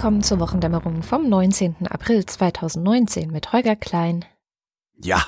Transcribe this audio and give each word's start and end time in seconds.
Willkommen 0.00 0.22
zur 0.22 0.40
Wochendämmerung 0.40 1.02
vom 1.02 1.28
19. 1.28 1.86
April 1.88 2.24
2019 2.24 3.30
mit 3.30 3.52
Holger 3.52 3.76
Klein 3.76 4.24
Ja. 4.96 5.26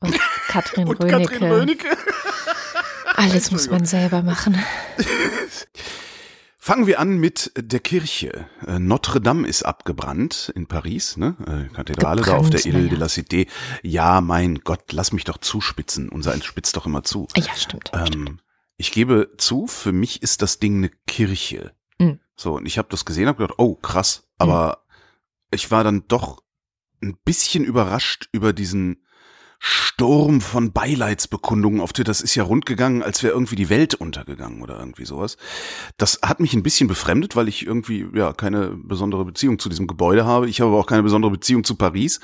und 0.00 0.14
Katrin 0.48 0.86
Und 0.86 1.02
Rönecke. 1.02 1.32
Katrin 1.32 1.50
Rönecke. 1.50 1.88
Alles 3.16 3.52
muss 3.52 3.70
man 3.70 3.86
selber 3.86 4.20
machen. 4.20 4.62
Fangen 6.58 6.86
wir 6.86 7.00
an 7.00 7.16
mit 7.16 7.52
der 7.56 7.80
Kirche. 7.80 8.44
Äh, 8.66 8.78
Notre 8.78 9.22
Dame 9.22 9.48
ist 9.48 9.62
abgebrannt 9.62 10.52
in 10.54 10.66
Paris, 10.66 11.16
ne? 11.16 11.36
Äh, 11.46 11.74
Kathedrale 11.74 12.20
da 12.20 12.36
auf 12.36 12.50
der 12.50 12.60
Gebrannt, 12.60 12.66
Ile 12.66 12.90
de 12.90 12.98
naja. 12.98 12.98
la 12.98 13.06
Cité. 13.06 13.48
Ja, 13.82 14.20
mein 14.20 14.56
Gott, 14.56 14.92
lass 14.92 15.14
mich 15.14 15.24
doch 15.24 15.38
zuspitzen. 15.38 16.10
Unser 16.10 16.32
eins 16.32 16.44
spitzt 16.44 16.76
doch 16.76 16.84
immer 16.84 17.02
zu. 17.02 17.28
Ja, 17.34 17.54
stimmt. 17.56 17.92
Ähm, 17.94 18.40
ich 18.76 18.92
gebe 18.92 19.32
zu, 19.38 19.66
für 19.66 19.92
mich 19.92 20.22
ist 20.22 20.42
das 20.42 20.58
Ding 20.58 20.76
eine 20.76 20.90
Kirche. 21.06 21.72
Mhm. 22.40 22.42
So, 22.42 22.56
und 22.56 22.66
ich 22.66 22.78
habe 22.78 22.88
das 22.90 23.04
gesehen, 23.04 23.28
habe 23.28 23.38
gedacht, 23.38 23.58
oh, 23.58 23.74
krass. 23.74 24.28
Aber 24.38 24.84
ich 25.50 25.70
war 25.70 25.84
dann 25.84 26.04
doch 26.08 26.42
ein 27.02 27.16
bisschen 27.24 27.64
überrascht 27.64 28.28
über 28.32 28.52
diesen 28.52 29.04
Sturm 29.62 30.40
von 30.40 30.72
Beileidsbekundungen 30.72 31.82
auf 31.82 31.92
Twitter. 31.92 32.10
Das 32.10 32.22
ist 32.22 32.34
ja 32.34 32.44
rundgegangen, 32.44 33.02
als 33.02 33.22
wäre 33.22 33.34
irgendwie 33.34 33.56
die 33.56 33.68
Welt 33.68 33.94
untergegangen 33.94 34.62
oder 34.62 34.78
irgendwie 34.78 35.04
sowas. 35.04 35.36
Das 35.98 36.20
hat 36.22 36.40
mich 36.40 36.54
ein 36.54 36.62
bisschen 36.62 36.88
befremdet, 36.88 37.36
weil 37.36 37.46
ich 37.46 37.66
irgendwie 37.66 38.06
ja 38.14 38.32
keine 38.32 38.68
besondere 38.68 39.26
Beziehung 39.26 39.58
zu 39.58 39.68
diesem 39.68 39.86
Gebäude 39.86 40.24
habe. 40.24 40.48
Ich 40.48 40.62
habe 40.62 40.70
aber 40.70 40.80
auch 40.80 40.86
keine 40.86 41.02
besondere 41.02 41.32
Beziehung 41.32 41.64
zu 41.64 41.74
Paris. 41.74 42.20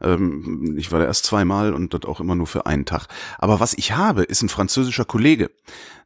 Ähm, 0.00 0.76
ich 0.78 0.92
war 0.92 1.00
da 1.00 1.06
erst 1.06 1.24
zweimal 1.24 1.74
und 1.74 1.92
dort 1.92 2.06
auch 2.06 2.20
immer 2.20 2.36
nur 2.36 2.46
für 2.46 2.66
einen 2.66 2.84
Tag. 2.84 3.08
Aber 3.38 3.58
was 3.58 3.74
ich 3.74 3.96
habe, 3.96 4.22
ist 4.22 4.42
ein 4.42 4.48
französischer 4.48 5.04
Kollege. 5.04 5.50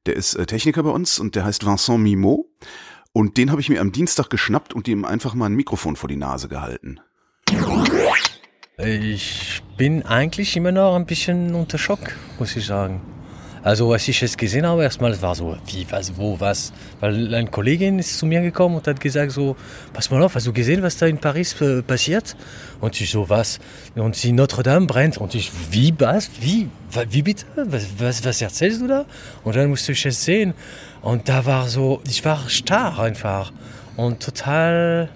Der 0.07 0.17
ist 0.17 0.35
äh, 0.35 0.47
Techniker 0.47 0.83
bei 0.83 0.91
uns 0.91 1.19
und 1.19 1.35
der 1.35 1.45
heißt 1.45 1.67
Vincent 1.67 2.01
Mimot. 2.01 2.47
Und 3.13 3.37
den 3.37 3.51
habe 3.51 3.61
ich 3.61 3.69
mir 3.69 3.81
am 3.81 3.93
Dienstag 3.93 4.31
geschnappt 4.31 4.73
und 4.73 4.87
ihm 4.87 5.05
einfach 5.05 5.35
mal 5.35 5.47
ein 5.47 5.55
Mikrofon 5.55 5.97
vor 5.97 6.09
die 6.09 6.17
Nase 6.17 6.49
gehalten. 6.49 7.01
Ich 8.79 9.63
bin 9.77 10.05
eigentlich 10.07 10.57
immer 10.57 10.73
noch 10.73 10.95
ein 10.95 11.07
bisschen 11.07 11.55
unter 11.55 11.77
Schock, 11.77 12.13
muss 12.39 12.55
ich 12.57 12.65
sagen. 12.65 13.01
Also 13.63 13.93
als 13.93 14.09
ich 14.09 14.23
es 14.23 14.39
gesehen 14.39 14.67
habe, 14.67 14.85
erstmal 14.85 15.21
war 15.21 15.35
so, 15.35 15.57
wie, 15.67 15.87
was, 15.91 16.17
wo, 16.17 16.41
was. 16.41 16.73
Weil 17.01 17.35
eine 17.35 17.51
Kollegin 17.51 17.99
ist 17.99 18.19
zu 18.19 18.25
mir 18.25 18.41
gekommen 18.41 18.77
und 18.77 18.87
hat 18.87 19.01
gesagt 19.01 19.33
so, 19.33 19.55
pass 19.93 20.11
mal 20.11 20.23
auf, 20.23 20.35
hast 20.35 20.47
du 20.47 20.53
gesehen, 20.53 20.83
was 20.83 20.97
da 20.97 21.07
in 21.07 21.19
Paris 21.19 21.61
äh, 21.61 21.83
passiert? 21.83 22.37
Und 22.81 22.99
ich 22.99 23.11
so, 23.11 23.29
was? 23.29 23.59
Und 23.97 24.17
sie 24.17 24.33
Notre 24.33 24.63
Dame 24.63 24.87
brennt. 24.87 25.19
Und 25.19 25.35
ich, 25.35 25.51
wie, 25.71 25.93
was? 25.99 26.31
Wie? 26.41 26.71
Wie 27.11 27.23
bitte? 27.23 27.45
Was, 27.57 27.87
was, 27.99 28.25
was 28.25 28.41
erzählst 28.41 28.81
du 28.81 28.87
da? 28.87 29.05
Und 29.45 29.55
dann 29.57 29.69
musste 29.69 29.93
ich 29.93 30.07
es 30.07 30.25
sehen. 30.25 30.55
Und 31.03 31.29
da 31.29 31.47
war 31.47 31.69
so, 31.69 32.01
ich 32.07 32.25
war 32.25 32.49
starr 32.49 32.99
einfach. 32.99 33.53
Und 33.97 34.21
total 34.23 35.09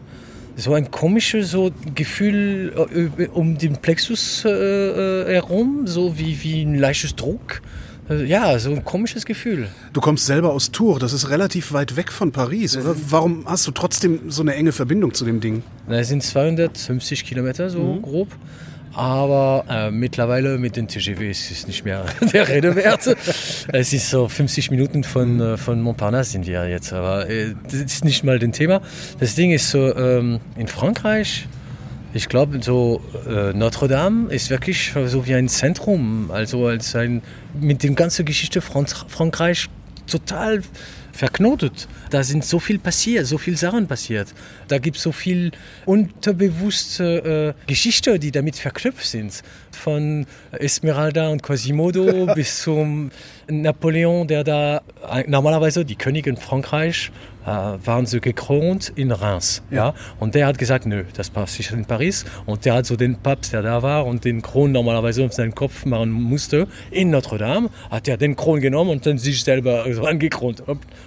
so 0.57 0.75
ein 0.75 0.91
komisches 0.91 1.51
so 1.51 1.71
Gefühl 1.95 2.73
äh, 3.19 3.27
um 3.29 3.59
den 3.59 3.77
Plexus 3.79 4.45
äh, 4.45 4.51
äh, 4.51 5.35
herum, 5.35 5.87
so 5.87 6.19
wie, 6.19 6.43
wie 6.43 6.63
ein 6.63 6.77
leichtes 6.79 7.17
Druck. 7.17 7.61
Äh, 8.09 8.25
Ja, 8.25 8.59
so 8.59 8.71
ein 8.71 8.85
komisches 8.85 9.25
Gefühl. 9.25 9.69
Du 9.93 10.01
kommst 10.01 10.27
selber 10.27 10.53
aus 10.53 10.71
Tours, 10.71 11.01
das 11.01 11.13
ist 11.13 11.29
relativ 11.31 11.73
weit 11.73 11.97
weg 11.97 12.13
von 12.13 12.31
Paris, 12.33 12.77
oder? 12.77 12.95
Warum 13.09 13.45
hast 13.47 13.67
du 13.67 13.73
trotzdem 13.73 14.31
so 14.31 14.43
eine 14.43 14.55
enge 14.55 14.73
Verbindung 14.73 15.13
zu 15.13 15.25
dem 15.25 15.41
Ding? 15.41 15.63
Das 15.89 16.09
sind 16.09 16.23
250 16.23 17.25
Kilometer 17.25 17.69
so 17.71 17.99
grob. 18.01 18.29
Aber 18.95 19.65
äh, 19.69 19.91
mittlerweile 19.91 20.57
mit 20.59 20.77
den 20.77 20.87
TGV 20.87 21.21
ist 21.23 21.51
es 21.51 21.67
nicht 21.67 21.85
mehr 21.85 22.05
der 22.33 22.49
Rede 22.49 22.77
wert. 22.77 23.17
es 23.73 23.93
ist 23.93 24.09
so 24.11 24.29
50 24.29 24.71
Minuten 24.71 25.03
von, 25.03 25.41
äh, 25.41 25.57
von 25.57 25.81
Montparnasse 25.83 26.31
sind 26.31 26.47
wir 26.47 26.69
jetzt. 26.69 26.93
Aber 26.93 27.29
äh, 27.29 27.55
das 27.65 27.75
ist 27.75 28.05
nicht 28.05 28.23
mal 28.23 28.39
das 28.39 28.51
Thema. 28.53 28.81
Das 29.19 29.35
Ding 29.35 29.51
ist 29.51 29.71
so, 29.71 29.95
ähm, 29.97 30.41
in 30.57 30.69
Frankreich, 30.69 31.49
ich 32.13 32.29
glaube, 32.29 32.63
so 32.63 33.01
äh, 33.29 33.53
Notre 33.53 33.89
Dame 33.89 34.33
ist 34.33 34.49
wirklich 34.51 34.93
so 35.07 35.27
wie 35.27 35.35
ein 35.35 35.49
Zentrum. 35.49 36.31
Also 36.31 36.67
als 36.67 36.95
ein, 36.95 37.23
mit 37.61 37.83
der 37.83 37.91
ganzen 37.91 38.25
Geschichte 38.25 38.61
von 38.61 38.87
Frankreich 38.87 39.69
total 40.07 40.63
verknotet. 41.15 41.89
Da 42.11 42.23
sind 42.23 42.45
so 42.45 42.59
viel 42.59 42.79
passiert, 42.79 43.27
so 43.27 43.39
viel 43.39 43.57
Sachen 43.57 43.87
passiert. 43.87 44.35
Da 44.69 44.79
gibt 44.79 44.97
es 44.97 45.03
so 45.03 45.13
viel 45.13 45.53
unterbewusste 45.87 47.55
äh, 47.57 47.67
Geschichte, 47.67 48.19
die 48.19 48.33
damit 48.33 48.57
verknüpft 48.57 49.07
sind. 49.07 49.43
Von 49.71 50.27
Esmeralda 50.53 51.29
und 51.29 51.43
Quasimodo 51.43 52.27
bis 52.35 52.63
zum 52.63 53.11
Napoleon, 53.49 54.27
der 54.27 54.45
da 54.45 54.83
äh, 55.09 55.25
normalerweise 55.29 55.85
die 55.85 55.97
Königin 55.97 56.37
Frankreich 56.37 57.11
waren 57.45 58.07
sie 58.07 58.21
gekrönt 58.21 58.93
in 58.97 59.11
Reims. 59.11 59.63
Ja. 59.71 59.95
Und 60.19 60.35
der 60.35 60.47
hat 60.47 60.59
gesagt, 60.59 60.87
nö, 60.87 61.05
das 61.15 61.31
passiert 61.31 61.73
in 61.73 61.85
Paris. 61.85 62.25
Und 62.47 62.65
der 62.65 62.75
hat 62.75 62.87
so 62.87 62.97
den 62.97 63.17
Papst, 63.17 63.53
der 63.53 63.63
da 63.63 63.83
war 63.83 64.07
und 64.07 64.25
den 64.25 64.43
Kron 64.43 64.73
normalerweise 64.73 65.25
auf 65.25 65.33
seinen 65.33 65.55
Kopf 65.55 65.85
machen 65.85 66.11
musste, 66.11 66.67
in 66.91 67.11
Notre 67.11 67.39
Dame, 67.39 67.71
hat 67.91 68.09
er 68.09 68.17
den 68.17 68.37
Kron 68.37 68.61
genommen 68.61 68.91
und 68.91 69.07
dann 69.07 69.19
sich 69.19 69.43
selber 69.45 69.85
so 69.93 70.05
angekront. 70.05 70.63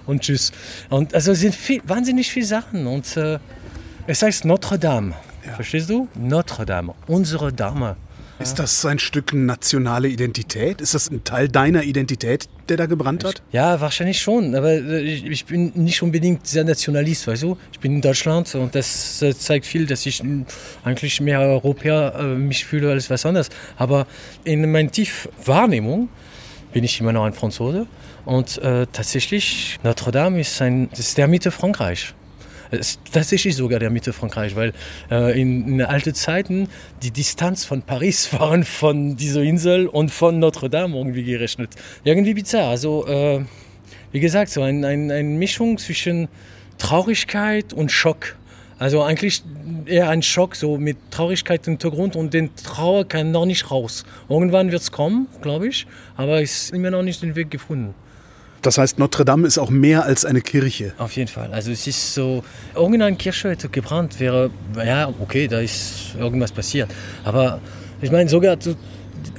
Und 0.05 0.21
tschüss. 0.21 0.51
Und 0.89 1.13
also 1.13 1.31
es 1.31 1.39
sind 1.39 1.55
viel, 1.55 1.81
wahnsinnig 1.85 2.31
viele 2.31 2.45
Sachen. 2.45 2.87
Und 2.87 3.17
äh, 3.17 3.39
es 4.05 4.21
heißt 4.21 4.45
Notre 4.45 4.77
Dame. 4.77 5.13
Verstehst 5.55 5.89
du? 5.89 6.07
Notre 6.15 6.65
Dame. 6.65 6.93
Unsere 7.07 7.53
Dame. 7.53 7.95
Ist 8.39 8.59
das 8.59 8.85
ein 8.85 8.99
Stück 8.99 9.33
nationale 9.33 10.07
Identität? 10.07 10.79
Ist 10.79 10.93
das 10.93 11.09
ein 11.09 11.23
Teil 11.23 11.47
deiner 11.47 11.83
Identität, 11.83 12.47
der 12.69 12.77
da 12.77 12.85
gebrannt 12.85 13.23
hat? 13.23 13.41
Ja, 13.51 13.81
wahrscheinlich 13.81 14.21
schon, 14.21 14.53
aber 14.53 14.73
äh, 14.73 15.01
ich, 15.01 15.45
bin 15.45 15.71
nicht 15.73 16.03
unbedingt 16.03 16.45
sehr 16.45 16.63
Nationalist, 16.63 17.25
weißt 17.27 17.43
du? 17.43 17.57
Ich 17.71 17.79
bin 17.79 17.95
in 17.95 18.01
Deutschland 18.01 18.53
und 18.53 18.75
das 18.75 19.21
äh, 19.23 19.35
zeigt 19.35 19.65
viel, 19.65 19.87
dass 19.87 20.05
ich 20.05 20.21
eigentlich 20.83 21.19
mehr 21.19 21.39
Europäer 21.39 22.13
äh, 22.19 22.23
mich 22.35 22.63
fühle 22.63 22.91
als 22.91 23.09
was 23.09 23.25
anderes. 23.25 23.49
Aber 23.75 24.05
in 24.43 24.71
meiner 24.71 24.91
Tiefwahrnehmung 24.91 26.09
bin 26.73 26.83
ich 26.83 26.99
immer 27.01 27.13
noch 27.13 27.25
ein 27.25 27.33
Franzose 27.33 27.87
und 28.25 28.59
äh, 28.59 28.85
tatsächlich 28.91 29.79
Notre 29.83 30.11
Dame 30.11 30.41
ist, 30.41 30.61
ist 30.61 31.17
der 31.17 31.27
Mitte 31.27 31.49
Frankreich. 31.49 32.13
Tatsächlich 33.11 33.55
sogar 33.55 33.79
der 33.79 33.89
Mitte 33.89 34.13
Frankreich, 34.13 34.55
weil 34.55 34.73
äh, 35.09 35.39
in, 35.39 35.67
in 35.67 35.81
alten 35.81 36.13
Zeiten 36.13 36.69
die 37.01 37.11
Distanz 37.11 37.65
von 37.65 37.81
Paris 37.81 38.31
waren 38.39 38.63
von 38.63 39.15
dieser 39.15 39.41
Insel 39.41 39.87
und 39.87 40.11
von 40.11 40.39
Notre 40.39 40.69
Dame 40.69 40.97
irgendwie 40.97 41.23
gerechnet. 41.23 41.71
Irgendwie 42.03 42.33
bizarr. 42.33 42.69
Also, 42.69 43.07
äh, 43.07 43.41
wie 44.11 44.19
gesagt, 44.19 44.51
so 44.51 44.61
eine 44.61 44.87
ein, 44.87 45.11
ein 45.11 45.37
Mischung 45.37 45.77
zwischen 45.77 46.27
Traurigkeit 46.77 47.73
und 47.73 47.91
Schock. 47.91 48.37
Also 48.79 49.01
eigentlich 49.01 49.43
eher 49.85 50.09
ein 50.09 50.21
Schock, 50.21 50.55
so 50.55 50.77
mit 50.77 50.97
Traurigkeit 51.09 51.65
im 51.65 51.73
Hintergrund 51.73 52.15
und 52.15 52.33
den 52.33 52.55
Trauer 52.55 53.07
kann 53.07 53.31
noch 53.31 53.45
nicht 53.45 53.71
raus. 53.71 54.05
Irgendwann 54.29 54.71
wird 54.71 54.83
es 54.83 54.91
kommen, 54.91 55.27
glaube 55.41 55.67
ich, 55.67 55.87
aber 56.15 56.41
es 56.41 56.63
ist 56.63 56.73
immer 56.73 56.91
noch 56.91 57.01
nicht 57.01 57.23
den 57.23 57.35
Weg 57.35 57.49
gefunden. 57.49 57.95
Das 58.61 58.77
heißt, 58.77 58.99
Notre 58.99 59.23
Dame 59.23 59.47
ist 59.47 59.57
auch 59.57 59.69
mehr 59.69 60.03
als 60.03 60.25
eine 60.25 60.41
Kirche. 60.41 60.93
Auf 60.97 61.15
jeden 61.15 61.29
Fall. 61.29 61.49
Also 61.53 61.71
es 61.71 61.85
ist 61.87 62.13
so, 62.13 62.43
irgendeine 62.75 63.15
Kirche 63.15 63.49
hätte 63.51 63.69
gebrannt, 63.69 64.19
wäre, 64.19 64.49
ja, 64.83 65.13
okay, 65.19 65.47
da 65.47 65.59
ist 65.59 66.15
irgendwas 66.19 66.51
passiert. 66.51 66.89
Aber 67.23 67.61
ich 68.01 68.11
meine, 68.11 68.29
sogar, 68.29 68.57
so- 68.59 68.75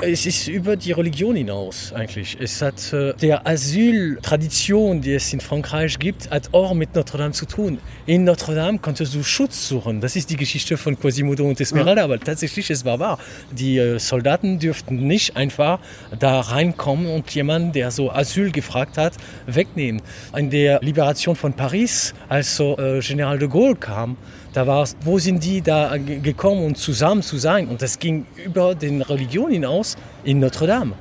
es 0.00 0.26
ist 0.26 0.48
über 0.48 0.76
die 0.76 0.92
Religion 0.92 1.36
hinaus 1.36 1.92
eigentlich. 1.92 2.36
Es 2.40 2.62
hat 2.62 2.92
äh, 2.92 3.14
der 3.14 3.46
Asyltradition, 3.46 5.00
die 5.00 5.14
es 5.14 5.32
in 5.32 5.40
Frankreich 5.40 5.98
gibt, 5.98 6.30
hat 6.30 6.52
auch 6.52 6.74
mit 6.74 6.94
Notre 6.94 7.18
Dame 7.18 7.32
zu 7.32 7.46
tun. 7.46 7.78
In 8.06 8.24
Notre 8.24 8.54
Dame 8.54 8.78
konntest 8.78 9.14
du 9.14 9.22
Schutz 9.22 9.68
suchen. 9.68 10.00
Das 10.00 10.16
ist 10.16 10.30
die 10.30 10.36
Geschichte 10.36 10.76
von 10.76 10.98
Quasimodo 10.98 11.44
und 11.44 11.60
Esmeralda, 11.60 12.04
aber 12.04 12.18
tatsächlich, 12.18 12.70
es 12.70 12.84
war 12.84 12.98
wahr. 12.98 13.18
Die 13.50 13.78
äh, 13.78 13.98
Soldaten 13.98 14.58
dürften 14.58 15.06
nicht 15.06 15.36
einfach 15.36 15.80
da 16.18 16.40
reinkommen 16.40 17.06
und 17.06 17.30
jemanden, 17.30 17.72
der 17.72 17.90
so 17.90 18.10
Asyl 18.10 18.50
gefragt 18.50 18.98
hat, 18.98 19.14
wegnehmen. 19.46 20.02
In 20.36 20.50
der 20.50 20.80
Liberation 20.80 21.36
von 21.36 21.52
Paris, 21.52 22.14
als 22.28 22.56
so 22.56 22.76
äh, 22.78 23.00
General 23.00 23.38
de 23.38 23.48
Gaulle 23.48 23.76
kam, 23.76 24.16
da 24.58 24.66
war 24.66 24.82
es, 24.82 24.96
wo 25.02 25.20
sind 25.20 25.44
die 25.44 25.60
da 25.62 25.96
ge- 25.98 26.18
gekommen, 26.18 26.64
um 26.64 26.74
zusammen 26.74 27.22
zu 27.22 27.36
sein? 27.38 27.68
Und 27.68 27.80
das 27.80 27.96
ging 28.00 28.26
über 28.44 28.74
den 28.74 29.02
Religion 29.02 29.52
hinaus 29.52 29.94
in 30.24 30.40
Notre 30.40 30.66
Dame. 30.66 30.94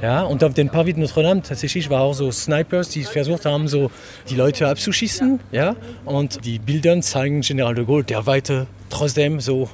Ja, 0.00 0.22
und 0.22 0.42
auf 0.42 0.54
den 0.54 0.70
Parvis 0.70 0.94
de 0.94 1.02
Notre 1.02 1.22
Dame 1.22 1.42
tatsächlich 1.42 1.90
war 1.90 2.00
auch 2.00 2.14
so 2.14 2.30
Snipers, 2.30 2.88
die 2.88 3.04
versucht 3.04 3.44
haben, 3.44 3.68
so 3.68 3.90
die 4.30 4.36
Leute 4.36 4.66
abzuschießen. 4.68 5.38
Ja, 5.52 5.76
und 6.06 6.46
die 6.46 6.58
Bilder 6.58 6.98
zeigen 7.02 7.42
General 7.42 7.74
de 7.74 7.84
Gaulle, 7.84 8.04
der 8.04 8.24
weiter 8.24 8.66
trotzdem 8.88 9.38
so 9.38 9.68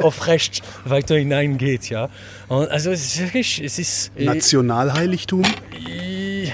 aufrecht 0.00 0.62
weiter 0.86 1.16
hineingeht. 1.16 1.90
Ja, 1.90 2.08
und 2.48 2.70
also 2.70 2.90
es 2.92 3.04
ist 3.04 3.18
wirklich, 3.20 3.62
es 3.62 3.78
ist. 3.78 4.10
äh, 4.16 4.24
Nationalheiligtum? 4.24 5.42
äh, 5.42 6.48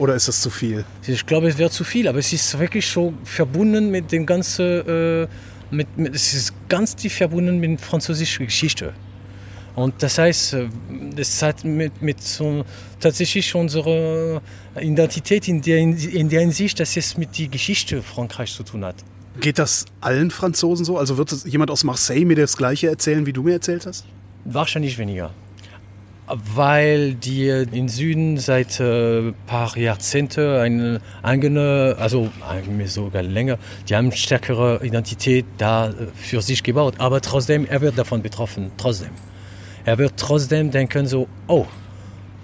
Oder 0.00 0.14
ist 0.14 0.28
das 0.28 0.40
zu 0.40 0.48
viel? 0.48 0.86
Ich 1.06 1.26
glaube, 1.26 1.48
es 1.48 1.58
wäre 1.58 1.68
zu 1.68 1.84
viel, 1.84 2.08
aber 2.08 2.18
es 2.18 2.32
ist 2.32 2.58
wirklich 2.58 2.86
so 2.86 3.12
verbunden 3.22 3.90
mit 3.90 4.10
dem 4.10 4.24
ganzen, 4.24 4.64
äh, 4.64 5.28
mit, 5.70 5.98
mit, 5.98 6.14
es 6.14 6.32
ist 6.32 6.54
ganz 6.70 6.96
tief 6.96 7.16
verbunden 7.16 7.58
mit 7.58 7.78
französischer 7.82 8.46
Geschichte. 8.46 8.94
Und 9.76 10.02
das 10.02 10.16
heißt, 10.16 10.54
äh, 10.54 10.68
das 11.14 11.42
hat 11.42 11.64
mit, 11.64 12.00
mit 12.00 12.22
so 12.22 12.64
tatsächlich 12.98 13.54
unsere 13.54 14.40
Identität 14.80 15.48
in 15.48 15.60
der, 15.60 15.76
in 15.76 16.30
der 16.30 16.40
Hinsicht, 16.40 16.80
dass 16.80 16.96
es 16.96 17.18
mit 17.18 17.38
der 17.38 17.48
Geschichte 17.48 18.02
Frankreichs 18.02 18.54
zu 18.54 18.62
tun 18.62 18.86
hat. 18.86 18.96
Geht 19.38 19.58
das 19.58 19.84
allen 20.00 20.30
Franzosen 20.30 20.86
so? 20.86 20.96
Also 20.96 21.18
wird 21.18 21.30
jemand 21.44 21.70
aus 21.70 21.84
Marseille 21.84 22.24
mir 22.24 22.36
das 22.36 22.56
Gleiche 22.56 22.88
erzählen, 22.88 23.26
wie 23.26 23.34
du 23.34 23.42
mir 23.42 23.52
erzählt 23.52 23.84
hast? 23.84 24.06
Wahrscheinlich 24.46 24.96
weniger. 24.96 25.34
Weil 26.32 27.14
die 27.14 27.48
im 27.48 27.88
Süden 27.88 28.38
seit 28.38 28.80
ein 28.80 29.30
äh, 29.30 29.32
paar 29.46 29.76
Jahrzehnte 29.76 30.60
eine 30.60 31.00
eigene, 31.22 31.96
also 31.98 32.30
sogar 32.86 33.22
länger, 33.22 33.58
die 33.88 33.96
haben 33.96 34.12
stärkere 34.12 34.84
Identität 34.84 35.44
da 35.58 35.88
äh, 35.88 35.92
für 36.14 36.40
sich 36.40 36.62
gebaut. 36.62 36.94
Aber 36.98 37.20
trotzdem, 37.20 37.66
er 37.66 37.80
wird 37.80 37.98
davon 37.98 38.22
betroffen, 38.22 38.70
trotzdem. 38.76 39.10
Er 39.84 39.98
wird 39.98 40.14
trotzdem 40.16 40.70
denken 40.70 41.06
so, 41.06 41.26
oh, 41.48 41.66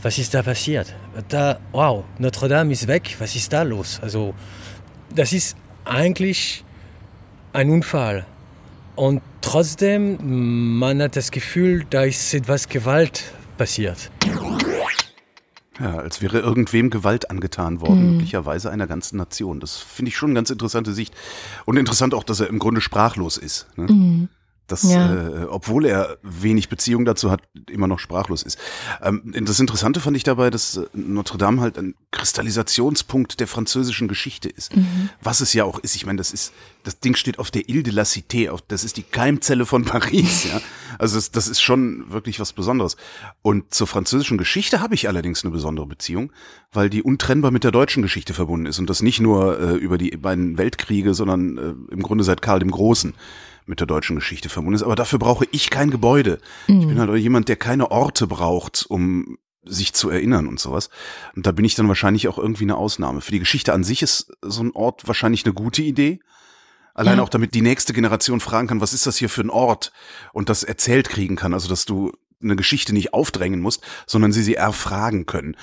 was 0.02 0.18
ist 0.18 0.34
da 0.34 0.42
passiert? 0.42 0.94
Da, 1.28 1.58
wow, 1.72 2.04
Notre 2.18 2.48
Dame 2.48 2.72
ist 2.72 2.88
weg, 2.88 3.14
was 3.18 3.36
ist 3.36 3.52
da 3.52 3.62
los? 3.62 4.00
Also, 4.02 4.34
das 5.14 5.32
ist 5.32 5.56
eigentlich 5.84 6.64
ein 7.52 7.70
Unfall. 7.70 8.26
Und 8.96 9.22
trotzdem, 9.40 10.78
man 10.78 11.02
hat 11.02 11.16
das 11.16 11.30
Gefühl, 11.30 11.86
da 11.88 12.02
ist 12.04 12.32
etwas 12.34 12.68
Gewalt 12.68 13.24
passiert. 13.56 14.10
Ja, 15.78 15.98
als 15.98 16.22
wäre 16.22 16.40
irgendwem 16.40 16.88
Gewalt 16.88 17.30
angetan 17.30 17.80
worden, 17.80 18.04
mhm. 18.04 18.12
möglicherweise 18.12 18.70
einer 18.70 18.86
ganzen 18.86 19.18
Nation. 19.18 19.60
Das 19.60 19.76
finde 19.76 20.08
ich 20.08 20.16
schon 20.16 20.30
eine 20.30 20.38
ganz 20.38 20.50
interessante 20.50 20.94
Sicht. 20.94 21.14
Und 21.66 21.76
interessant 21.76 22.14
auch, 22.14 22.24
dass 22.24 22.40
er 22.40 22.48
im 22.48 22.58
Grunde 22.58 22.80
sprachlos 22.80 23.36
ist. 23.36 23.66
Ne? 23.76 23.92
Mhm 23.92 24.28
dass, 24.66 24.82
ja. 24.82 25.14
äh, 25.14 25.44
obwohl 25.44 25.86
er 25.86 26.18
wenig 26.22 26.68
Beziehung 26.68 27.04
dazu 27.04 27.30
hat, 27.30 27.42
immer 27.70 27.86
noch 27.86 27.98
sprachlos 27.98 28.42
ist. 28.42 28.58
Ähm, 29.02 29.22
das 29.44 29.60
Interessante 29.60 30.00
fand 30.00 30.16
ich 30.16 30.24
dabei, 30.24 30.50
dass 30.50 30.76
äh, 30.76 30.86
Notre 30.92 31.38
Dame 31.38 31.60
halt 31.60 31.78
ein 31.78 31.94
Kristallisationspunkt 32.10 33.38
der 33.38 33.46
französischen 33.46 34.08
Geschichte 34.08 34.48
ist. 34.48 34.74
Mhm. 34.76 35.10
Was 35.22 35.40
es 35.40 35.52
ja 35.52 35.64
auch 35.64 35.78
ist. 35.78 35.94
Ich 35.94 36.06
meine, 36.06 36.18
das 36.18 36.32
ist, 36.32 36.52
das 36.82 36.98
Ding 36.98 37.14
steht 37.14 37.38
auf 37.38 37.50
der 37.50 37.68
Ile 37.68 37.82
de 37.82 37.92
la 37.92 38.02
Cité, 38.02 38.50
auf, 38.50 38.62
das 38.62 38.82
ist 38.82 38.96
die 38.96 39.02
Keimzelle 39.02 39.66
von 39.66 39.84
Paris, 39.86 40.44
ja. 40.44 40.60
Also 40.98 41.16
das, 41.16 41.30
das 41.30 41.46
ist 41.46 41.60
schon 41.60 42.10
wirklich 42.10 42.40
was 42.40 42.52
Besonderes. 42.52 42.96
Und 43.42 43.72
zur 43.72 43.86
französischen 43.86 44.38
Geschichte 44.38 44.80
habe 44.80 44.94
ich 44.94 45.08
allerdings 45.08 45.44
eine 45.44 45.52
besondere 45.52 45.86
Beziehung, 45.86 46.32
weil 46.72 46.90
die 46.90 47.02
untrennbar 47.02 47.50
mit 47.50 47.64
der 47.64 47.70
deutschen 47.70 48.02
Geschichte 48.02 48.34
verbunden 48.34 48.66
ist. 48.66 48.78
Und 48.78 48.90
das 48.90 49.02
nicht 49.02 49.20
nur 49.20 49.60
äh, 49.60 49.76
über 49.76 49.98
die 49.98 50.10
beiden 50.10 50.58
Weltkriege, 50.58 51.14
sondern 51.14 51.58
äh, 51.58 51.92
im 51.92 52.02
Grunde 52.02 52.24
seit 52.24 52.42
Karl 52.42 52.58
dem 52.58 52.70
Großen 52.70 53.14
mit 53.66 53.80
der 53.80 53.86
deutschen 53.86 54.16
Geschichte 54.16 54.48
verbunden 54.48 54.76
ist. 54.76 54.82
Aber 54.82 54.96
dafür 54.96 55.18
brauche 55.18 55.46
ich 55.50 55.70
kein 55.70 55.90
Gebäude. 55.90 56.38
Mhm. 56.68 56.80
Ich 56.80 56.86
bin 56.86 57.00
halt 57.00 57.14
jemand, 57.16 57.48
der 57.48 57.56
keine 57.56 57.90
Orte 57.90 58.26
braucht, 58.26 58.86
um 58.88 59.38
sich 59.64 59.92
zu 59.92 60.10
erinnern 60.10 60.46
und 60.46 60.60
sowas. 60.60 60.90
Und 61.34 61.46
da 61.46 61.52
bin 61.52 61.64
ich 61.64 61.74
dann 61.74 61.88
wahrscheinlich 61.88 62.28
auch 62.28 62.38
irgendwie 62.38 62.64
eine 62.64 62.76
Ausnahme. 62.76 63.20
Für 63.20 63.32
die 63.32 63.40
Geschichte 63.40 63.72
an 63.72 63.84
sich 63.84 64.02
ist 64.02 64.32
so 64.42 64.62
ein 64.62 64.70
Ort 64.72 65.06
wahrscheinlich 65.06 65.44
eine 65.44 65.54
gute 65.54 65.82
Idee. 65.82 66.20
Allein 66.94 67.18
ja. 67.18 67.24
auch 67.24 67.28
damit 67.28 67.52
die 67.52 67.62
nächste 67.62 67.92
Generation 67.92 68.40
fragen 68.40 68.68
kann, 68.68 68.80
was 68.80 68.94
ist 68.94 69.06
das 69.06 69.18
hier 69.18 69.28
für 69.28 69.42
ein 69.42 69.50
Ort? 69.50 69.92
Und 70.32 70.48
das 70.48 70.62
erzählt 70.62 71.08
kriegen 71.08 71.36
kann. 71.36 71.52
Also, 71.52 71.68
dass 71.68 71.84
du 71.84 72.12
eine 72.42 72.56
Geschichte 72.56 72.92
nicht 72.92 73.12
aufdrängen 73.12 73.60
musst, 73.60 73.82
sondern 74.06 74.32
sie 74.32 74.42
sie 74.42 74.54
erfragen 74.54 75.26
können. 75.26 75.56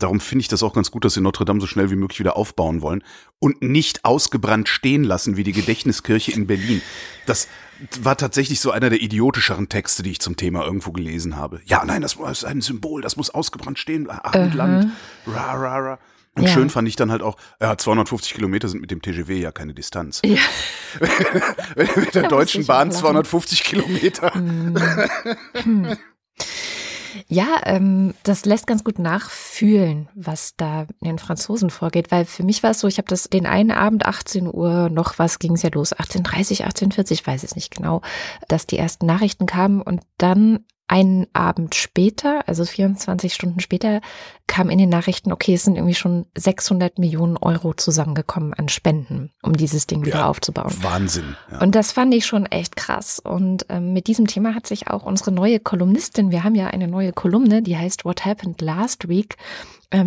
Darum 0.00 0.18
finde 0.18 0.42
ich 0.42 0.48
das 0.48 0.62
auch 0.62 0.72
ganz 0.72 0.90
gut, 0.90 1.04
dass 1.04 1.14
sie 1.14 1.20
Notre 1.20 1.44
Dame 1.44 1.60
so 1.60 1.66
schnell 1.66 1.90
wie 1.90 1.96
möglich 1.96 2.18
wieder 2.18 2.36
aufbauen 2.36 2.82
wollen 2.82 3.04
und 3.38 3.62
nicht 3.62 4.04
ausgebrannt 4.04 4.68
stehen 4.68 5.04
lassen 5.04 5.36
wie 5.36 5.44
die 5.44 5.52
Gedächtniskirche 5.52 6.32
in 6.32 6.46
Berlin. 6.46 6.82
Das 7.26 7.48
war 8.02 8.16
tatsächlich 8.16 8.60
so 8.60 8.70
einer 8.70 8.90
der 8.90 9.00
idiotischeren 9.00 9.68
Texte, 9.68 10.02
die 10.02 10.10
ich 10.10 10.20
zum 10.20 10.36
Thema 10.36 10.64
irgendwo 10.64 10.90
gelesen 10.92 11.36
habe. 11.36 11.60
Ja, 11.64 11.84
nein, 11.84 12.02
das 12.02 12.14
ist 12.14 12.44
ein 12.44 12.60
Symbol, 12.60 13.02
das 13.02 13.16
muss 13.16 13.30
ausgebrannt 13.30 13.78
stehen, 13.78 14.10
Abendland, 14.10 14.86
uh 14.86 15.30
-huh. 15.30 15.34
ra, 15.34 15.52
ra, 15.52 15.78
ra. 15.78 15.98
Und 16.36 16.44
ja. 16.44 16.52
schön 16.52 16.70
fand 16.70 16.86
ich 16.88 16.96
dann 16.96 17.10
halt 17.10 17.22
auch, 17.22 17.36
ja, 17.60 17.76
250 17.76 18.34
Kilometer 18.34 18.68
sind 18.68 18.80
mit 18.80 18.90
dem 18.90 19.02
TGW 19.02 19.38
ja 19.40 19.52
keine 19.52 19.74
Distanz. 19.74 20.22
Ja. 20.24 20.38
mit 21.96 22.14
der 22.14 22.28
Deutschen 22.28 22.66
Bahn 22.66 22.92
250 22.92 23.64
Kilometer. 23.64 24.32
Hm. 24.34 24.76
Ja, 27.28 27.60
ähm, 27.64 28.14
das 28.22 28.44
lässt 28.44 28.66
ganz 28.66 28.84
gut 28.84 28.98
nachfühlen, 28.98 30.08
was 30.14 30.54
da 30.56 30.82
in 31.00 31.08
den 31.08 31.18
Franzosen 31.18 31.70
vorgeht, 31.70 32.10
weil 32.10 32.24
für 32.24 32.42
mich 32.42 32.62
war 32.62 32.70
es 32.70 32.80
so, 32.80 32.88
ich 32.88 32.98
habe 32.98 33.08
das 33.08 33.24
den 33.24 33.46
einen 33.46 33.70
Abend 33.70 34.06
18 34.06 34.52
Uhr 34.52 34.88
noch 34.90 35.18
was 35.18 35.38
ging 35.38 35.52
es 35.52 35.62
ja 35.62 35.70
los, 35.72 35.92
18:30, 35.94 36.64
18:40, 36.64 37.12
ich 37.12 37.26
weiß 37.26 37.42
es 37.42 37.56
nicht 37.56 37.74
genau, 37.74 38.02
dass 38.48 38.66
die 38.66 38.78
ersten 38.78 39.06
Nachrichten 39.06 39.46
kamen 39.46 39.82
und 39.82 40.02
dann 40.18 40.64
einen 40.90 41.28
Abend 41.34 41.76
später, 41.76 42.48
also 42.48 42.64
24 42.64 43.32
Stunden 43.32 43.60
später, 43.60 44.00
kam 44.48 44.70
in 44.70 44.78
den 44.78 44.88
Nachrichten, 44.88 45.30
okay, 45.30 45.54
es 45.54 45.62
sind 45.62 45.76
irgendwie 45.76 45.94
schon 45.94 46.26
600 46.36 46.98
Millionen 46.98 47.36
Euro 47.36 47.74
zusammengekommen 47.74 48.54
an 48.54 48.68
Spenden, 48.68 49.30
um 49.40 49.56
dieses 49.56 49.86
Ding 49.86 50.04
wieder 50.04 50.26
aufzubauen. 50.26 50.74
Wahnsinn. 50.82 51.36
Ja. 51.52 51.60
Und 51.60 51.76
das 51.76 51.92
fand 51.92 52.12
ich 52.12 52.26
schon 52.26 52.44
echt 52.46 52.74
krass. 52.74 53.20
Und 53.20 53.66
ähm, 53.68 53.92
mit 53.92 54.08
diesem 54.08 54.26
Thema 54.26 54.52
hat 54.52 54.66
sich 54.66 54.88
auch 54.88 55.04
unsere 55.04 55.30
neue 55.30 55.60
Kolumnistin, 55.60 56.32
wir 56.32 56.42
haben 56.42 56.56
ja 56.56 56.66
eine 56.66 56.88
neue 56.88 57.12
Kolumne, 57.12 57.62
die 57.62 57.76
heißt 57.76 58.04
What 58.04 58.24
Happened 58.24 58.60
Last 58.60 59.08
Week, 59.08 59.36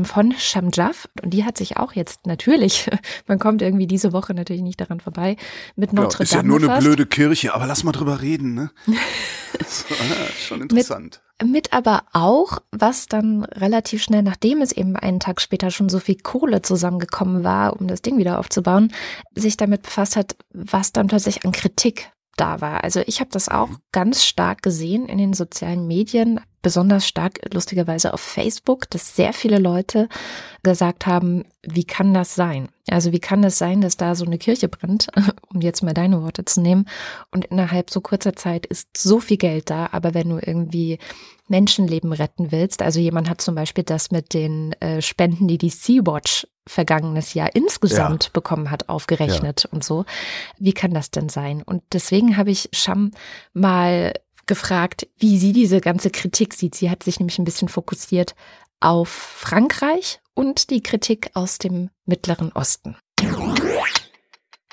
von 0.06 0.34
Shamjaf. 0.38 1.10
Und 1.22 1.34
die 1.34 1.44
hat 1.44 1.58
sich 1.58 1.78
auch 1.78 1.94
jetzt 1.94 2.26
natürlich, 2.26 2.90
man 3.28 3.40
kommt 3.40 3.62
irgendwie 3.62 3.88
diese 3.88 4.14
Woche 4.14 4.34
natürlich 4.34 4.62
nicht 4.62 4.80
daran 4.80 5.00
vorbei, 5.00 5.36
mit 5.76 5.94
Notre 5.94 6.12
ja, 6.12 6.18
Dame. 6.18 6.24
Ist 6.24 6.34
ja 6.34 6.44
nur 6.44 6.58
eine 6.58 6.80
blöde 6.80 7.06
Kirche, 7.06 7.54
aber 7.54 7.68
lass 7.68 7.84
mal 7.84 7.92
drüber 7.92 8.22
reden, 8.22 8.54
ne? 8.54 8.72
so, 9.68 9.94
schon 10.40 10.62
interessant. 10.62 11.22
Mit, 11.42 11.52
mit 11.52 11.74
aber 11.74 12.04
auch, 12.14 12.60
was 12.72 13.08
dann 13.08 13.44
relativ 13.44 14.04
schnell, 14.04 14.24
nachdem 14.24 14.62
es 14.62 14.72
eben 14.72 14.96
einen 14.96 15.20
Tag 15.20 15.42
später 15.42 15.72
schon 15.72 15.90
so 15.90 16.00
viel 16.00 16.18
Kohle 16.18 16.62
zusammengekommen 16.62 17.44
war, 17.44 17.80
um 17.80 17.88
das 17.88 18.02
Ding 18.02 18.18
wieder 18.18 18.40
aufzubauen, 18.40 18.94
sich 19.36 19.58
damit 19.58 19.84
befasst 19.84 20.16
hat, 20.16 20.36
was 20.54 20.94
dann 20.94 21.08
plötzlich 21.08 21.46
an 21.46 21.52
Kritik 21.52 22.12
da 22.38 22.62
war. 22.62 22.84
Also 22.84 23.02
ich 23.06 23.20
habe 23.20 23.30
das 23.32 23.50
auch 23.50 23.70
mhm. 23.70 23.78
ganz 23.92 24.24
stark 24.24 24.62
gesehen 24.62 25.08
in 25.08 25.18
den 25.18 25.34
sozialen 25.34 25.88
Medien, 25.88 26.40
besonders 26.62 27.08
stark 27.08 27.40
lustigerweise 27.54 28.14
auf 28.14 28.22
Facebook, 28.22 28.90
dass 28.90 29.16
sehr 29.16 29.34
viele 29.34 29.60
Leute 29.60 30.08
gesagt 30.64 31.06
haben, 31.06 31.44
wie 31.62 31.84
kann 31.84 32.14
das 32.14 32.36
sein? 32.36 32.70
Also 32.90 33.12
wie 33.12 33.20
kann 33.20 33.44
es 33.44 33.54
das 33.54 33.58
sein, 33.60 33.82
dass 33.82 33.98
da 33.98 34.16
so 34.16 34.26
eine 34.26 34.38
Kirche 34.38 34.70
brennt, 34.70 35.08
um 35.54 35.62
jetzt 35.62 35.84
mal 35.84 35.94
deine 35.94 36.22
Worte 36.24 36.46
zu 36.46 36.62
nehmen, 36.62 36.86
und 37.32 37.46
innerhalb 37.46 37.90
so 37.90 38.02
kurzer 38.02 38.34
Zeit 38.34 38.66
ist 38.66 38.98
so 38.98 39.20
viel 39.20 39.38
Geld 39.38 39.70
da, 39.70 39.90
aber 39.92 40.14
wenn 40.14 40.30
du 40.30 40.38
irgendwie 40.38 40.98
Menschenleben 41.48 42.14
retten 42.14 42.52
willst, 42.52 42.82
also 42.82 43.00
jemand 43.00 43.30
hat 43.30 43.42
zum 43.42 43.56
Beispiel 43.56 43.84
das 43.84 44.12
mit 44.12 44.34
den 44.34 44.74
äh, 44.82 45.02
Spenden, 45.02 45.48
die 45.48 45.58
die 45.58 45.70
Sea-Watch 45.70 46.48
vergangenes 46.68 47.34
Jahr 47.34 47.56
insgesamt 47.56 48.26
ja. 48.26 48.30
bekommen 48.34 48.72
hat, 48.72 48.90
aufgerechnet 48.90 49.64
ja. 49.64 49.70
und 49.72 49.84
so. 49.84 50.06
Wie 50.58 50.74
kann 50.74 50.94
das 50.94 51.12
denn 51.12 51.30
sein? 51.30 51.62
Und 51.62 51.84
deswegen 51.92 52.38
habe 52.38 52.52
ich 52.52 52.70
Sham 52.74 53.12
mal 53.54 54.14
gefragt, 54.46 55.08
wie 55.18 55.38
sie 55.38 55.54
diese 55.54 55.82
ganze 55.82 56.10
Kritik 56.10 56.54
sieht. 56.54 56.76
Sie 56.76 56.90
hat 56.90 57.04
sich 57.04 57.20
nämlich 57.20 57.40
ein 57.40 57.46
bisschen 57.46 57.70
fokussiert 57.70 58.36
auf 58.80 59.10
Frankreich 59.10 60.20
und 60.34 60.70
die 60.70 60.84
Kritik 60.84 61.32
aus 61.34 61.58
dem 61.58 61.90
Mittleren 62.06 62.52
Osten. 62.52 62.98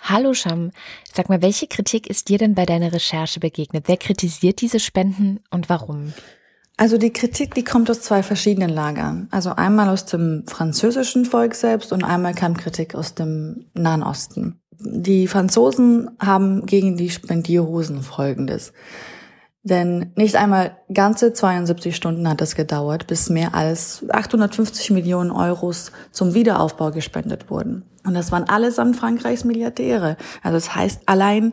Hallo 0.03 0.35
Sham, 0.35 0.73
sag 1.13 1.29
mal, 1.29 1.43
welche 1.43 1.69
Kritik 1.69 2.09
ist 2.09 2.29
dir 2.29 2.39
denn 2.39 2.55
bei 2.55 2.67
deiner 2.67 2.93
Recherche 2.93 3.39
begegnet? 3.39 3.85
Wer 3.87 3.97
kritisiert 3.97 4.61
diese 4.61 4.81
Spenden 4.81 5.41
und 5.51 5.69
warum? 5.69 6.13
Also 6.81 6.97
die 6.97 7.13
Kritik, 7.13 7.55
die 7.55 7.63
kommt 7.63 7.91
aus 7.91 8.01
zwei 8.01 8.23
verschiedenen 8.23 8.71
Lagern. 8.71 9.29
Also 9.31 9.51
einmal 9.51 9.91
aus 9.91 10.07
dem 10.07 10.45
französischen 10.47 11.27
Volk 11.27 11.55
selbst 11.55 11.93
und 11.93 12.03
einmal 12.03 12.33
kam 12.33 12.57
Kritik 12.57 12.95
aus 12.95 13.15
dem 13.15 13.67
Nahen 13.75 14.03
Osten. 14.03 14.63
Die 14.79 15.27
Franzosen 15.27 16.11
haben 16.19 16.65
gegen 16.65 16.97
die 16.97 17.11
Spendierhosen 17.11 18.01
Folgendes. 18.01 18.73
Denn 19.63 20.13
nicht 20.17 20.37
einmal 20.37 20.79
ganze 20.91 21.35
72 21.35 21.95
Stunden 21.95 22.27
hat 22.27 22.41
es 22.41 22.55
gedauert, 22.55 23.07
bis 23.07 23.29
mehr 23.29 23.55
als 23.55 24.03
850 24.09 24.91
Millionen 24.91 25.33
Euros 25.33 25.93
zum 26.13 26.33
Wiederaufbau 26.33 26.93
gespendet 26.93 27.51
wurden. 27.51 27.85
Und 28.07 28.15
das 28.15 28.33
waren 28.33 28.49
allesamt 28.49 28.97
Frankreichs 28.97 29.45
Milliardäre. 29.45 30.17
Also 30.43 30.57
das 30.57 30.75
heißt, 30.75 31.03
allein 31.05 31.53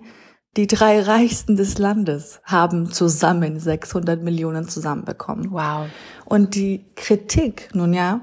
die 0.58 0.68
drei 0.68 1.02
Reichsten 1.02 1.56
des 1.56 1.78
Landes 1.78 2.42
haben 2.44 2.92
zusammen 2.92 3.60
600 3.60 4.24
Millionen 4.24 4.68
zusammenbekommen. 4.68 5.52
Wow. 5.52 5.86
Und 6.26 6.56
die 6.56 6.84
Kritik, 6.96 7.70
nun 7.74 7.94
ja, 7.94 8.22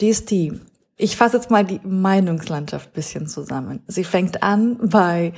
die 0.00 0.08
ist 0.08 0.30
die. 0.32 0.60
Ich 0.96 1.16
fasse 1.16 1.36
jetzt 1.36 1.50
mal 1.50 1.64
die 1.64 1.80
Meinungslandschaft 1.84 2.92
bisschen 2.92 3.28
zusammen. 3.28 3.80
Sie 3.86 4.02
fängt 4.02 4.42
an 4.42 4.76
bei, 4.82 5.32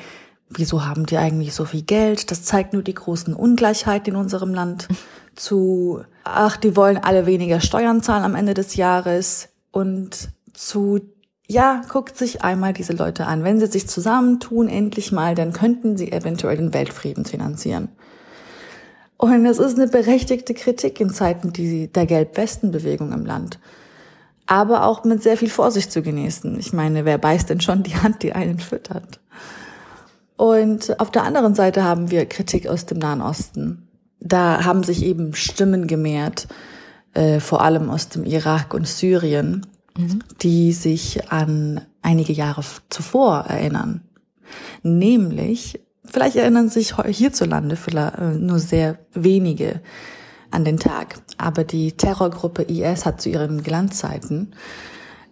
wieso 0.49 0.87
haben 0.87 1.05
die 1.05 1.19
eigentlich 1.19 1.55
so 1.55 1.67
viel 1.67 1.83
Geld? 1.83 2.31
Das 2.31 2.43
zeigt 2.43 2.73
nur 2.73 2.83
die 2.83 2.95
großen 2.95 3.35
Ungleichheiten 3.35 4.15
in 4.15 4.21
unserem 4.21 4.55
Land. 4.55 4.89
Zu, 5.37 6.03
ach, 6.25 6.57
die 6.57 6.75
wollen 6.75 6.99
alle 6.99 7.25
weniger 7.25 7.61
Steuern 7.61 8.03
zahlen 8.03 8.25
am 8.25 8.35
Ende 8.35 8.55
des 8.55 8.77
Jahres. 8.77 9.51
Und 9.71 10.31
zu 10.55 11.01
ja, 11.51 11.83
guckt 11.89 12.17
sich 12.17 12.43
einmal 12.43 12.73
diese 12.73 12.93
Leute 12.93 13.27
an. 13.27 13.43
Wenn 13.43 13.59
sie 13.59 13.67
sich 13.67 13.89
zusammentun, 13.89 14.69
endlich 14.69 15.11
mal, 15.11 15.35
dann 15.35 15.53
könnten 15.53 15.97
sie 15.97 16.13
eventuell 16.13 16.57
den 16.57 16.73
Weltfrieden 16.73 17.25
finanzieren. 17.25 17.89
Und 19.17 19.45
es 19.45 19.59
ist 19.59 19.77
eine 19.77 19.89
berechtigte 19.89 20.55
Kritik 20.55 21.01
in 21.01 21.11
Zeiten 21.11 21.53
der 21.53 22.07
Gelb-Westen-Bewegung 22.07 23.13
im 23.13 23.27
Land. 23.27 23.59
Aber 24.47 24.85
auch 24.85 25.03
mit 25.03 25.25
sehr 25.25 25.37
viel 25.37 25.51
Vorsicht 25.51 25.91
zu 25.91 26.03
genießen. 26.03 26.57
Ich 26.61 26.73
meine, 26.73 27.05
wer 27.05 27.19
beißt 27.19 27.51
denn 27.51 27.61
schon 27.61 27.83
die 27.83 27.97
Hand, 27.97 28.23
die 28.23 28.33
einen 28.33 28.61
füttert? 28.61 29.19
Und 30.37 31.01
auf 31.01 31.11
der 31.11 31.25
anderen 31.25 31.57
Seite 31.57 31.83
haben 31.83 32.13
wir 32.13 32.27
Kritik 32.27 32.69
aus 32.69 32.87
dem 32.87 32.99
Nahen 32.99 33.21
Osten. 33.21 33.89
Da 34.21 34.65
haben 34.65 34.85
sich 34.85 35.05
eben 35.05 35.35
Stimmen 35.35 35.89
gemehrt, 35.89 36.47
äh, 37.13 37.41
vor 37.41 37.63
allem 37.63 37.91
aus 37.91 38.09
dem 38.09 38.25
Irak 38.25 38.73
und 38.73 38.87
Syrien, 38.87 39.67
die 40.43 40.73
sich 40.73 41.31
an 41.31 41.81
einige 42.03 42.33
Jahre 42.33 42.63
zuvor 42.89 43.45
erinnern. 43.49 44.03
Nämlich, 44.83 45.81
vielleicht 46.05 46.37
erinnern 46.37 46.69
sich 46.69 46.97
hierzulande 46.97 47.77
äh, 47.95 48.37
nur 48.37 48.59
sehr 48.59 48.99
wenige 49.13 49.81
an 50.51 50.65
den 50.65 50.79
Tag, 50.79 51.21
aber 51.39 51.65
die 51.65 51.93
Terrorgruppe 51.93 52.63
IS 52.63 53.07
hat 53.07 53.21
zu 53.21 53.29
ihren 53.29 53.63
Glanzzeiten 53.63 54.55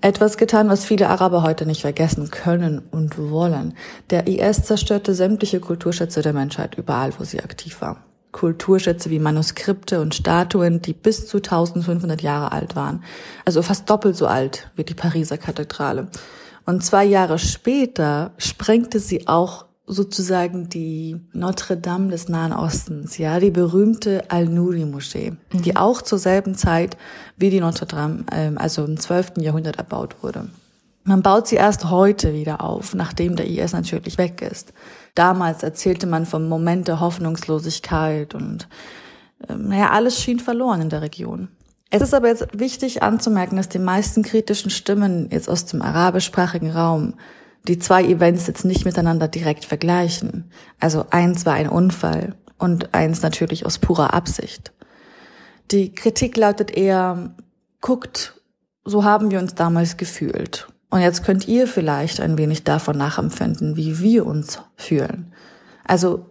etwas 0.01 0.37
getan, 0.37 0.69
was 0.69 0.85
viele 0.85 1.09
Araber 1.09 1.43
heute 1.43 1.67
nicht 1.67 1.81
vergessen 1.81 2.31
können 2.31 2.79
und 2.91 3.19
wollen. 3.19 3.75
Der 4.11 4.29
IS 4.29 4.63
zerstörte 4.63 5.13
sämtliche 5.15 5.59
Kulturschätze 5.59 6.23
der 6.23 6.33
Menschheit 6.33 6.77
überall, 6.77 7.13
wo 7.19 7.25
sie 7.25 7.41
aktiv 7.41 7.81
war. 7.81 8.05
Kulturschätze 8.33 9.11
wie 9.11 9.19
Manuskripte 9.19 10.01
und 10.01 10.15
Statuen, 10.15 10.83
die 10.83 10.93
bis 10.93 11.27
zu 11.27 11.39
1500 11.39 12.23
Jahre 12.23 12.53
alt 12.53 12.77
waren. 12.77 13.03
Also 13.45 13.63
fast 13.63 13.89
doppelt 13.89 14.17
so 14.17 14.27
alt 14.27 14.71
wie 14.77 14.85
die 14.85 14.95
Pariser 14.95 15.39
Kathedrale. 15.39 16.09
Und 16.67 16.85
zwei 16.85 17.05
Jahre 17.05 17.39
später 17.39 18.33
sprengte 18.37 19.01
sie 19.01 19.27
auch 19.27 19.65
sozusagen 19.87 20.69
die 20.69 21.17
Notre 21.33 21.79
Dame 21.79 22.11
des 22.11 22.29
Nahen 22.29 22.53
Ostens, 22.53 23.17
ja, 23.17 23.41
die 23.41 23.51
berühmte 23.51 24.31
Al-Nuri-Moschee, 24.31 25.31
mhm. 25.31 25.63
die 25.63 25.77
auch 25.77 26.03
zur 26.03 26.19
selben 26.19 26.55
Zeit 26.55 26.97
wie 27.39 27.51
die 27.51 27.61
Notre 27.61 27.87
Dame, 27.87 28.25
ähm, 28.31 28.59
also 28.59 28.85
im 28.85 29.01
12. 29.01 29.39
Jahrhundert 29.39 29.77
erbaut 29.77 30.23
wurde. 30.23 30.49
Man 31.05 31.23
baut 31.23 31.49
sie 31.49 31.57
erst 31.57 31.89
heute 31.89 32.35
wieder 32.35 32.63
auf, 32.63 32.95
nachdem 32.95 33.35
der 33.35 33.49
IS 33.49 33.73
natürlich 33.73 34.19
weg 34.19 34.43
ist. 34.43 34.75
Damals 35.19 35.65
erzählte 35.65 36.07
man 36.07 36.27
vom 36.27 36.49
Moment 36.49 36.87
der 36.87 37.01
Hoffnungslosigkeit 37.01 38.37
und 38.37 38.69
ähm, 39.49 39.67
naja, 39.67 39.91
alles 39.91 40.21
schien 40.21 40.39
verloren 40.39 40.81
in 40.81 40.91
der 40.91 41.03
Region. 41.03 41.49
Es 41.91 42.03
ist 42.03 42.15
aber 42.15 42.29
jetzt 42.29 42.47
wichtig 42.57 43.03
anzumerken, 43.03 43.57
dass 43.57 43.69
die 43.69 43.81
meisten 43.81 44.23
kritischen 44.23 44.71
Stimmen 44.71 45.29
jetzt 45.33 45.49
aus 45.49 45.67
dem 45.67 45.83
arabischsprachigen 45.83 46.71
Raum 46.71 47.15
die 47.67 47.81
zwei 47.81 48.05
Events 48.05 48.47
jetzt 48.47 48.65
nicht 48.65 48.85
miteinander 48.85 49.27
direkt 49.27 49.65
vergleichen. 49.65 50.53
Also 50.79 51.07
eins 51.11 51.45
war 51.45 51.55
ein 51.55 51.69
Unfall 51.69 52.37
und 52.57 52.95
eins 52.95 53.21
natürlich 53.21 53.67
aus 53.67 53.81
purer 53.81 54.15
Absicht. 54.15 54.73
Die 55.73 55.93
Kritik 55.93 56.37
lautet 56.37 56.71
eher, 56.71 57.35
guckt, 57.81 58.41
so 58.85 59.03
haben 59.03 59.33
wir 59.33 59.41
uns 59.41 59.57
damals 59.57 59.97
gefühlt. 59.97 60.69
Und 60.91 61.01
jetzt 61.01 61.25
könnt 61.25 61.47
ihr 61.47 61.67
vielleicht 61.67 62.21
ein 62.21 62.39
wenig 62.39 62.65
davon 62.65 62.97
nachempfinden, 62.97 63.77
wie 63.77 63.99
wir 64.01 64.27
uns 64.27 64.61
fühlen. 64.77 65.35
Also 65.85 66.27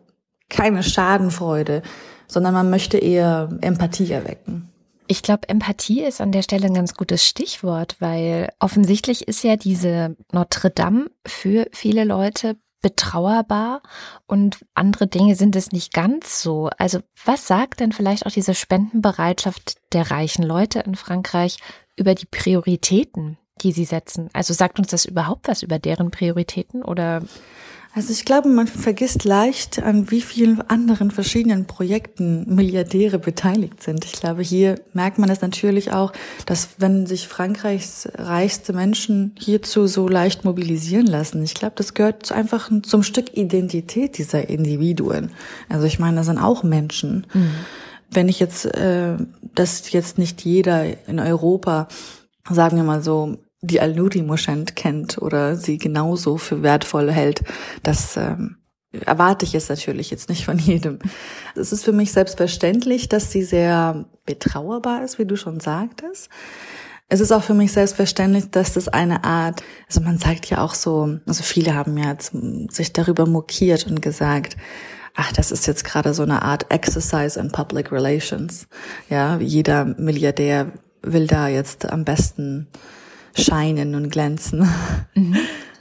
keine 0.50 0.84
Schadenfreude, 0.84 1.84
sondern 2.28 2.54
man 2.54 2.70
möchte 2.70 2.98
eher 2.98 3.50
Empathie 3.62 4.12
erwecken. 4.12 4.70
Ich 5.08 5.22
glaube, 5.22 5.48
Empathie 5.48 6.04
ist 6.04 6.20
an 6.20 6.34
der 6.34 6.42
Stelle 6.42 6.66
ein 6.66 6.74
ganz 6.74 6.94
gutes 6.94 7.26
Stichwort, 7.26 7.96
weil 8.00 8.50
offensichtlich 8.60 9.28
ist 9.28 9.44
ja 9.44 9.56
diese 9.56 10.18
Notre 10.34 10.70
Dame 10.70 11.10
für 11.26 11.68
viele 11.72 12.04
Leute 12.04 12.58
betrauerbar 12.82 13.82
und 14.28 14.66
andere 14.74 15.08
Dinge 15.08 15.36
sind 15.36 15.56
es 15.56 15.72
nicht 15.72 15.94
ganz 15.94 16.42
so. 16.42 16.70
Also 16.78 17.00
was 17.26 17.48
sagt 17.48 17.80
denn 17.80 17.92
vielleicht 17.92 18.26
auch 18.26 18.32
diese 18.32 18.54
Spendenbereitschaft 18.54 19.78
der 19.94 20.12
reichen 20.12 20.44
Leute 20.44 20.80
in 20.80 20.96
Frankreich 20.96 21.58
über 21.96 22.14
die 22.14 22.28
Prioritäten, 22.28 23.38
die 23.64 23.72
sie 23.72 23.86
setzen? 23.86 24.30
Also 24.34 24.54
sagt 24.54 24.80
uns 24.80 24.90
das 24.90 25.06
überhaupt 25.06 25.48
was 25.48 25.64
über 25.64 25.80
deren 25.80 26.12
Prioritäten 26.12 26.84
oder? 26.84 27.22
Also 27.98 28.14
ich 28.14 28.26
glaube, 28.26 28.48
man 28.50 28.68
vergisst 28.68 29.24
leicht, 29.24 29.82
an 29.82 30.12
wie 30.12 30.22
vielen 30.22 30.62
anderen 30.70 31.10
verschiedenen 31.10 31.66
Projekten 31.66 32.46
Milliardäre 32.54 33.18
beteiligt 33.18 33.82
sind. 33.82 34.06
Ich 34.06 34.12
glaube, 34.12 34.44
hier 34.44 34.80
merkt 34.94 35.18
man 35.18 35.32
es 35.32 35.42
natürlich 35.42 35.92
auch, 35.94 36.14
dass 36.46 36.70
wenn 36.78 37.08
sich 37.08 37.28
Frankreichs 37.28 38.08
reichste 38.14 38.74
Menschen 38.74 39.34
hierzu 39.40 39.88
so 39.88 40.08
leicht 40.08 40.46
mobilisieren 40.46 41.08
lassen, 41.08 41.42
ich 41.42 41.56
glaube, 41.56 41.74
das 41.76 41.96
gehört 41.96 42.32
einfach 42.32 42.70
zum 42.84 43.02
Stück 43.02 43.36
Identität 43.36 44.20
dieser 44.20 44.48
Individuen. 44.48 45.32
Also 45.68 45.88
ich 45.88 45.98
meine, 45.98 46.18
das 46.18 46.28
sind 46.28 46.38
auch 46.38 46.62
Menschen. 46.62 47.26
Mhm. 47.34 47.50
Wenn 48.12 48.30
ich 48.30 48.40
jetzt, 48.40 48.66
äh, 48.66 49.18
dass 49.56 49.92
jetzt 49.92 50.20
nicht 50.20 50.42
jeder 50.42 50.86
in 51.08 51.20
Europa, 51.20 51.88
sagen 52.48 52.78
wir 52.78 52.84
mal 52.84 53.02
so, 53.02 53.40
die 53.62 53.82
Al-Nuri 53.82 54.22
Moschent 54.22 54.76
kennt 54.76 55.18
oder 55.18 55.56
sie 55.56 55.78
genauso 55.78 56.38
für 56.38 56.64
wertvoll 56.64 57.12
hält, 57.12 57.44
das 57.84 58.18
ähm, 58.18 58.58
erwarte 58.92 59.46
ich 59.46 59.54
jetzt 59.54 59.70
natürlich 59.70 60.12
jetzt 60.12 60.30
nicht 60.30 60.46
von 60.46 60.58
jedem. 60.58 61.00
Es 61.56 61.72
ist 61.72 61.84
für 61.84 61.92
mich 61.92 62.12
selbstverständlich, 62.12 63.10
dass 63.10 63.32
sie 63.32 63.44
sehr 63.44 64.06
betrauerbar 64.26 65.04
ist, 65.04 65.20
wie 65.20 65.26
du 65.26 65.36
schon 65.36 65.60
sagtest. 65.60 66.30
Es 67.10 67.22
ist 67.22 67.32
auch 67.32 67.44
für 67.44 67.54
mich 67.54 67.72
selbstverständlich, 67.72 68.52
dass 68.52 68.74
das 68.74 68.90
eine 68.90 69.24
Art, 69.24 69.64
also 69.88 70.02
man 70.02 70.18
sagt 70.18 70.50
ja 70.50 70.62
auch 70.62 70.74
so, 70.74 71.20
also 71.26 71.42
viele 71.42 71.74
haben 71.74 71.98
ja 71.98 72.12
jetzt 72.12 72.34
sich 72.70 72.92
darüber 72.92 73.26
mokiert 73.26 73.88
und 73.88 74.02
gesagt, 74.02 74.58
ach, 75.16 75.32
das 75.32 75.52
ist 75.52 75.68
jetzt 75.68 75.86
gerade 75.86 76.14
so 76.14 76.24
eine 76.24 76.42
Art 76.42 76.70
Exercise 76.70 77.40
in 77.40 77.52
Public 77.52 77.94
Relations. 77.94 78.68
Ja, 79.10 79.38
jeder 79.40 79.86
Milliardär 79.86 80.74
will 81.02 81.28
da 81.28 81.48
jetzt 81.48 81.90
am 81.90 82.04
besten 82.04 82.68
scheinen 83.38 83.96
und 83.96 84.10
glänzen. 84.10 84.70
Mhm. 85.14 85.38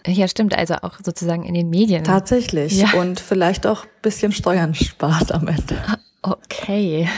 Ja, 0.07 0.29
stimmt. 0.29 0.57
Also 0.57 0.75
auch 0.83 0.99
sozusagen 1.05 1.45
in 1.45 1.55
den 1.55 1.69
Medien. 1.69 2.05
Tatsächlich. 2.05 2.79
Ja. 2.79 2.93
Und 2.93 3.19
vielleicht 3.19 3.67
auch 3.67 3.87
bisschen 4.03 4.33
Steuern 4.33 4.75
spart 4.75 5.33
am 5.33 5.49
Ende. 5.49 5.77
Ah, 5.87 5.99
okay. 6.23 7.09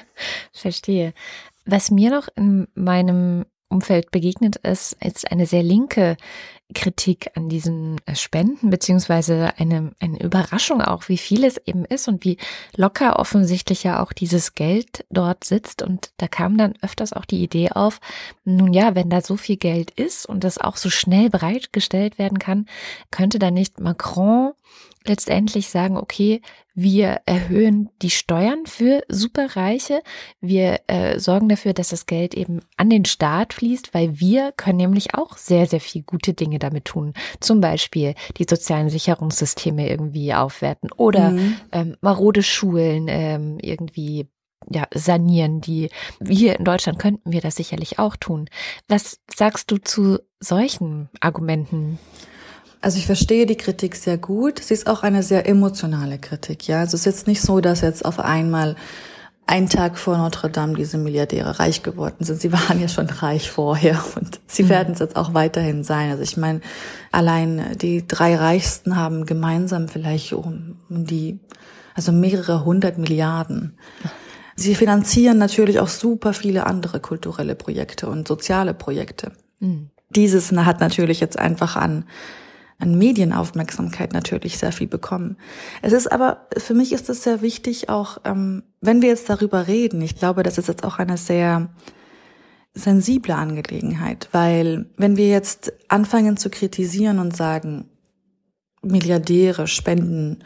Verstehe. 0.52 1.12
Was 1.66 1.90
mir 1.90 2.10
noch 2.10 2.28
in 2.36 2.66
meinem 2.74 3.44
Umfeld 3.68 4.10
begegnet 4.10 4.56
ist, 4.56 4.96
ist 5.04 5.30
eine 5.30 5.44
sehr 5.46 5.62
linke 5.62 6.16
Kritik 6.74 7.30
an 7.34 7.48
diesen 7.48 7.96
äh, 8.04 8.14
Spenden, 8.14 8.70
beziehungsweise 8.70 9.52
eine, 9.56 9.92
eine 10.00 10.20
Überraschung 10.20 10.82
auch, 10.82 11.08
wie 11.08 11.16
viel 11.16 11.44
es 11.44 11.56
eben 11.56 11.84
ist 11.84 12.08
und 12.08 12.24
wie 12.24 12.36
locker 12.76 13.18
offensichtlich 13.18 13.84
ja 13.84 14.02
auch 14.02 14.12
dieses 14.12 14.54
Geld 14.54 15.06
dort 15.10 15.44
sitzt. 15.44 15.82
Und 15.82 16.10
da 16.18 16.28
kam 16.28 16.58
dann 16.58 16.74
öfters 16.82 17.12
auch 17.14 17.24
die 17.24 17.42
Idee 17.42 17.70
auf, 17.70 18.00
nun 18.44 18.72
ja, 18.72 18.94
wenn 18.94 19.08
da 19.08 19.22
so 19.22 19.36
viel 19.36 19.56
Geld 19.56 19.90
ist 19.92 20.26
und 20.26 20.44
das 20.44 20.58
auch 20.58 20.76
so 20.76 20.90
schnell 20.90 21.30
bereitgestellt 21.30 22.18
werden 22.18 22.38
kann, 22.38 22.66
könnte 23.10 23.38
da 23.38 23.50
nicht 23.50 23.80
Macron 23.80 24.52
letztendlich 25.08 25.68
sagen, 25.68 25.96
okay, 25.96 26.40
wir 26.74 27.22
erhöhen 27.26 27.90
die 28.02 28.10
Steuern 28.10 28.66
für 28.66 29.02
Superreiche, 29.08 30.02
wir 30.40 30.80
äh, 30.86 31.18
sorgen 31.18 31.48
dafür, 31.48 31.72
dass 31.72 31.88
das 31.88 32.06
Geld 32.06 32.34
eben 32.34 32.60
an 32.76 32.88
den 32.88 33.04
Staat 33.04 33.52
fließt, 33.54 33.94
weil 33.94 34.20
wir 34.20 34.52
können 34.52 34.78
nämlich 34.78 35.14
auch 35.14 35.36
sehr, 35.36 35.66
sehr 35.66 35.80
viel 35.80 36.02
gute 36.02 36.34
Dinge 36.34 36.60
damit 36.60 36.84
tun. 36.84 37.14
Zum 37.40 37.60
Beispiel 37.60 38.14
die 38.36 38.46
sozialen 38.48 38.90
Sicherungssysteme 38.90 39.88
irgendwie 39.88 40.32
aufwerten 40.34 40.90
oder 40.92 41.30
mhm. 41.30 41.56
ähm, 41.72 41.96
marode 42.00 42.44
Schulen 42.44 43.06
ähm, 43.08 43.58
irgendwie 43.60 44.28
ja, 44.70 44.86
sanieren, 44.94 45.60
die 45.60 45.88
wir 46.20 46.58
in 46.58 46.64
Deutschland 46.64 46.98
könnten 46.98 47.32
wir 47.32 47.40
das 47.40 47.56
sicherlich 47.56 47.98
auch 47.98 48.16
tun. 48.16 48.48
Was 48.86 49.20
sagst 49.34 49.70
du 49.70 49.78
zu 49.78 50.18
solchen 50.40 51.08
Argumenten? 51.20 51.98
Also 52.80 52.98
ich 52.98 53.06
verstehe 53.06 53.46
die 53.46 53.56
Kritik 53.56 53.96
sehr 53.96 54.18
gut. 54.18 54.60
Sie 54.60 54.74
ist 54.74 54.86
auch 54.86 55.02
eine 55.02 55.22
sehr 55.22 55.48
emotionale 55.48 56.18
Kritik. 56.18 56.68
Ja, 56.68 56.80
also 56.80 56.94
es 56.94 57.00
ist 57.00 57.06
jetzt 57.06 57.26
nicht 57.26 57.40
so, 57.40 57.60
dass 57.60 57.80
jetzt 57.80 58.04
auf 58.04 58.20
einmal 58.20 58.76
ein 59.48 59.68
Tag 59.68 59.98
vor 59.98 60.18
Notre 60.18 60.50
Dame 60.50 60.74
diese 60.74 60.98
Milliardäre 60.98 61.58
reich 61.58 61.82
geworden 61.82 62.24
sind. 62.24 62.40
Sie 62.40 62.52
waren 62.68 62.80
ja 62.80 62.88
schon 62.88 63.06
reich 63.06 63.50
vorher 63.50 64.02
und 64.14 64.40
sie 64.46 64.64
mhm. 64.64 64.68
werden 64.68 64.94
es 64.94 65.00
jetzt 65.00 65.16
auch 65.16 65.34
weiterhin 65.34 65.82
sein. 65.82 66.10
Also 66.10 66.22
ich 66.22 66.36
meine, 66.36 66.60
allein 67.10 67.76
die 67.80 68.06
drei 68.06 68.36
Reichsten 68.36 68.96
haben 68.96 69.26
gemeinsam 69.26 69.88
vielleicht 69.88 70.34
um, 70.34 70.76
die, 70.88 71.40
also 71.94 72.12
mehrere 72.12 72.64
hundert 72.64 72.98
Milliarden. 72.98 73.76
Sie 74.54 74.74
finanzieren 74.74 75.38
natürlich 75.38 75.80
auch 75.80 75.88
super 75.88 76.32
viele 76.32 76.66
andere 76.66 77.00
kulturelle 77.00 77.54
Projekte 77.54 78.08
und 78.08 78.28
soziale 78.28 78.74
Projekte. 78.74 79.32
Mhm. 79.60 79.90
Dieses 80.10 80.52
hat 80.52 80.80
natürlich 80.80 81.20
jetzt 81.20 81.38
einfach 81.38 81.76
an 81.76 82.04
an 82.78 82.96
Medienaufmerksamkeit 82.96 84.12
natürlich 84.12 84.58
sehr 84.58 84.72
viel 84.72 84.86
bekommen. 84.86 85.36
Es 85.82 85.92
ist 85.92 86.10
aber, 86.10 86.46
für 86.56 86.74
mich 86.74 86.92
ist 86.92 87.08
es 87.10 87.24
sehr 87.24 87.42
wichtig, 87.42 87.88
auch 87.88 88.18
ähm, 88.24 88.62
wenn 88.80 89.02
wir 89.02 89.08
jetzt 89.08 89.28
darüber 89.28 89.66
reden, 89.66 90.00
ich 90.00 90.16
glaube, 90.16 90.44
das 90.44 90.58
ist 90.58 90.68
jetzt 90.68 90.84
auch 90.84 90.98
eine 90.98 91.16
sehr 91.16 91.70
sensible 92.74 93.34
Angelegenheit, 93.34 94.28
weil 94.30 94.86
wenn 94.96 95.16
wir 95.16 95.28
jetzt 95.28 95.72
anfangen 95.88 96.36
zu 96.36 96.50
kritisieren 96.50 97.18
und 97.18 97.36
sagen, 97.36 97.86
Milliardäre 98.82 99.66
spenden 99.66 100.44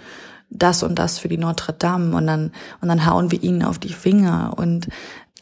das 0.48 0.82
und 0.82 0.98
das 0.98 1.18
für 1.18 1.28
die 1.28 1.38
Notre 1.38 1.72
Dame 1.72 2.16
und 2.16 2.26
dann, 2.26 2.52
und 2.80 2.88
dann 2.88 3.06
hauen 3.06 3.30
wir 3.30 3.42
ihnen 3.42 3.62
auf 3.62 3.78
die 3.78 3.92
Finger 3.92 4.54
und 4.56 4.88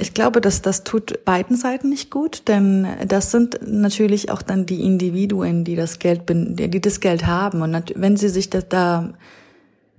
ich 0.01 0.15
glaube, 0.15 0.41
dass 0.41 0.63
das 0.63 0.85
tut 0.85 1.25
beiden 1.25 1.57
Seiten 1.57 1.89
nicht 1.89 2.11
gut, 2.11 2.49
denn 2.49 2.87
das 3.07 3.31
sind 3.31 3.61
natürlich 3.63 4.31
auch 4.31 4.43
dann 4.43 4.67
die 4.67 4.83
Individuen, 4.83 5.65
die 5.65 5.77
das 5.77 5.99
Geld, 5.99 6.23
die 6.29 6.81
das 6.81 7.01
Geld 7.01 7.27
haben. 7.27 7.63
Und 7.63 7.93
wenn 7.97 8.17
sie 8.17 8.29
sich 8.29 8.51
das 8.51 8.69
da 8.69 9.13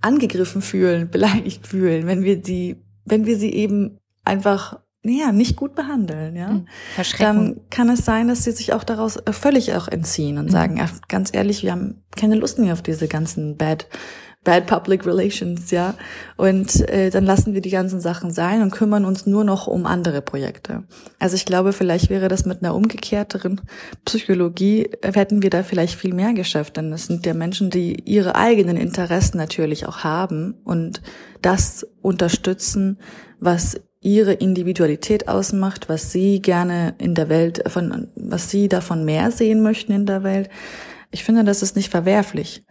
angegriffen 0.01 0.61
fühlen, 0.61 1.09
beleidigt 1.11 1.67
fühlen, 1.67 2.07
wenn 2.07 2.23
wir 2.23 2.41
sie, 2.43 2.83
wenn 3.05 3.25
wir 3.25 3.37
sie 3.37 3.53
eben 3.53 3.97
einfach 4.25 4.79
ja, 5.03 5.31
nicht 5.31 5.55
gut 5.55 5.73
behandeln, 5.73 6.35
ja, 6.35 6.49
hm, 6.49 6.67
dann 7.17 7.61
kann 7.71 7.89
es 7.89 8.05
sein, 8.05 8.27
dass 8.27 8.43
sie 8.43 8.51
sich 8.51 8.73
auch 8.73 8.83
daraus 8.83 9.17
völlig 9.31 9.73
auch 9.73 9.87
entziehen 9.87 10.37
und 10.37 10.45
mhm. 10.45 10.51
sagen, 10.51 10.89
ganz 11.07 11.31
ehrlich, 11.33 11.63
wir 11.63 11.71
haben 11.71 12.03
keine 12.15 12.35
Lust 12.35 12.59
mehr 12.59 12.73
auf 12.73 12.83
diese 12.83 13.07
ganzen 13.07 13.57
Bad 13.57 13.87
Bad 14.43 14.65
Public 14.65 15.05
Relations, 15.05 15.69
ja. 15.69 15.93
Und 16.35 16.89
äh, 16.89 17.11
dann 17.11 17.25
lassen 17.25 17.53
wir 17.53 17.61
die 17.61 17.69
ganzen 17.69 18.01
Sachen 18.01 18.31
sein 18.31 18.63
und 18.63 18.71
kümmern 18.71 19.05
uns 19.05 19.27
nur 19.27 19.43
noch 19.43 19.67
um 19.67 19.85
andere 19.85 20.21
Projekte. 20.23 20.83
Also 21.19 21.35
ich 21.35 21.45
glaube, 21.45 21.73
vielleicht 21.73 22.09
wäre 22.09 22.27
das 22.27 22.45
mit 22.45 22.63
einer 22.63 22.73
umgekehrteren 22.73 23.61
Psychologie, 24.03 24.89
äh, 25.01 25.13
hätten 25.13 25.43
wir 25.43 25.51
da 25.51 25.61
vielleicht 25.61 25.93
viel 25.93 26.15
mehr 26.15 26.33
geschafft. 26.33 26.77
Denn 26.77 26.91
es 26.91 27.05
sind 27.05 27.25
ja 27.27 27.35
Menschen, 27.35 27.69
die 27.69 28.01
ihre 28.05 28.35
eigenen 28.35 28.77
Interessen 28.77 29.37
natürlich 29.37 29.85
auch 29.85 29.99
haben 29.99 30.55
und 30.63 31.03
das 31.43 31.85
unterstützen, 32.01 32.97
was 33.39 33.79
ihre 33.99 34.33
Individualität 34.33 35.27
ausmacht, 35.27 35.87
was 35.87 36.11
sie 36.11 36.41
gerne 36.41 36.95
in 36.97 37.13
der 37.13 37.29
Welt, 37.29 37.61
von, 37.67 38.07
was 38.15 38.49
sie 38.49 38.67
davon 38.67 39.05
mehr 39.05 39.29
sehen 39.29 39.61
möchten 39.61 39.91
in 39.91 40.07
der 40.07 40.23
Welt. 40.23 40.49
Ich 41.11 41.23
finde, 41.23 41.43
das 41.43 41.61
ist 41.61 41.75
nicht 41.75 41.89
verwerflich. 41.89 42.63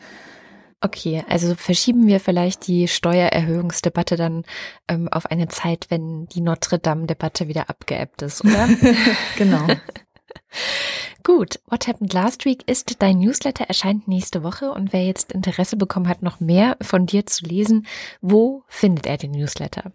Okay, 0.83 1.23
also 1.29 1.55
verschieben 1.55 2.07
wir 2.07 2.21
vielleicht 2.21 2.67
die 2.67 2.89
Steuererhöhungsdebatte 2.89 4.17
dann 4.17 4.45
ähm, 4.89 5.09
auf 5.09 5.27
eine 5.27 5.49
Zeit, 5.49 5.87
wenn 5.91 6.27
die 6.27 6.41
Notre 6.41 6.79
Dame-Debatte 6.79 7.49
wieder 7.49 7.69
abgeebbt 7.69 8.23
ist, 8.23 8.43
oder? 8.43 8.67
genau. 9.37 9.67
Gut, 11.23 11.61
What 11.67 11.87
Happened 11.87 12.15
Last 12.15 12.47
Week 12.47 12.63
ist 12.67 13.03
dein 13.03 13.19
Newsletter, 13.19 13.65
erscheint 13.65 14.09
nächste 14.09 14.43
Woche 14.43 14.73
und 14.73 14.95
wer 14.95 15.05
jetzt 15.05 15.33
Interesse 15.33 15.77
bekommen 15.77 16.09
hat, 16.09 16.23
noch 16.23 16.41
mehr 16.41 16.79
von 16.81 17.05
dir 17.05 17.27
zu 17.27 17.45
lesen, 17.45 17.87
wo 18.23 18.65
findet 18.67 19.07
er 19.07 19.19
den 19.19 19.33
Newsletter? 19.33 19.93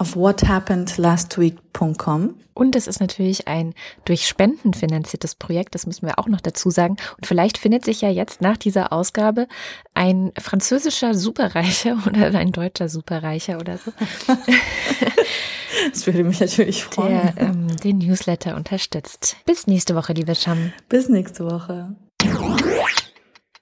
Auf 0.00 0.16
whathappenedlastweek.com. 0.16 2.34
Und 2.54 2.74
es 2.74 2.86
ist 2.86 3.00
natürlich 3.00 3.48
ein 3.48 3.74
durch 4.06 4.26
Spenden 4.26 4.72
finanziertes 4.72 5.34
Projekt, 5.34 5.74
das 5.74 5.86
müssen 5.86 6.06
wir 6.06 6.18
auch 6.18 6.26
noch 6.26 6.40
dazu 6.40 6.70
sagen. 6.70 6.96
Und 7.18 7.26
vielleicht 7.26 7.58
findet 7.58 7.84
sich 7.84 8.00
ja 8.00 8.08
jetzt 8.08 8.40
nach 8.40 8.56
dieser 8.56 8.94
Ausgabe 8.94 9.46
ein 9.92 10.32
französischer 10.38 11.14
Superreicher 11.14 11.98
oder 12.06 12.28
ein 12.38 12.52
deutscher 12.52 12.88
Superreicher 12.88 13.58
oder 13.58 13.76
so. 13.76 13.92
Das 15.92 16.06
würde 16.06 16.24
mich 16.24 16.40
natürlich 16.40 16.84
freuen. 16.84 17.32
Der 17.36 17.38
ähm, 17.38 17.76
den 17.76 17.98
Newsletter 17.98 18.56
unterstützt. 18.56 19.36
Bis 19.46 19.66
nächste 19.66 19.94
Woche, 19.94 20.12
liebe 20.12 20.34
Scham. 20.34 20.74
Bis 20.88 21.08
nächste 21.08 21.46
Woche. 21.46 21.96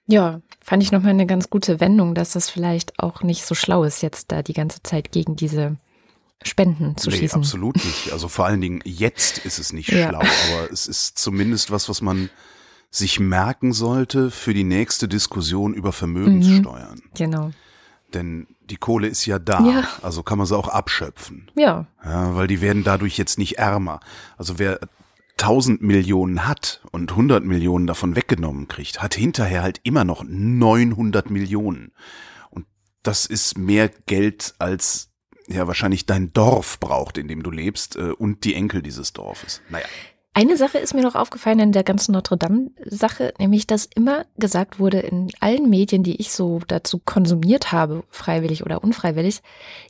Ja, 0.05 0.41
fand 0.59 0.83
ich 0.83 0.91
nochmal 0.91 1.11
eine 1.11 1.27
ganz 1.27 1.49
gute 1.49 1.79
Wendung, 1.79 2.15
dass 2.15 2.31
das 2.31 2.49
vielleicht 2.49 2.99
auch 2.99 3.23
nicht 3.23 3.45
so 3.45 3.55
schlau 3.55 3.83
ist, 3.83 4.01
jetzt 4.01 4.31
da 4.31 4.41
die 4.41 4.53
ganze 4.53 4.83
Zeit 4.83 5.11
gegen 5.11 5.37
diese 5.37 5.77
Spenden 6.43 6.95
zu 6.95 7.09
nee, 7.09 7.17
schießen. 7.17 7.41
Absolut 7.41 7.75
nicht. 7.75 8.13
Also 8.13 8.27
vor 8.27 8.45
allen 8.45 8.61
Dingen 8.61 8.81
jetzt 8.85 9.39
ist 9.39 9.59
es 9.59 9.73
nicht 9.73 9.89
ja. 9.89 10.09
schlau, 10.09 10.19
aber 10.19 10.71
es 10.71 10.87
ist 10.87 11.17
zumindest 11.17 11.71
was, 11.71 11.89
was 11.89 12.01
man 12.01 12.29
sich 12.91 13.19
merken 13.19 13.73
sollte 13.73 14.31
für 14.31 14.53
die 14.53 14.63
nächste 14.63 15.07
Diskussion 15.07 15.73
über 15.73 15.91
Vermögenssteuern. 15.91 16.95
Mhm, 16.95 17.09
genau. 17.13 17.51
Denn 18.13 18.47
die 18.61 18.77
Kohle 18.77 19.07
ist 19.07 19.25
ja 19.25 19.37
da, 19.37 19.59
ja. 19.59 19.87
also 20.01 20.23
kann 20.23 20.37
man 20.37 20.47
sie 20.47 20.57
auch 20.57 20.67
abschöpfen. 20.67 21.51
Ja. 21.55 21.85
ja. 22.03 22.35
Weil 22.35 22.47
die 22.47 22.61
werden 22.61 22.83
dadurch 22.83 23.17
jetzt 23.17 23.37
nicht 23.37 23.59
ärmer. 23.59 23.99
Also 24.37 24.57
wer 24.57 24.79
1000 25.33 25.81
Millionen 25.81 26.47
hat 26.47 26.81
und 26.91 27.11
100 27.11 27.43
Millionen 27.43 27.87
davon 27.87 28.15
weggenommen 28.15 28.67
kriegt, 28.67 29.01
hat 29.01 29.13
hinterher 29.13 29.61
halt 29.61 29.79
immer 29.83 30.03
noch 30.03 30.23
900 30.23 31.29
Millionen. 31.29 31.91
Und 32.49 32.65
das 33.03 33.25
ist 33.25 33.57
mehr 33.57 33.89
Geld 33.89 34.55
als 34.57 35.08
ja 35.49 35.67
wahrscheinlich 35.67 36.05
dein 36.05 36.31
Dorf 36.33 36.79
braucht, 36.79 37.17
in 37.17 37.27
dem 37.27 37.43
du 37.43 37.51
lebst 37.51 37.95
äh, 37.95 38.11
und 38.11 38.43
die 38.43 38.55
Enkel 38.55 38.81
dieses 38.81 39.13
Dorfes. 39.13 39.61
Naja. 39.69 39.85
Eine 40.33 40.57
Sache 40.57 40.77
ist 40.77 40.93
mir 40.93 41.01
noch 41.01 41.15
aufgefallen 41.15 41.59
in 41.59 41.71
der 41.71 41.83
ganzen 41.83 42.11
Notre 42.13 42.37
Dame-Sache, 42.37 43.33
nämlich 43.39 43.65
dass 43.65 43.89
immer 43.93 44.25
gesagt 44.37 44.79
wurde 44.79 44.99
in 44.99 45.31
allen 45.39 45.69
Medien, 45.69 46.03
die 46.03 46.21
ich 46.21 46.31
so 46.31 46.61
dazu 46.67 46.99
konsumiert 46.99 47.71
habe, 47.71 48.03
freiwillig 48.09 48.63
oder 48.63 48.83
unfreiwillig, 48.83 49.41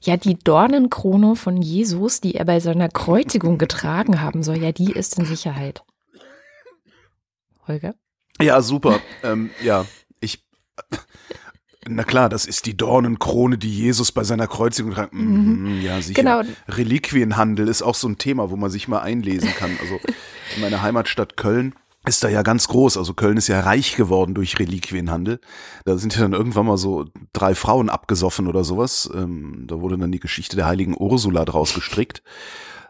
ja, 0.02 0.18
die 0.18 0.40
Dornenkrone 0.40 1.36
von 1.36 1.62
Jesus, 1.62 2.22
die 2.22 2.36
er 2.36 2.46
bei 2.46 2.62
seiner 2.62 2.90
Kreuzigung 2.90 3.58
getragen 3.60 4.22
haben 4.22 4.42
soll, 4.42 4.58
ja, 4.58 4.72
die 4.72 4.92
ist 4.92 5.20
in 5.20 5.26
Sicherheit. 5.26 5.84
Holger? 7.68 7.94
Ja, 8.42 8.62
super. 8.62 9.02
ähm, 9.24 9.52
ja, 9.62 9.86
ich. 10.22 10.44
Na 11.92 12.04
klar, 12.04 12.30
das 12.30 12.46
ist 12.46 12.66
die 12.66 12.78
Dornenkrone, 12.78 13.58
die 13.58 13.70
Jesus 13.70 14.12
bei 14.12 14.24
seiner 14.24 14.48
Kreuzigung 14.48 14.94
tragt. 14.94 15.14
Mhm. 15.14 15.82
Ja, 15.82 16.02
sicher. 16.02 16.22
Genau. 16.22 16.42
Reliquienhandel 16.68 17.68
ist 17.68 17.82
auch 17.82 17.96
so 17.96 18.08
ein 18.08 18.18
Thema, 18.18 18.52
wo 18.52 18.56
man 18.56 18.70
sich 18.70 18.88
mal 18.88 19.00
einlesen 19.00 19.50
kann. 19.56 19.72
Also 19.82 20.00
in 20.56 20.62
meiner 20.62 20.82
Heimatstadt 20.82 21.36
Köln 21.38 21.74
ist 22.06 22.24
da 22.24 22.30
ja 22.30 22.44
ganz 22.44 22.68
groß. 22.68 22.98
Also 22.98 23.14
Köln 23.14 23.38
ist 23.38 23.48
ja 23.48 23.60
reich 23.60 23.96
geworden 23.96 24.34
durch 24.34 24.60
Reliquienhandel. 24.60 25.40
Da 25.86 25.98
sind 25.98 26.16
ja 26.16 26.22
dann 26.22 26.34
irgendwann 26.34 26.66
mal 26.66 26.78
so 26.78 27.06
drei 27.34 27.56
Frauen 27.56 27.90
abgesoffen 27.90 28.48
oder 28.48 28.64
sowas. 28.64 29.10
Ähm, 29.14 29.66
da 29.68 29.82
wurde 29.82 29.98
dann 29.98 30.12
die 30.12 30.20
Geschichte 30.20 30.56
der 30.56 30.68
heiligen 30.68 30.96
Ursula 30.98 31.44
draus 31.46 31.74
gestrickt 31.74 32.24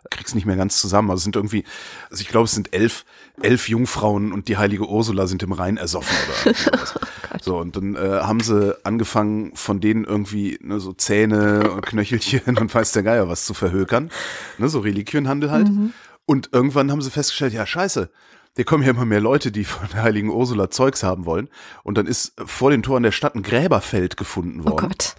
krieg's 0.10 0.36
nicht 0.36 0.46
mehr 0.46 0.56
ganz 0.56 0.80
zusammen. 0.80 1.10
Also 1.10 1.20
es 1.20 1.24
sind 1.24 1.36
irgendwie, 1.36 1.64
also 2.10 2.22
ich 2.22 2.28
glaube, 2.28 2.46
es 2.46 2.52
sind 2.52 2.74
elf, 2.74 3.06
elf 3.42 3.70
Jungfrauen 3.70 4.32
und 4.32 4.48
die 4.48 4.58
heilige 4.58 4.88
Ursula 4.88 5.28
sind 5.28 5.44
im 5.44 5.52
Rhein 5.52 5.78
ersoffen 5.78 6.16
oder 6.44 6.56
oh 6.74 7.38
so. 7.42 7.58
Und 7.58 7.76
dann 7.76 7.96
äh, 7.96 8.22
haben 8.22 8.40
sie 8.40 8.78
angefangen, 8.84 9.56
von 9.56 9.80
denen 9.80 10.06
irgendwie 10.06 10.58
ne, 10.62 10.80
so 10.80 10.94
Zähne 10.94 11.72
und 11.72 11.86
Knöchelchen 11.86 12.58
und 12.58 12.74
weiß 12.74 12.92
der 12.92 13.04
Geier 13.04 13.28
was 13.28 13.46
zu 13.46 13.54
verhökern. 13.54 14.10
Ne, 14.58 14.70
so 14.70 14.80
Reliquienhandel 14.80 15.52
halt. 15.52 15.70
Mhm. 15.70 15.94
Und 16.26 16.50
irgendwann 16.52 16.92
haben 16.92 17.02
sie 17.02 17.12
festgestellt, 17.12 17.54
ja, 17.54 17.66
scheiße, 17.66 18.10
hier 18.56 18.66
kommen 18.66 18.84
ja 18.84 18.90
immer 18.90 19.06
mehr 19.06 19.22
Leute, 19.22 19.52
die 19.52 19.64
von 19.64 19.88
der 19.94 20.04
heiligen 20.04 20.30
Ursula 20.30 20.70
Zeugs 20.70 21.02
haben 21.04 21.26
wollen. 21.26 21.48
Und 21.84 21.98
dann 21.98 22.08
ist 22.08 22.34
vor 22.46 22.72
den 22.72 22.84
Toren 22.84 23.04
der 23.04 23.12
Stadt 23.12 23.36
ein 23.36 23.42
Gräberfeld 23.42 24.18
gefunden 24.18 24.66
worden. 24.66 24.86
Oh 24.86 24.88
Gott. 24.88 25.16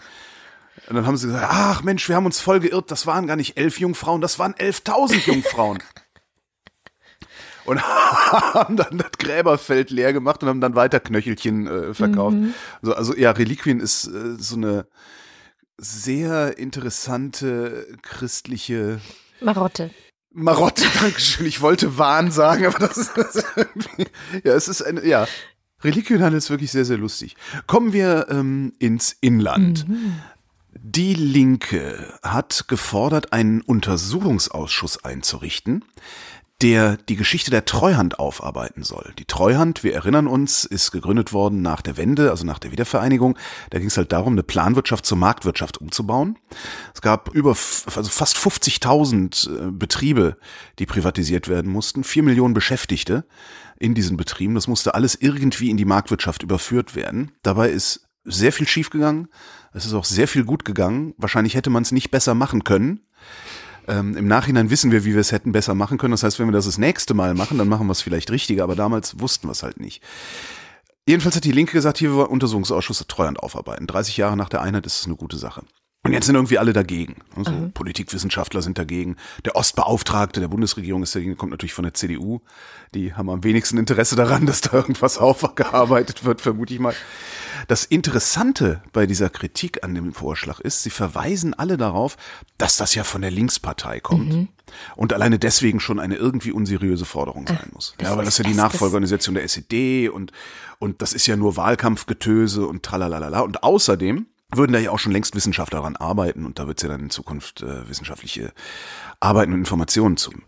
Und 0.91 0.97
dann 0.97 1.07
haben 1.07 1.17
sie 1.17 1.29
gesagt, 1.29 1.47
ach 1.49 1.85
Mensch, 1.85 2.09
wir 2.09 2.17
haben 2.17 2.27
uns 2.27 2.41
voll 2.41 2.59
geirrt, 2.59 2.91
das 2.91 3.07
waren 3.07 3.29
gar 3.29 3.37
nicht 3.37 3.57
elf 3.57 3.79
Jungfrauen, 3.79 4.21
das 4.21 4.41
waren 4.41 4.57
elftausend 4.57 5.25
Jungfrauen. 5.25 5.79
und 7.65 7.81
haben 7.81 8.77
dann 8.77 8.99
das 8.99 9.13
Gräberfeld 9.17 9.91
leer 9.91 10.13
gemacht 10.13 10.43
und 10.43 10.49
haben 10.49 10.61
dann 10.61 10.75
weiter 10.75 10.99
Knöchelchen 10.99 11.69
äh, 11.69 11.95
verkauft. 11.95 12.37
Mhm. 12.37 12.55
Also, 12.83 12.95
also 12.97 13.17
ja, 13.17 13.31
Reliquien 13.31 13.79
ist 13.79 14.09
äh, 14.09 14.35
so 14.37 14.57
eine 14.57 14.89
sehr 15.79 16.59
interessante 16.59 17.87
christliche 18.03 19.01
Marotte. 19.41 19.91
Marotte, 20.33 20.83
Dankeschön. 21.01 21.47
Ich 21.47 21.61
wollte 21.61 21.99
Wahn 21.99 22.33
sagen, 22.33 22.67
aber 22.67 22.81
das 22.81 22.97
ist, 22.97 23.17
das 23.17 23.37
ist 23.37 23.47
irgendwie, 23.55 24.07
ja, 24.43 24.55
es 24.55 24.67
ist 24.67 24.83
eine, 24.83 25.07
ja, 25.07 25.29
Reliquienhandel 25.85 26.39
ist 26.39 26.51
wirklich 26.51 26.73
sehr, 26.73 26.85
sehr 26.85 26.99
lustig. 26.99 27.37
Kommen 27.69 27.93
wir 27.93 28.27
ähm, 28.29 28.73
ins 28.81 29.17
Inland. 29.21 29.89
Mhm. 29.89 30.21
Die 30.83 31.13
Linke 31.13 32.19
hat 32.23 32.65
gefordert, 32.67 33.35
einen 33.35 33.61
Untersuchungsausschuss 33.61 35.05
einzurichten, 35.05 35.85
der 36.63 36.97
die 36.97 37.17
Geschichte 37.17 37.51
der 37.51 37.67
Treuhand 37.67 38.19
aufarbeiten 38.19 38.83
soll. 38.83 39.13
Die 39.19 39.27
Treuhand, 39.27 39.85
wir 39.85 39.93
erinnern 39.95 40.27
uns, 40.27 40.65
ist 40.65 40.91
gegründet 40.91 41.35
worden 41.35 41.61
nach 41.61 41.83
der 41.83 41.99
Wende, 41.99 42.31
also 42.31 42.47
nach 42.47 42.59
der 42.59 42.73
Wiedervereinigung. 42.73 43.37
Da 43.69 43.79
ging 43.79 43.89
es 43.89 43.99
halt 43.99 44.11
darum, 44.13 44.33
eine 44.33 44.43
Planwirtschaft 44.43 45.05
zur 45.05 45.19
Marktwirtschaft 45.19 45.79
umzubauen. 45.79 46.39
Es 46.95 47.03
gab 47.03 47.29
über 47.35 47.51
also 47.51 48.05
fast 48.05 48.39
50.000 48.39 49.69
äh, 49.69 49.71
Betriebe, 49.73 50.39
die 50.79 50.87
privatisiert 50.87 51.49
werden 51.49 51.71
mussten, 51.71 52.05
vier 52.05 52.23
Millionen 52.23 52.55
Beschäftigte 52.55 53.27
in 53.79 53.95
diesen 53.95 54.17
Betrieben. 54.17 54.55
Das 54.55 54.67
musste 54.67 54.95
alles 54.95 55.15
irgendwie 55.15 55.69
in 55.69 55.77
die 55.77 55.85
Marktwirtschaft 55.85 56.43
überführt 56.43 56.95
werden. 56.95 57.33
Dabei 57.43 57.69
ist 57.69 58.09
sehr 58.25 58.53
viel 58.53 58.69
schiefgegangen. 58.69 59.29
Es 59.73 59.87
ist 59.87 59.95
auch 59.95 60.05
sehr 60.05 60.29
viel 60.29 60.45
gut 60.45 60.65
gegangen. 60.65 61.15
Wahrscheinlich 61.17 61.55
hätte 61.55 61.71
man 61.71 61.83
es 61.83 61.93
nicht 61.93 62.11
besser 62.11 62.35
machen 62.35 62.65
können. 62.65 63.01
Ähm, 63.87 64.17
Im 64.17 64.27
Nachhinein 64.27 64.71
wissen 64.71 64.91
wir, 64.91 65.05
wie 65.05 65.15
wir 65.15 65.21
es 65.21 65.33
hätten 65.33 65.53
besser 65.53 65.75
machen 65.75 65.99
können. 65.99 66.13
Das 66.13 66.23
heißt, 66.23 66.39
wenn 66.39 66.49
wir 66.49 66.53
das 66.53 66.67
das 66.67 66.79
nächste 66.79 67.15
Mal 67.15 67.35
machen, 67.35 67.59
dann 67.59 67.69
machen 67.69 67.87
wir 67.87 67.93
es 67.93 68.03
vielleicht 68.03 68.31
richtiger, 68.31 68.65
aber 68.65 68.77
damals 68.77 69.21
wussten 69.21 69.49
wir 69.49 69.53
es 69.53 69.63
halt 69.63 69.81
nicht. 69.81 70.03
Jedenfalls 71.07 71.37
hat 71.37 71.45
die 71.45 71.53
Linke 71.53 71.73
gesagt, 71.73 71.99
hier 71.99 72.17
wir 72.17 72.31
Untersuchungsausschuss 72.31 73.05
Treuhand 73.09 73.41
aufarbeiten. 73.41 73.87
30 73.87 74.17
Jahre 74.17 74.37
nach 74.37 74.49
der 74.49 74.63
Einheit 74.63 74.87
ist 74.87 75.01
es 75.01 75.07
eine 75.07 75.17
gute 75.17 75.39
Sache. 75.39 75.63
Und 76.03 76.15
jetzt 76.15 76.25
sind 76.25 76.35
irgendwie 76.35 76.57
alle 76.57 76.73
dagegen. 76.73 77.17
Also 77.37 77.51
mhm. 77.51 77.73
Politikwissenschaftler 77.73 78.63
sind 78.63 78.79
dagegen. 78.79 79.17
Der 79.45 79.55
Ostbeauftragte 79.55 80.41
der 80.41 80.49
Bundesregierung 80.49 81.03
ist 81.03 81.15
dagegen, 81.15 81.37
kommt 81.37 81.51
natürlich 81.51 81.75
von 81.75 81.83
der 81.83 81.93
CDU. 81.93 82.41
Die 82.95 83.13
haben 83.13 83.29
am 83.29 83.45
wenigsten 83.45 83.77
Interesse 83.77 84.17
daran, 84.17 84.47
dass 84.47 84.63
da 84.63 84.73
irgendwas 84.73 85.19
aufgearbeitet 85.19 86.25
wird, 86.25 86.41
vermute 86.41 86.73
ich 86.73 86.81
mal. 86.81 86.95
Das 87.69 87.85
Interessante 87.85 88.83
bei 88.95 89.05
dieser 89.05 89.29
Kritik 89.29 89.85
an 89.85 89.95
dem 89.95 90.15
Vorschlag 90.15 90.59
ist, 90.61 90.83
sie 90.83 90.91
verweisen 90.91 91.53
alle 91.53 91.77
darauf, 91.77 92.17
dass 92.57 92.79
das 92.79 92.95
ja 92.95 93.05
von 93.05 93.21
der 93.21 93.31
Linkspartei 93.31 94.01
kommt. 94.01 94.33
Mhm. 94.33 94.49
Und 94.97 95.13
alleine 95.13 95.39
deswegen 95.39 95.81
schon 95.81 96.01
eine 96.01 96.15
irgendwie 96.15 96.53
unseriöse 96.53 97.05
Forderung 97.05 97.47
sein 97.47 97.71
muss. 97.75 97.95
ja, 98.01 98.17
weil 98.17 98.25
das 98.25 98.39
ist 98.39 98.47
ja 98.47 98.51
die 98.51 98.57
Nachfolgeorganisation 98.57 99.35
der 99.35 99.45
SED 99.45 100.09
und, 100.09 100.33
und 100.79 101.03
das 101.03 101.13
ist 101.13 101.27
ja 101.27 101.37
nur 101.37 101.57
Wahlkampfgetöse 101.57 102.67
und 102.67 102.83
tralalala. 102.85 103.41
Und 103.41 103.63
außerdem 103.65 104.27
würden 104.53 104.73
da 104.73 104.79
ja 104.79 104.91
auch 104.91 104.99
schon 104.99 105.13
längst 105.13 105.35
Wissenschaftler 105.35 105.79
daran 105.79 105.97
arbeiten 105.97 106.45
und 106.45 106.59
da 106.59 106.67
wird 106.67 106.79
es 106.79 106.83
ja 106.83 106.89
dann 106.89 107.01
in 107.01 107.11
Zukunft 107.11 107.63
äh, 107.63 107.89
wissenschaftliche 107.89 108.53
Arbeiten 109.21 109.53
und 109.53 109.61
Informationen 109.61 110.17
zum. 110.17 110.43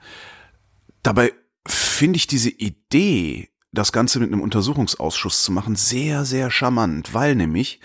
Dabei 1.03 1.33
finde 1.67 2.17
ich 2.17 2.27
diese 2.27 2.51
Idee, 2.51 3.49
das 3.73 3.93
Ganze 3.93 4.21
mit 4.21 4.33
einem 4.33 4.41
Untersuchungsausschuss 4.41 5.43
zu 5.43 5.53
machen, 5.53 5.77
sehr, 5.77 6.25
sehr 6.25 6.51
charmant, 6.51 7.15
weil 7.15 7.35
nämlich 7.35 7.81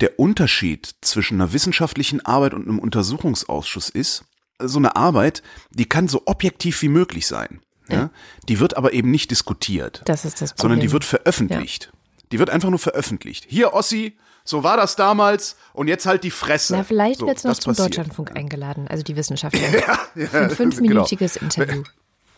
der 0.00 0.18
Unterschied 0.18 0.94
zwischen 1.02 1.40
einer 1.40 1.52
wissenschaftlichen 1.52 2.24
Arbeit 2.24 2.54
und 2.54 2.66
einem 2.66 2.78
Untersuchungsausschuss 2.78 3.88
ist, 3.90 4.24
so 4.58 4.78
eine 4.78 4.96
Arbeit, 4.96 5.42
die 5.70 5.84
kann 5.86 6.08
so 6.08 6.22
objektiv 6.26 6.80
wie 6.82 6.88
möglich 6.88 7.26
sein. 7.26 7.60
Ja? 7.88 8.10
Die 8.48 8.60
wird 8.60 8.76
aber 8.76 8.92
eben 8.92 9.10
nicht 9.10 9.30
diskutiert. 9.30 10.02
Das 10.06 10.24
ist 10.24 10.40
das 10.40 10.52
Problem. 10.52 10.62
Sondern 10.62 10.80
die 10.80 10.92
wird 10.92 11.04
veröffentlicht. 11.04 11.90
Ja. 11.92 11.98
Die 12.32 12.38
wird 12.38 12.50
einfach 12.50 12.70
nur 12.70 12.78
veröffentlicht. 12.78 13.46
Hier, 13.48 13.74
Ossi, 13.74 14.16
so 14.44 14.62
war 14.62 14.76
das 14.76 14.94
damals 14.94 15.56
und 15.72 15.88
jetzt 15.88 16.06
halt 16.06 16.22
die 16.22 16.30
Fresse. 16.30 16.76
Na, 16.76 16.84
vielleicht 16.84 17.20
so, 17.20 17.26
wird 17.26 17.38
es 17.38 17.44
noch 17.44 17.54
zum 17.54 17.72
passiert. 17.72 17.88
Deutschlandfunk 17.88 18.36
eingeladen, 18.36 18.86
also 18.88 19.02
die 19.02 19.16
Wissenschaftler. 19.16 19.68
ja, 19.72 19.98
ja, 20.14 20.28
Ein 20.32 20.50
fünfminütiges 20.50 21.34
genau. 21.34 21.44
Interview 21.44 21.82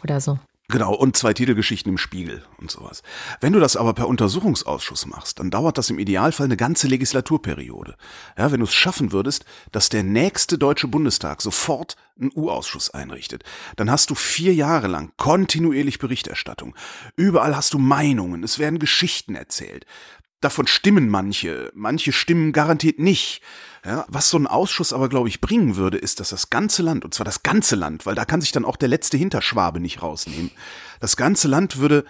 oder 0.02 0.20
so. 0.20 0.38
Genau, 0.68 0.92
und 0.94 1.16
zwei 1.16 1.32
Titelgeschichten 1.32 1.92
im 1.92 1.98
Spiegel 1.98 2.42
und 2.58 2.72
sowas. 2.72 3.04
Wenn 3.40 3.52
du 3.52 3.60
das 3.60 3.76
aber 3.76 3.94
per 3.94 4.08
Untersuchungsausschuss 4.08 5.06
machst, 5.06 5.38
dann 5.38 5.50
dauert 5.50 5.78
das 5.78 5.90
im 5.90 6.00
Idealfall 6.00 6.46
eine 6.46 6.56
ganze 6.56 6.88
Legislaturperiode. 6.88 7.94
Ja, 8.36 8.50
wenn 8.50 8.58
du 8.58 8.66
es 8.66 8.74
schaffen 8.74 9.12
würdest, 9.12 9.44
dass 9.70 9.90
der 9.90 10.02
nächste 10.02 10.58
Deutsche 10.58 10.88
Bundestag 10.88 11.40
sofort 11.40 11.94
einen 12.20 12.32
U-Ausschuss 12.34 12.90
einrichtet, 12.90 13.44
dann 13.76 13.92
hast 13.92 14.10
du 14.10 14.16
vier 14.16 14.54
Jahre 14.54 14.88
lang 14.88 15.12
kontinuierlich 15.16 16.00
Berichterstattung. 16.00 16.74
Überall 17.14 17.54
hast 17.54 17.72
du 17.72 17.78
Meinungen, 17.78 18.42
es 18.42 18.58
werden 18.58 18.80
Geschichten 18.80 19.36
erzählt. 19.36 19.86
Davon 20.40 20.66
stimmen 20.66 21.08
manche, 21.08 21.72
manche 21.74 22.12
stimmen 22.12 22.52
garantiert 22.52 22.98
nicht. 22.98 23.40
Ja, 23.84 24.04
was 24.08 24.28
so 24.28 24.36
ein 24.36 24.46
Ausschuss 24.46 24.92
aber, 24.92 25.08
glaube 25.08 25.28
ich, 25.28 25.40
bringen 25.40 25.76
würde, 25.76 25.96
ist, 25.96 26.20
dass 26.20 26.28
das 26.28 26.50
ganze 26.50 26.82
Land, 26.82 27.04
und 27.04 27.14
zwar 27.14 27.24
das 27.24 27.42
ganze 27.42 27.74
Land, 27.74 28.04
weil 28.04 28.14
da 28.14 28.24
kann 28.24 28.40
sich 28.40 28.52
dann 28.52 28.64
auch 28.64 28.76
der 28.76 28.88
letzte 28.88 29.16
Hinterschwabe 29.16 29.80
nicht 29.80 30.02
rausnehmen, 30.02 30.50
das 31.00 31.16
ganze 31.16 31.48
Land 31.48 31.78
würde 31.78 32.04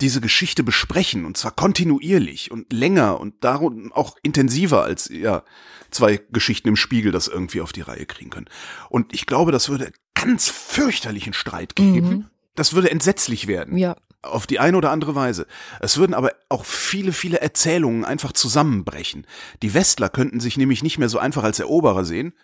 diese 0.00 0.20
Geschichte 0.20 0.62
besprechen, 0.62 1.24
und 1.24 1.36
zwar 1.36 1.52
kontinuierlich 1.52 2.50
und 2.50 2.72
länger 2.72 3.20
und 3.20 3.44
darum 3.44 3.92
auch 3.92 4.16
intensiver 4.22 4.82
als 4.82 5.08
ja 5.08 5.42
zwei 5.90 6.20
Geschichten 6.32 6.68
im 6.68 6.76
Spiegel 6.76 7.12
das 7.12 7.28
irgendwie 7.28 7.60
auf 7.60 7.72
die 7.72 7.82
Reihe 7.82 8.06
kriegen 8.06 8.30
können. 8.30 8.48
Und 8.88 9.14
ich 9.14 9.26
glaube, 9.26 9.52
das 9.52 9.68
würde 9.68 9.92
ganz 10.14 10.48
fürchterlichen 10.48 11.32
Streit 11.32 11.76
geben. 11.76 12.08
Mhm. 12.08 12.24
Das 12.54 12.74
würde 12.74 12.90
entsetzlich 12.90 13.46
werden. 13.46 13.76
Ja 13.78 13.96
auf 14.22 14.46
die 14.46 14.58
eine 14.58 14.76
oder 14.76 14.90
andere 14.90 15.14
Weise. 15.14 15.46
Es 15.80 15.96
würden 15.96 16.14
aber 16.14 16.32
auch 16.48 16.64
viele, 16.64 17.12
viele 17.12 17.40
Erzählungen 17.40 18.04
einfach 18.04 18.32
zusammenbrechen. 18.32 19.26
Die 19.62 19.72
Westler 19.74 20.08
könnten 20.08 20.40
sich 20.40 20.56
nämlich 20.56 20.82
nicht 20.82 20.98
mehr 20.98 21.08
so 21.08 21.18
einfach 21.18 21.42
als 21.42 21.58
Eroberer 21.58 22.04
sehen. 22.04 22.34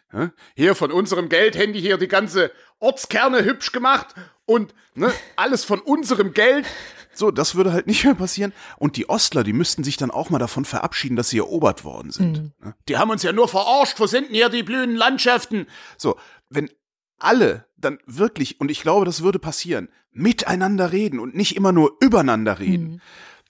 Hier 0.55 0.75
von 0.75 0.91
unserem 0.91 1.29
Geld 1.29 1.57
hätten 1.57 1.73
die 1.73 1.81
hier 1.81 1.99
die 1.99 2.09
ganze 2.09 2.51
Ortskerne 2.79 3.45
hübsch 3.45 3.73
gemacht 3.73 4.15
und 4.47 4.75
ne, 4.95 5.13
alles 5.37 5.65
von 5.65 5.81
unserem 5.81 6.33
Geld. 6.33 6.67
So, 7.13 7.31
das 7.31 7.55
würde 7.55 7.73
halt 7.73 7.87
nicht 7.87 8.05
mehr 8.05 8.15
passieren. 8.15 8.53
Und 8.79 8.97
die 8.97 9.09
Ostler, 9.09 9.43
die 9.43 9.55
müssten 9.55 9.85
sich 9.85 9.97
dann 9.97 10.11
auch 10.11 10.29
mal 10.29 10.39
davon 10.39 10.65
verabschieden, 10.65 11.17
dass 11.17 11.31
sie 11.31 11.39
erobert 11.39 11.85
worden 11.85 12.11
sind. 12.11 12.55
Mhm. 12.61 12.75
Die 12.89 12.99
haben 12.99 13.11
uns 13.11 13.23
ja 13.23 13.33
nur 13.33 13.49
verarscht, 13.49 13.99
wo 14.01 14.07
sind 14.07 14.29
denn 14.29 14.35
hier 14.35 14.49
die 14.51 14.63
blühenden 14.63 14.97
Landschaften? 14.97 15.67
So, 15.97 16.17
wenn 16.51 16.71
alle 17.19 17.67
dann 17.77 17.99
wirklich, 18.07 18.61
und 18.61 18.71
ich 18.71 18.83
glaube, 18.83 19.05
das 19.05 19.23
würde 19.23 19.39
passieren, 19.39 19.89
miteinander 20.13 20.93
reden 20.93 21.19
und 21.19 21.35
nicht 21.35 21.57
immer 21.57 21.73
nur 21.73 21.97
übereinander 22.01 22.59
reden, 22.59 22.85
mhm. 22.85 23.01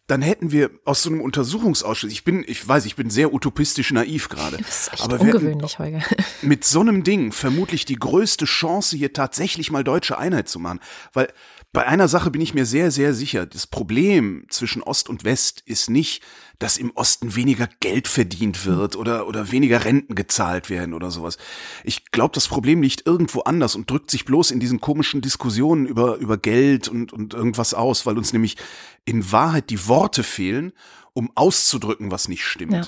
dann 0.09 0.20
hätten 0.22 0.50
wir 0.50 0.70
aus 0.85 1.02
so 1.02 1.11
einem 1.11 1.20
Untersuchungsausschuss, 1.20 2.11
ich 2.11 2.24
bin, 2.24 2.44
ich 2.46 2.66
weiß, 2.66 2.87
ich 2.87 2.96
bin 2.96 3.09
sehr 3.09 3.33
utopistisch 3.33 3.92
naiv 3.92 4.29
gerade, 4.29 4.59
aber 4.98 5.20
wir 5.20 5.35
ungewöhnlich, 5.35 5.79
Holger. 5.79 6.02
mit 6.42 6.64
so 6.64 6.81
einem 6.81 7.05
Ding 7.05 7.33
vermutlich 7.33 7.85
die 7.85 7.96
größte 7.96 8.44
Chance, 8.44 8.96
hier 8.96 9.12
tatsächlich 9.12 9.70
mal 9.70 9.85
deutsche 9.85 10.18
Einheit 10.18 10.48
zu 10.48 10.59
machen, 10.59 10.81
weil 11.12 11.29
bei 11.77 11.87
einer 11.87 12.09
Sache 12.09 12.31
bin 12.31 12.41
ich 12.41 12.55
mir 12.55 12.65
sehr, 12.65 12.91
sehr 12.91 13.12
sicher. 13.12 13.45
Das 13.45 13.67
Problem 13.67 14.47
zwischen 14.49 14.83
Ost 14.83 15.11
und 15.11 15.25
West 15.25 15.62
ist 15.67 15.91
nicht, 15.91 16.23
dass 16.59 16.79
im 16.79 16.91
Osten 16.93 17.37
weniger 17.37 17.69
Geld 17.81 18.09
verdient 18.09 18.65
wird 18.65 18.97
oder, 18.97 19.29
oder 19.29 19.53
weniger 19.53 19.85
Renten 19.85 20.15
gezahlt 20.15 20.71
werden 20.71 20.95
oder 20.95 21.11
sowas. 21.11 21.37
Ich 21.85 22.12
glaube, 22.12 22.33
das 22.33 22.49
Problem 22.49 22.81
liegt 22.81 23.07
irgendwo 23.07 23.41
anders 23.41 23.77
und 23.77 23.91
drückt 23.91 24.11
sich 24.11 24.25
bloß 24.25 24.53
in 24.53 24.59
diesen 24.59 24.81
komischen 24.81 25.21
Diskussionen 25.21 25.85
über, 25.85 26.17
über 26.17 26.39
Geld 26.39 26.89
und, 26.89 27.12
und 27.12 27.35
irgendwas 27.35 27.75
aus, 27.75 28.07
weil 28.07 28.17
uns 28.17 28.33
nämlich 28.33 28.57
in 29.05 29.31
Wahrheit 29.31 29.69
die 29.69 29.87
Worte 29.87 30.23
fehlen, 30.23 30.73
um 31.12 31.31
auszudrücken, 31.35 32.11
was 32.11 32.29
nicht 32.29 32.47
stimmt. 32.47 32.73
Ja. 32.73 32.87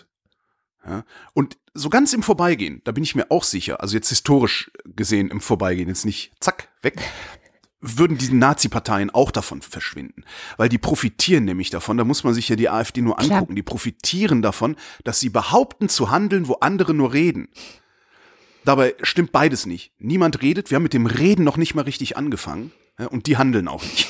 Ja. 0.87 1.05
Und 1.35 1.59
so 1.75 1.91
ganz 1.91 2.15
im 2.15 2.23
Vorbeigehen, 2.23 2.81
da 2.85 2.93
bin 2.93 3.05
ich 3.05 3.15
mir 3.15 3.31
auch 3.31 3.45
sicher, 3.45 3.83
also 3.83 3.95
jetzt 3.95 4.09
historisch 4.09 4.71
gesehen 4.85 5.31
im 5.31 5.43
Vorbeigehen, 5.43 5.89
jetzt 5.89 6.07
nicht 6.07 6.33
zack, 6.41 6.69
weg, 6.81 7.03
würden 7.81 8.19
diese 8.19 8.37
Nazi-Parteien 8.37 9.11
auch 9.11 9.31
davon 9.31 9.63
verschwinden. 9.63 10.25
Weil 10.57 10.69
die 10.69 10.79
profitieren 10.79 11.45
nämlich 11.45 11.71
davon, 11.71 11.97
da 11.97 12.05
muss 12.05 12.25
man 12.25 12.35
sich 12.35 12.49
ja 12.49 12.57
die 12.57 12.69
AfD 12.69 13.01
nur 13.01 13.19
angucken, 13.21 13.47
Klar. 13.47 13.55
die 13.55 13.63
profitieren 13.63 14.43
davon, 14.43 14.77
dass 15.05 15.21
sie 15.21 15.29
behaupten 15.29 15.89
zu 15.89 16.11
handeln, 16.11 16.49
wo 16.49 16.55
andere 16.55 16.95
nur 16.95 17.13
reden. 17.13 17.49
Dabei 18.65 18.95
stimmt 19.03 19.33
beides 19.33 19.65
nicht. 19.67 19.93
Niemand 19.99 20.43
redet, 20.43 20.71
wir 20.71 20.77
haben 20.77 20.83
mit 20.83 20.93
dem 20.93 21.07
Reden 21.07 21.45
noch 21.45 21.57
nicht 21.57 21.75
mal 21.75 21.83
richtig 21.83 22.17
angefangen 22.17 22.73
und 23.11 23.27
die 23.27 23.37
handeln 23.37 23.69
auch 23.69 23.83
nicht. 23.83 24.09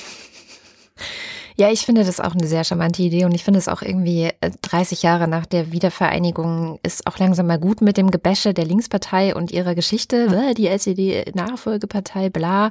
Ja, 1.60 1.72
ich 1.72 1.84
finde 1.84 2.04
das 2.04 2.20
auch 2.20 2.36
eine 2.36 2.46
sehr 2.46 2.62
charmante 2.62 3.02
Idee 3.02 3.24
und 3.24 3.34
ich 3.34 3.42
finde 3.42 3.58
es 3.58 3.66
auch 3.66 3.82
irgendwie 3.82 4.30
30 4.62 5.02
äh, 5.02 5.06
Jahre 5.08 5.26
nach 5.26 5.44
der 5.44 5.72
Wiedervereinigung 5.72 6.78
ist 6.84 7.04
auch 7.08 7.18
langsam 7.18 7.48
mal 7.48 7.58
gut 7.58 7.80
mit 7.80 7.96
dem 7.96 8.12
Gebäsche 8.12 8.54
der 8.54 8.64
Linkspartei 8.64 9.34
und 9.34 9.50
ihrer 9.50 9.74
Geschichte, 9.74 10.54
die 10.56 10.68
SED-Nachfolgepartei, 10.68 12.30
bla. 12.30 12.70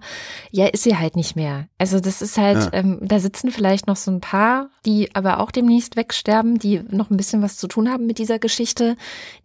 Ja, 0.51 0.67
ist 0.67 0.83
sie 0.83 0.95
halt 0.95 1.17
nicht 1.17 1.35
mehr. 1.35 1.67
Also 1.77 1.99
das 1.99 2.21
ist 2.21 2.37
halt, 2.37 2.63
ja. 2.63 2.79
ähm, 2.79 2.99
da 3.01 3.19
sitzen 3.19 3.51
vielleicht 3.51 3.87
noch 3.87 3.97
so 3.97 4.09
ein 4.09 4.21
paar, 4.21 4.69
die 4.85 5.13
aber 5.13 5.41
auch 5.41 5.51
demnächst 5.51 5.97
wegsterben, 5.97 6.57
die 6.57 6.81
noch 6.89 7.09
ein 7.09 7.17
bisschen 7.17 7.41
was 7.41 7.57
zu 7.57 7.67
tun 7.67 7.89
haben 7.89 8.07
mit 8.07 8.19
dieser 8.19 8.39
Geschichte. 8.39 8.95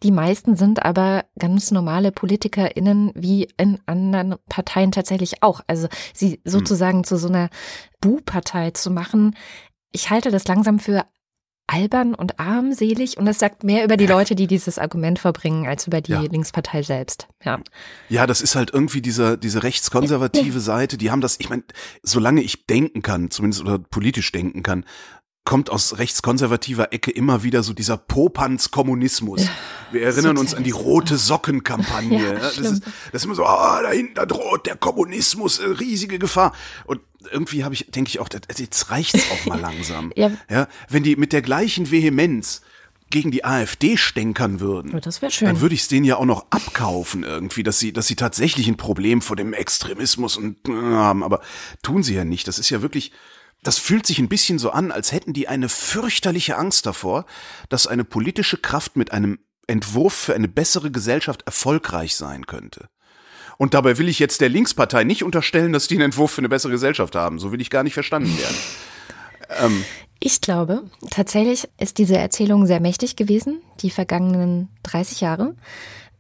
Die 0.04 0.12
meisten 0.12 0.54
sind 0.54 0.84
aber 0.84 1.24
ganz 1.36 1.72
normale 1.72 2.12
PolitikerInnen 2.12 3.10
wie 3.16 3.48
in 3.56 3.80
anderen 3.86 4.36
Parteien 4.48 4.92
tatsächlich 4.92 5.42
auch. 5.42 5.62
Also 5.66 5.88
sie 6.14 6.34
hm. 6.34 6.38
sozusagen 6.44 6.98
hm. 6.98 7.04
zu 7.04 7.16
so 7.16 7.26
einer 7.26 7.50
Bu-Partei 8.02 8.72
zu 8.72 8.90
machen. 8.90 9.34
Ich 9.92 10.10
halte 10.10 10.30
das 10.30 10.46
langsam 10.46 10.78
für 10.78 11.06
albern 11.66 12.14
und 12.14 12.38
armselig 12.38 13.16
und 13.16 13.26
es 13.26 13.38
sagt 13.38 13.64
mehr 13.64 13.84
über 13.84 13.96
die 13.96 14.06
Leute, 14.06 14.34
die 14.34 14.46
dieses 14.46 14.78
Argument 14.78 15.18
verbringen, 15.18 15.66
als 15.66 15.86
über 15.86 16.00
die 16.00 16.12
ja. 16.12 16.20
Linkspartei 16.20 16.82
selbst. 16.82 17.28
Ja. 17.42 17.60
Ja, 18.08 18.26
das 18.26 18.42
ist 18.42 18.56
halt 18.56 18.72
irgendwie 18.74 19.00
diese, 19.00 19.38
diese 19.38 19.62
rechtskonservative 19.62 20.60
Seite, 20.60 20.98
die 20.98 21.10
haben 21.10 21.22
das, 21.22 21.40
ich 21.40 21.48
meine, 21.48 21.62
solange 22.02 22.42
ich 22.42 22.66
denken 22.66 23.00
kann, 23.00 23.30
zumindest 23.30 23.62
oder 23.62 23.78
politisch 23.78 24.32
denken 24.32 24.62
kann, 24.62 24.84
kommt 25.44 25.70
aus 25.70 25.98
rechtskonservativer 25.98 26.92
Ecke 26.92 27.10
immer 27.10 27.42
wieder 27.42 27.62
so 27.62 27.72
dieser 27.72 27.96
Popanz-Kommunismus. 27.96 29.44
Ja, 29.44 29.50
Wir 29.90 30.02
erinnern 30.02 30.38
uns 30.38 30.54
an 30.54 30.62
die 30.62 30.70
rote 30.70 31.16
Socken-Kampagne. 31.16 32.34
Ja, 32.34 32.34
das, 32.34 32.58
ist, 32.58 32.84
das 32.84 33.22
ist 33.22 33.24
immer 33.24 33.34
so, 33.34 33.44
ah, 33.44 33.78
oh, 33.78 33.82
da 33.82 33.90
hinten 33.90 34.14
da 34.14 34.24
droht 34.24 34.66
der 34.66 34.76
Kommunismus, 34.76 35.58
äh, 35.58 35.66
riesige 35.66 36.18
Gefahr. 36.18 36.52
Und 36.84 37.00
irgendwie 37.30 37.64
habe 37.64 37.74
ich, 37.74 37.86
denke 37.90 38.08
ich 38.08 38.20
auch, 38.20 38.28
jetzt 38.56 38.90
reicht's 38.90 39.30
auch 39.32 39.46
mal 39.46 39.60
langsam. 39.60 40.12
ja. 40.14 40.30
ja. 40.48 40.68
Wenn 40.88 41.02
die 41.02 41.16
mit 41.16 41.32
der 41.32 41.42
gleichen 41.42 41.90
Vehemenz 41.90 42.62
gegen 43.10 43.30
die 43.30 43.44
AfD 43.44 43.96
stänkern 43.96 44.60
würden, 44.60 44.98
schön. 45.28 45.46
dann 45.46 45.60
würde 45.60 45.74
ich 45.74 45.82
es 45.82 45.88
denen 45.88 46.04
ja 46.04 46.16
auch 46.16 46.24
noch 46.24 46.46
abkaufen 46.50 47.24
irgendwie, 47.24 47.62
dass 47.62 47.78
sie, 47.78 47.92
dass 47.92 48.06
sie 48.06 48.16
tatsächlich 48.16 48.68
ein 48.68 48.78
Problem 48.78 49.20
vor 49.20 49.36
dem 49.36 49.52
Extremismus 49.52 50.38
und 50.38 50.56
haben. 50.66 51.22
Aber 51.22 51.42
tun 51.82 52.02
sie 52.02 52.14
ja 52.14 52.24
nicht. 52.24 52.48
Das 52.48 52.58
ist 52.58 52.70
ja 52.70 52.80
wirklich, 52.80 53.12
das 53.62 53.78
fühlt 53.78 54.06
sich 54.06 54.18
ein 54.18 54.28
bisschen 54.28 54.58
so 54.58 54.70
an, 54.70 54.90
als 54.92 55.12
hätten 55.12 55.32
die 55.32 55.48
eine 55.48 55.68
fürchterliche 55.68 56.56
Angst 56.56 56.86
davor, 56.86 57.26
dass 57.68 57.86
eine 57.86 58.04
politische 58.04 58.56
Kraft 58.58 58.96
mit 58.96 59.12
einem 59.12 59.38
Entwurf 59.66 60.12
für 60.14 60.34
eine 60.34 60.48
bessere 60.48 60.90
Gesellschaft 60.90 61.42
erfolgreich 61.42 62.16
sein 62.16 62.46
könnte. 62.46 62.88
Und 63.58 63.74
dabei 63.74 63.98
will 63.98 64.08
ich 64.08 64.18
jetzt 64.18 64.40
der 64.40 64.48
Linkspartei 64.48 65.04
nicht 65.04 65.22
unterstellen, 65.22 65.72
dass 65.72 65.86
die 65.86 65.94
einen 65.94 66.06
Entwurf 66.06 66.32
für 66.32 66.40
eine 66.40 66.48
bessere 66.48 66.72
Gesellschaft 66.72 67.14
haben. 67.14 67.38
So 67.38 67.52
will 67.52 67.60
ich 67.60 67.70
gar 67.70 67.84
nicht 67.84 67.94
verstanden 67.94 68.36
werden. 68.38 68.56
ähm, 69.60 69.84
ich 70.18 70.40
glaube, 70.40 70.84
tatsächlich 71.10 71.68
ist 71.78 71.98
diese 71.98 72.16
Erzählung 72.16 72.66
sehr 72.66 72.80
mächtig 72.80 73.14
gewesen, 73.16 73.60
die 73.80 73.90
vergangenen 73.90 74.68
30 74.84 75.20
Jahre. 75.20 75.54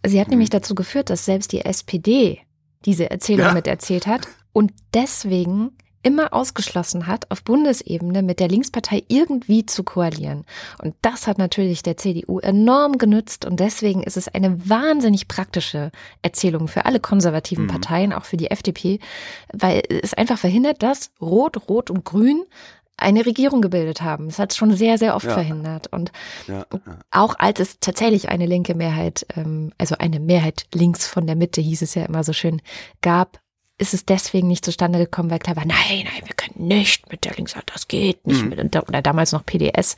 Sie 0.06 0.20
hat 0.20 0.28
nämlich 0.28 0.50
dazu 0.50 0.74
geführt, 0.74 1.10
dass 1.10 1.24
selbst 1.24 1.52
die 1.52 1.64
SPD 1.64 2.40
diese 2.84 3.10
Erzählung 3.10 3.46
Ja. 3.46 3.52
miterzählt 3.54 4.06
hat 4.06 4.26
und 4.52 4.72
deswegen 4.94 5.76
immer 6.02 6.32
ausgeschlossen 6.32 7.06
hat, 7.06 7.30
auf 7.30 7.42
Bundesebene 7.44 8.22
mit 8.22 8.40
der 8.40 8.48
Linkspartei 8.48 9.04
irgendwie 9.08 9.66
zu 9.66 9.84
koalieren. 9.84 10.44
Und 10.82 10.94
das 11.02 11.26
hat 11.26 11.38
natürlich 11.38 11.82
der 11.82 11.96
CDU 11.96 12.38
enorm 12.40 12.98
genützt 12.98 13.44
und 13.44 13.60
deswegen 13.60 14.02
ist 14.02 14.16
es 14.16 14.28
eine 14.28 14.68
wahnsinnig 14.68 15.28
praktische 15.28 15.90
Erzählung 16.22 16.68
für 16.68 16.86
alle 16.86 17.00
konservativen 17.00 17.64
Mhm. 17.64 17.68
Parteien, 17.70 18.12
auch 18.12 18.24
für 18.24 18.36
die 18.36 18.50
FDP, 18.50 18.98
weil 19.52 19.82
es 19.88 20.14
einfach 20.14 20.38
verhindert, 20.38 20.82
dass 20.82 21.10
Rot, 21.20 21.68
Rot 21.68 21.90
und 21.90 22.04
Grün 22.04 22.42
eine 22.98 23.24
Regierung 23.26 23.62
gebildet 23.62 24.02
haben. 24.02 24.26
Das 24.28 24.38
hat 24.38 24.52
es 24.52 24.56
schon 24.56 24.74
sehr, 24.76 24.98
sehr 24.98 25.16
oft 25.16 25.26
Ja. 25.26 25.32
verhindert. 25.34 25.86
Und 25.92 26.12
Ja, 26.46 26.66
ja. 26.72 26.98
auch 27.10 27.34
als 27.38 27.58
es 27.58 27.80
tatsächlich 27.80 28.28
eine 28.28 28.46
linke 28.46 28.74
Mehrheit, 28.74 29.26
ähm, 29.36 29.72
also 29.78 29.96
eine 29.98 30.20
Mehrheit 30.20 30.66
links 30.74 31.06
von 31.06 31.26
der 31.26 31.34
Mitte, 31.34 31.60
hieß 31.60 31.82
es 31.82 31.94
ja 31.94 32.04
immer 32.04 32.22
so 32.22 32.32
schön, 32.32 32.60
gab, 33.00 33.40
ist 33.78 33.94
es 33.94 34.04
deswegen 34.04 34.48
nicht 34.48 34.64
zustande 34.64 34.98
gekommen, 34.98 35.30
weil 35.30 35.38
klar 35.38 35.56
war, 35.56 35.64
nein, 35.64 36.04
nein, 36.04 36.22
wir 36.24 36.34
können 36.36 36.66
nicht 36.68 37.10
mit 37.10 37.24
der 37.24 37.32
Linksseite, 37.34 37.66
das 37.72 37.88
geht 37.88 38.26
nicht 38.26 38.42
Mhm. 38.42 38.48
mit, 38.50 38.76
oder 38.88 39.02
damals 39.02 39.32
noch 39.32 39.44
PDS, 39.44 39.96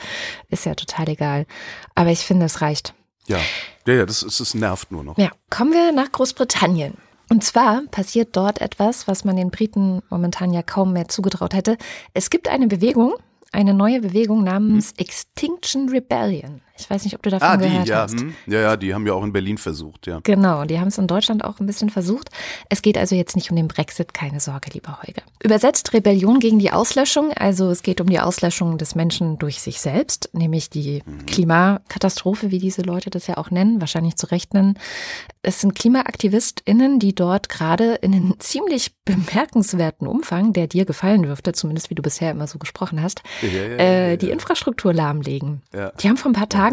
ist 0.48 0.64
ja 0.64 0.74
total 0.74 1.08
egal. 1.10 1.46
Aber 1.94 2.10
ich 2.10 2.20
finde, 2.20 2.46
es 2.46 2.60
reicht. 2.62 2.94
ja. 3.26 3.38
ja, 3.86 3.94
ja 3.94 4.06
das, 4.06 4.22
ist, 4.22 4.40
das 4.40 4.54
nervt 4.54 4.90
nur 4.92 5.04
noch. 5.04 5.18
Ja, 5.18 5.30
kommen 5.50 5.72
wir 5.72 5.92
nach 5.92 6.10
Großbritannien. 6.12 6.94
Und 7.30 7.42
zwar 7.42 7.82
passiert 7.90 8.36
dort 8.36 8.60
etwas, 8.60 9.08
was 9.08 9.24
man 9.24 9.36
den 9.36 9.50
Briten 9.50 10.02
momentan 10.10 10.52
ja 10.52 10.62
kaum 10.62 10.92
mehr 10.92 11.08
zugetraut 11.08 11.54
hätte. 11.54 11.76
Es 12.12 12.28
gibt 12.30 12.48
eine 12.48 12.66
Bewegung, 12.66 13.14
eine 13.50 13.72
neue 13.72 14.00
Bewegung 14.00 14.44
namens 14.44 14.92
Extinction 14.98 15.88
Rebellion. 15.88 16.60
Ich 16.76 16.90
weiß 16.90 17.04
nicht, 17.04 17.14
ob 17.14 17.22
du 17.22 17.30
davon 17.30 17.46
Ah, 17.48 17.56
die, 17.56 17.68
gehört 17.68 17.86
ja, 17.88 18.00
hast. 18.02 18.18
hm, 18.20 18.34
ja, 18.48 18.60
ja, 18.60 18.76
die 18.76 18.94
haben 18.94 19.06
ja 19.06 19.12
auch 19.12 19.22
in 19.22 19.32
Berlin 19.32 19.58
versucht, 19.58 20.08
ja. 20.08 20.18
Genau, 20.24 20.64
die 20.64 20.80
haben 20.80 20.88
es 20.88 20.98
in 20.98 21.06
Deutschland 21.06 21.44
auch 21.44 21.60
ein 21.60 21.66
bisschen 21.66 21.88
versucht. 21.88 22.30
Es 22.68 22.82
geht 22.82 22.98
also 22.98 23.14
jetzt 23.14 23.36
nicht 23.36 23.48
um 23.50 23.56
den 23.56 23.68
Brexit, 23.68 24.12
keine 24.12 24.40
Sorge, 24.40 24.70
lieber 24.72 24.98
Holger. 25.00 25.22
Übersetzt 25.42 25.92
Rebellion 25.92 26.40
gegen 26.40 26.58
die 26.58 26.72
Auslöschung, 26.72 27.32
also 27.32 27.70
es 27.70 27.82
geht 27.84 28.00
um 28.00 28.08
die 28.08 28.18
Auslöschung 28.18 28.76
des 28.76 28.96
Menschen 28.96 29.38
durch 29.38 29.60
sich 29.60 29.80
selbst, 29.80 30.30
nämlich 30.32 30.68
die 30.68 31.04
Klimakatastrophe, 31.26 32.50
wie 32.50 32.58
diese 32.58 32.82
Leute 32.82 33.10
das 33.10 33.26
ja 33.28 33.36
auch 33.36 33.50
nennen, 33.50 33.80
wahrscheinlich 33.80 34.16
zu 34.16 34.26
Recht 34.26 34.54
nennen. 34.54 34.76
Es 35.42 35.60
sind 35.60 35.74
KlimaaktivistInnen, 35.76 36.98
die 36.98 37.14
dort 37.14 37.48
gerade 37.48 37.94
in 37.96 38.14
einem 38.14 38.34
ziemlich 38.40 38.92
bemerkenswerten 39.04 40.06
Umfang, 40.08 40.52
der 40.52 40.66
dir 40.66 40.84
gefallen 40.86 41.22
dürfte, 41.22 41.52
zumindest 41.52 41.90
wie 41.90 41.94
du 41.94 42.02
bisher 42.02 42.30
immer 42.30 42.46
so 42.46 42.58
gesprochen 42.58 43.00
hast, 43.02 43.22
Ja, 43.42 43.48
ja, 43.48 43.62
ja, 43.68 43.76
äh, 43.76 44.16
die. 44.16 44.30
Infrastruktur 44.30 44.92
lahmlegen. 44.92 45.62
Die 46.00 46.08
haben 46.08 46.16
vor 46.16 46.30
ein 46.30 46.34
paar 46.34 46.48
Tagen, 46.48 46.63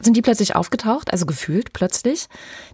sind 0.00 0.16
die 0.16 0.22
plötzlich 0.22 0.56
aufgetaucht, 0.56 1.12
also 1.12 1.26
gefühlt 1.26 1.72
plötzlich. 1.72 2.28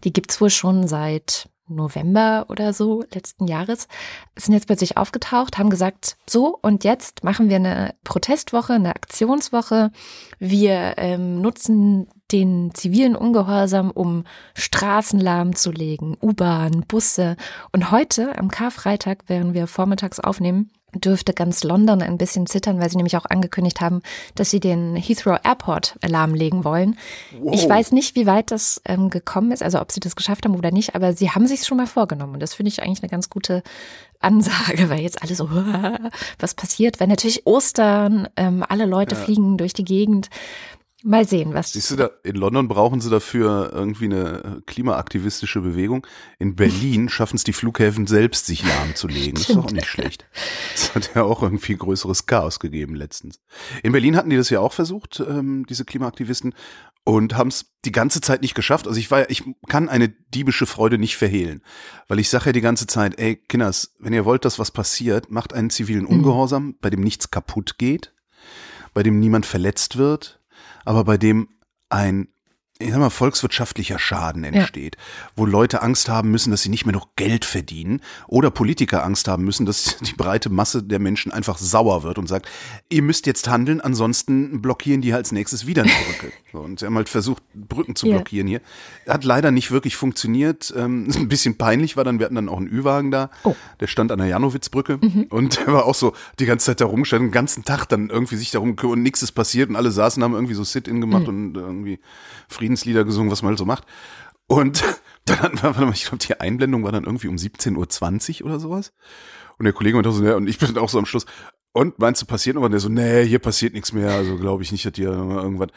Die 0.05 0.13
gibt's 0.13 0.41
wohl 0.41 0.51
schon 0.51 0.89
seit 0.89 1.49
November 1.69 2.47
oder 2.49 2.73
so 2.73 3.05
letzten 3.13 3.47
Jahres, 3.47 3.89
sind 4.37 4.55
jetzt 4.55 4.67
plötzlich 4.67 4.97
aufgetaucht, 4.97 5.59
haben 5.59 5.71
gesagt, 5.71 6.17
so 6.27 6.59
und 6.63 6.85
jetzt 6.85 7.25
machen 7.25 7.49
wir 7.49 7.57
eine 7.57 7.95
Protestwoche, 8.05 8.75
eine 8.75 8.97
Aktionswoche. 8.97 9.91
Wir 10.39 10.95
ähm, 10.97 11.41
nutzen 11.41 12.09
den 12.33 12.73
zivilen 12.75 13.17
Ungehorsam, 13.17 13.91
um 13.91 14.25
Straßen 14.55 15.21
lahmzulegen, 15.21 16.17
U-Bahn, 16.21 16.85
Busse. 16.87 17.37
Und 17.73 17.91
heute, 17.91 18.39
am 18.39 18.49
Karfreitag, 18.49 19.25
während 19.29 19.55
wir 19.55 19.67
vormittags 19.67 20.21
aufnehmen, 20.21 20.71
dürfte 20.95 21.35
ganz 21.35 21.65
London 21.65 22.03
ein 22.03 22.19
bisschen 22.19 22.47
zittern, 22.47 22.81
weil 22.81 22.91
sie 22.91 22.97
nämlich 22.97 23.17
auch 23.17 23.27
angekündigt 23.27 23.81
haben, 23.81 24.03
dass 24.35 24.51
sie 24.51 24.61
den 24.61 24.97
Heathrow 24.97 25.39
Airport 25.43 25.97
lahmlegen 26.07 26.65
wollen. 26.65 26.99
Ich 27.53 27.69
weiß 27.69 27.93
nicht, 27.93 28.15
wie 28.15 28.27
weit 28.27 28.51
das 28.51 28.81
ähm, 28.87 29.11
gekommen 29.11 29.53
ist, 29.53 29.63
also 29.63 29.81
ob 29.81 29.93
sie 29.93 30.01
das 30.01 30.17
geschafft 30.17 30.45
haben 30.45 30.57
oder 30.57 30.71
nicht, 30.71 30.95
aber 30.95 31.13
sie 31.13 31.31
haben 31.31 31.47
sich 31.47 31.65
schon 31.65 31.77
mal 31.77 31.87
vorgenommen 31.87 32.35
und 32.35 32.41
das 32.41 32.55
finde 32.55 32.69
ich 32.71 32.83
eigentlich 32.83 33.03
eine 33.03 33.11
ganz 33.11 33.29
gute 33.29 33.63
Ansage, 34.21 34.89
weil 34.89 35.01
jetzt 35.01 35.23
alle 35.23 35.35
so, 35.35 35.49
was 36.39 36.55
passiert, 36.55 37.01
wenn 37.01 37.11
natürlich 37.11 37.47
Ostern, 37.47 38.29
ähm, 38.37 38.65
alle 38.67 38.87
Leute 38.87 39.15
fliegen 39.15 39.59
durch 39.59 39.75
die 39.75 39.85
Gegend. 39.85 40.29
Mal 41.05 41.29
sehen, 41.29 41.55
was. 41.55 41.73
Siehst 41.73 41.93
du 41.93 41.97
da, 41.97 42.11
in 42.25 42.35
London 42.35 42.67
brauchen 42.67 43.01
sie 43.01 43.09
dafür 43.09 43.71
irgendwie 43.73 44.07
eine 44.07 44.63
klimaaktivistische 44.67 45.61
Bewegung. 45.61 46.05
In 46.41 46.57
Berlin 46.57 47.09
schaffen 47.09 47.37
es 47.37 47.45
die 47.45 47.53
Flughäfen 47.53 48.09
selbst, 48.09 48.47
sich 48.47 48.67
lahmzulegen. 48.67 49.35
Das 49.35 49.49
ist 49.49 49.57
doch 49.57 49.67
auch 49.67 49.71
nicht 49.71 49.87
schlecht. 49.87 50.27
Das 50.73 50.95
hat 50.97 51.15
ja 51.15 51.23
auch 51.23 51.43
irgendwie 51.43 51.77
größeres 51.77 52.27
Chaos 52.27 52.59
gegeben 52.59 52.97
letztens. 52.97 53.41
In 53.85 53.93
Berlin 53.93 54.17
hatten 54.17 54.31
die 54.31 54.37
das 54.37 54.51
ja 54.51 54.59
auch 54.59 54.73
versucht, 54.73 55.21
ähm, 55.21 55.67
diese 55.69 55.85
Klimaaktivisten, 55.85 56.53
und 57.09 57.39
haben 57.39 57.49
es 57.49 57.73
die 57.87 57.93
ganze 57.93 58.21
Zeit 58.21 58.43
nicht 58.43 58.55
geschafft. 58.55 58.87
Also 58.87 59.01
ich 59.01 59.11
war, 59.11 59.31
ich 59.31 59.43
kann 59.67 59.89
eine 59.89 60.11
diebische 60.11 60.67
Freude 60.67 60.99
nicht 60.99 61.17
verhehlen, 61.17 61.63
weil 62.07 62.19
ich 62.19 62.29
sage 62.29 62.47
ja 62.47 62.53
die 62.53 62.61
ganze 62.61 62.87
Zeit, 62.87 63.19
ey 63.19 63.37
Kinders, 63.37 63.95
wenn 63.99 64.13
ihr 64.13 64.27
wollt, 64.27 64.45
dass 64.45 64.59
was 64.59 64.73
passiert, 64.73 65.31
macht 65.31 65.55
einen 65.55 65.71
zivilen 65.71 66.05
Ungehorsam, 66.05 66.77
bei 66.83 66.91
dem 66.91 67.01
nichts 67.01 67.31
kaputt 67.31 67.79
geht, 67.79 68.13
bei 68.93 69.03
dem 69.03 69.21
niemand 69.21 69.47
verletzt 69.47 69.97
wird, 69.97 70.38
aber 70.89 71.05
bei 71.05 71.19
dem 71.19 71.49
ein 71.91 72.29
ich 72.81 72.91
sag 72.91 72.99
mal, 73.01 73.11
volkswirtschaftlicher 73.11 73.99
Schaden 73.99 74.45
entsteht, 74.45 74.97
wo 75.35 75.45
Leute 75.47 75.83
Angst 75.83 76.09
haben 76.09 76.31
müssen, 76.31 76.53
dass 76.53 76.63
sie 76.63 76.69
nicht 76.69 76.87
mehr 76.87 76.93
noch 76.95 77.09
Geld 77.17 77.45
verdienen 77.45 78.01
oder 78.29 78.53
Politiker 78.53 79.05
Angst 79.05 79.27
haben 79.27 79.43
müssen, 79.45 79.67
dass 79.67 79.97
die 80.01 80.13
breite 80.13 80.49
Masse 80.49 80.85
der 80.85 81.01
Menschen 81.01 81.33
einfach 81.33 81.59
sauer 81.59 82.05
wird 82.05 82.19
und 82.19 82.29
sagt, 82.29 82.47
ihr 82.89 83.03
müsst 83.03 83.27
jetzt 83.27 83.49
handeln, 83.49 83.81
ansonsten 83.81 84.63
blockieren 84.63 85.01
die 85.01 85.13
halt 85.13 85.19
als 85.19 85.33
nächstes 85.33 85.67
wieder 85.67 85.83
eine 85.83 85.91
Brücke. 85.93 86.33
So, 86.51 86.61
und 86.61 86.81
sie 86.81 86.87
haben 86.87 86.97
halt 86.97 87.11
versucht, 87.11 87.43
Brücken 87.53 87.95
zu 87.95 88.07
Ja. 88.07 88.15
blockieren 88.15 88.47
hier. 88.49 88.63
Hat 89.07 89.23
leider 89.23 89.51
nicht 89.51 89.71
wirklich 89.71 89.97
funktioniert. 89.97 90.73
Ähm, 90.75 91.07
ein 91.15 91.29
bisschen 91.29 91.59
peinlich 91.59 91.99
war 91.99 92.05
dann, 92.05 92.19
wir 92.21 92.25
hatten 92.25 92.37
dann 92.37 92.49
auch 92.49 92.57
einen 92.57 92.69
Ü-Wagen 92.69 93.11
da, 93.11 93.29
Oh. 93.45 93.55
der 93.81 93.87
stand 93.87 94.11
an 94.13 94.19
der 94.19 94.29
Janowitzbrücke 94.29 94.99
und 95.29 95.59
der 95.59 95.67
war 95.75 95.85
auch 95.85 95.95
so 95.95 96.15
die 96.39 96.47
ganze 96.47 96.65
Zeit 96.67 96.81
da 96.81 96.87
rumgestanden, 96.87 97.29
den 97.29 97.33
ganzen 97.35 97.65
Tag 97.65 97.85
dann 97.91 98.09
irgendwie 98.09 98.37
sich 98.37 98.51
darum 98.51 98.77
und 98.83 99.03
nichts 99.03 99.21
ist 99.23 99.33
passiert 99.33 99.69
und 99.69 99.77
alle 99.77 99.91
saßen, 99.91 100.23
haben 100.25 100.33
irgendwie 100.33 100.55
so 100.55 100.65
Sit-In 100.65 101.03
gemacht 101.03 101.29
und 101.29 101.55
irgendwie 101.55 101.99
Friedenslieder 102.69 103.05
gesungen, 103.05 103.33
was 103.33 103.43
man 103.43 103.51
halt 103.51 103.59
so 103.59 103.65
macht. 103.65 103.85
Und 104.47 104.85
dann 105.25 105.63
hatten 105.63 105.81
wir, 105.81 105.91
ich 105.91 106.05
glaube, 106.05 106.19
die 106.19 106.39
Einblendung 106.39 106.85
war 106.85 106.93
dann 106.93 107.05
irgendwie 107.05 107.29
um 107.29 107.37
17.20 107.37 108.43
Uhr 108.43 108.47
oder 108.47 108.61
sowas. 108.61 108.93
Und 109.59 109.65
der 109.65 109.73
Kollege 109.73 109.97
meinte 109.97 110.13
so, 110.13 110.23
ja, 110.23 110.37
und 110.37 110.49
ich 110.49 110.59
bin 110.59 110.73
dann 110.73 110.83
auch 110.83 110.89
so 110.89 110.99
am 110.99 111.07
Schluss, 111.07 111.27
und 111.73 111.99
meinst 111.99 112.23
du, 112.23 112.27
passiert 112.27 112.57
noch 112.57 112.63
was? 112.63 112.67
Und 112.67 112.73
der 112.73 112.81
so, 112.81 112.89
nee, 112.89 113.25
hier 113.25 113.39
passiert 113.39 113.73
nichts 113.73 113.93
mehr, 113.93 114.11
also 114.11 114.37
glaube 114.37 114.63
ich 114.63 114.73
nicht, 114.73 114.85
dass 114.85 114.93
hier 114.97 115.11
irgendwas. 115.11 115.69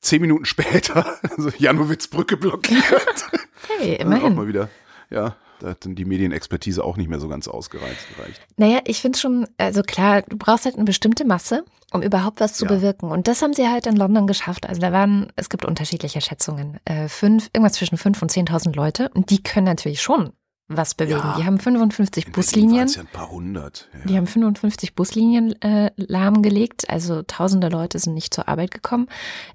Zehn 0.00 0.20
Minuten 0.20 0.44
später, 0.44 1.18
also 1.36 1.50
Janowitzbrücke 1.56 2.36
blockiert. 2.36 3.26
Hey, 3.78 3.98
Dann 3.98 4.08
auch 4.08 4.16
immerhin. 4.16 4.34
mal 4.34 4.46
wieder, 4.48 4.68
ja, 5.10 5.36
da 5.60 5.68
hat 5.70 5.84
dann 5.84 5.94
die 5.94 6.04
Medienexpertise 6.04 6.82
auch 6.84 6.96
nicht 6.96 7.08
mehr 7.08 7.20
so 7.20 7.28
ganz 7.28 7.48
ausgereizt 7.48 8.06
gereicht. 8.14 8.40
Naja, 8.56 8.80
ich 8.84 9.00
finde 9.00 9.18
schon, 9.18 9.46
also 9.58 9.82
klar, 9.82 10.22
du 10.22 10.36
brauchst 10.36 10.64
halt 10.64 10.76
eine 10.76 10.84
bestimmte 10.84 11.24
Masse, 11.24 11.64
um 11.92 12.02
überhaupt 12.02 12.40
was 12.40 12.54
zu 12.54 12.64
Ja. 12.64 12.70
bewirken. 12.72 13.10
Und 13.10 13.28
das 13.28 13.42
haben 13.42 13.52
sie 13.54 13.68
halt 13.68 13.86
in 13.86 13.96
London 13.96 14.26
geschafft. 14.26 14.66
Also 14.68 14.80
da 14.80 14.92
waren, 14.92 15.32
es 15.36 15.48
gibt 15.48 15.64
unterschiedliche 15.64 16.20
Schätzungen, 16.20 16.78
äh, 16.84 17.08
fünf, 17.08 17.48
irgendwas 17.52 17.74
zwischen 17.74 17.98
fünf 17.98 18.20
und 18.22 18.30
10.000 18.30 18.74
Leute. 18.74 19.10
Und 19.14 19.30
die 19.30 19.42
können 19.42 19.66
natürlich 19.66 20.02
schon 20.02 20.32
was 20.68 20.94
bewegen. 20.94 21.18
Ja. 21.20 21.36
Die 21.38 21.44
haben 21.44 21.58
55 21.60 22.26
In 22.26 22.32
Berlin 22.32 22.44
Buslinien. 22.44 22.88
ja 22.88 23.00
ein 23.00 23.06
paar 23.06 23.30
hundert. 23.30 23.88
Ja. 23.94 24.00
Die 24.06 24.16
haben 24.16 24.26
55 24.26 24.94
Buslinien 24.94 25.60
äh, 25.62 25.92
lahmgelegt, 25.96 26.90
also 26.90 27.22
tausende 27.22 27.68
Leute 27.68 27.98
sind 28.00 28.14
nicht 28.14 28.34
zur 28.34 28.48
Arbeit 28.48 28.72
gekommen. 28.72 29.06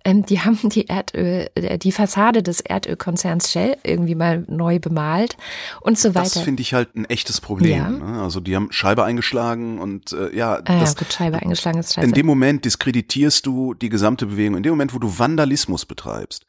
Ähm, 0.06 0.26
die 0.26 0.40
haben 0.40 0.58
die 0.70 0.88
Erdöl, 0.88 1.50
äh, 1.56 1.78
die 1.78 1.92
Fassade 1.92 2.42
des 2.44 2.62
Erdölkonzerns 2.62 3.52
Shell 3.52 3.76
irgendwie 3.84 4.16
mal 4.16 4.46
neu 4.48 4.80
bemalt 4.80 5.36
und 5.82 6.00
so 6.00 6.10
das 6.12 6.36
weiter. 6.36 6.46
finde 6.46 6.62
ich 6.62 6.74
halt 6.74 6.96
ein 6.96 7.06
echtes 7.06 7.42
Problem. 7.42 7.78
Ja. 7.78 7.90
Ne? 7.90 8.22
Also 8.22 8.40
die 8.40 8.56
haben 8.56 8.72
Scheibe 8.72 9.04
eingeschlagen 9.04 9.80
und 9.80 10.14
äh, 10.14 10.34
ja, 10.36 10.62
Ah, 10.66 10.74
ja, 10.74 10.80
das, 10.80 10.96
gut, 10.96 11.12
Scheibe 11.12 11.40
eingeschlagen 11.42 11.80
ist 11.80 11.94
scheiße. 11.94 12.08
in 12.08 12.14
dem 12.14 12.26
Moment 12.26 12.64
diskreditierst 12.66 13.46
du 13.46 13.74
die 13.74 13.90
gesamte 13.90 14.28
Bewegung. 14.28 14.56
In 14.58 14.64
dem 14.64 14.72
Moment, 14.72 14.94
wo 14.94 15.00
du 15.00 15.20
Vandalismus 15.20 15.86
betreibst, 15.86 16.46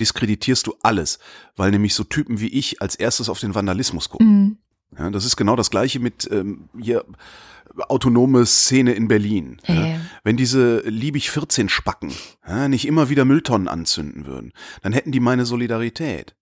diskreditierst 0.00 0.66
du 0.66 0.74
alles, 0.82 1.18
weil 1.56 1.70
nämlich 1.70 1.94
so 1.94 2.04
Typen 2.04 2.40
wie 2.40 2.48
ich 2.48 2.80
als 2.82 2.94
erstes 2.94 3.28
auf 3.28 3.40
den 3.40 3.54
Vandalismus 3.54 4.05
gucken. 4.10 4.28
Mhm. 4.28 4.58
Ja, 4.98 5.10
das 5.10 5.24
ist 5.24 5.36
genau 5.36 5.56
das 5.56 5.70
gleiche 5.70 6.00
mit 6.00 6.28
ähm, 6.32 6.68
hier 6.80 7.04
autonome 7.88 8.46
Szene 8.46 8.92
in 8.92 9.08
Berlin. 9.08 9.58
Ja, 9.66 9.74
Ja. 9.74 10.00
Wenn 10.24 10.36
diese 10.36 10.80
liebig 10.88 11.30
14 11.30 11.68
Spacken 11.68 12.12
nicht 12.68 12.86
immer 12.86 13.08
wieder 13.08 13.24
Mülltonnen 13.24 13.68
anzünden 13.68 14.26
würden, 14.26 14.52
dann 14.82 14.92
hätten 14.92 15.12
die 15.12 15.20
meine 15.20 15.46
Solidarität. 15.46 16.34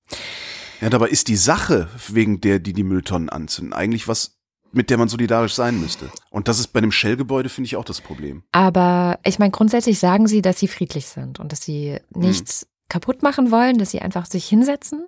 Ja, 0.80 0.90
dabei 0.90 1.08
ist 1.08 1.28
die 1.28 1.36
Sache, 1.36 1.88
wegen 2.08 2.40
der 2.40 2.58
die 2.58 2.72
die 2.72 2.84
Mülltonnen 2.84 3.28
anzünden, 3.28 3.72
eigentlich 3.72 4.06
was, 4.08 4.38
mit 4.72 4.90
der 4.90 4.98
man 4.98 5.08
solidarisch 5.08 5.54
sein 5.54 5.80
müsste. 5.80 6.10
Und 6.30 6.48
das 6.48 6.58
ist 6.58 6.68
bei 6.68 6.78
einem 6.78 6.92
Shell-Gebäude, 6.92 7.48
finde 7.48 7.66
ich, 7.66 7.76
auch 7.76 7.84
das 7.84 8.00
Problem. 8.00 8.42
Aber 8.52 9.18
ich 9.24 9.38
meine, 9.38 9.50
grundsätzlich 9.50 9.98
sagen 9.98 10.26
sie, 10.26 10.42
dass 10.42 10.58
sie 10.58 10.68
friedlich 10.68 11.06
sind 11.06 11.40
und 11.40 11.52
dass 11.52 11.62
sie 11.62 11.98
nichts 12.10 12.66
kaputt 12.88 13.22
machen 13.22 13.50
wollen, 13.50 13.78
dass 13.78 13.90
sie 13.90 14.00
einfach 14.00 14.26
sich 14.26 14.46
hinsetzen, 14.46 15.06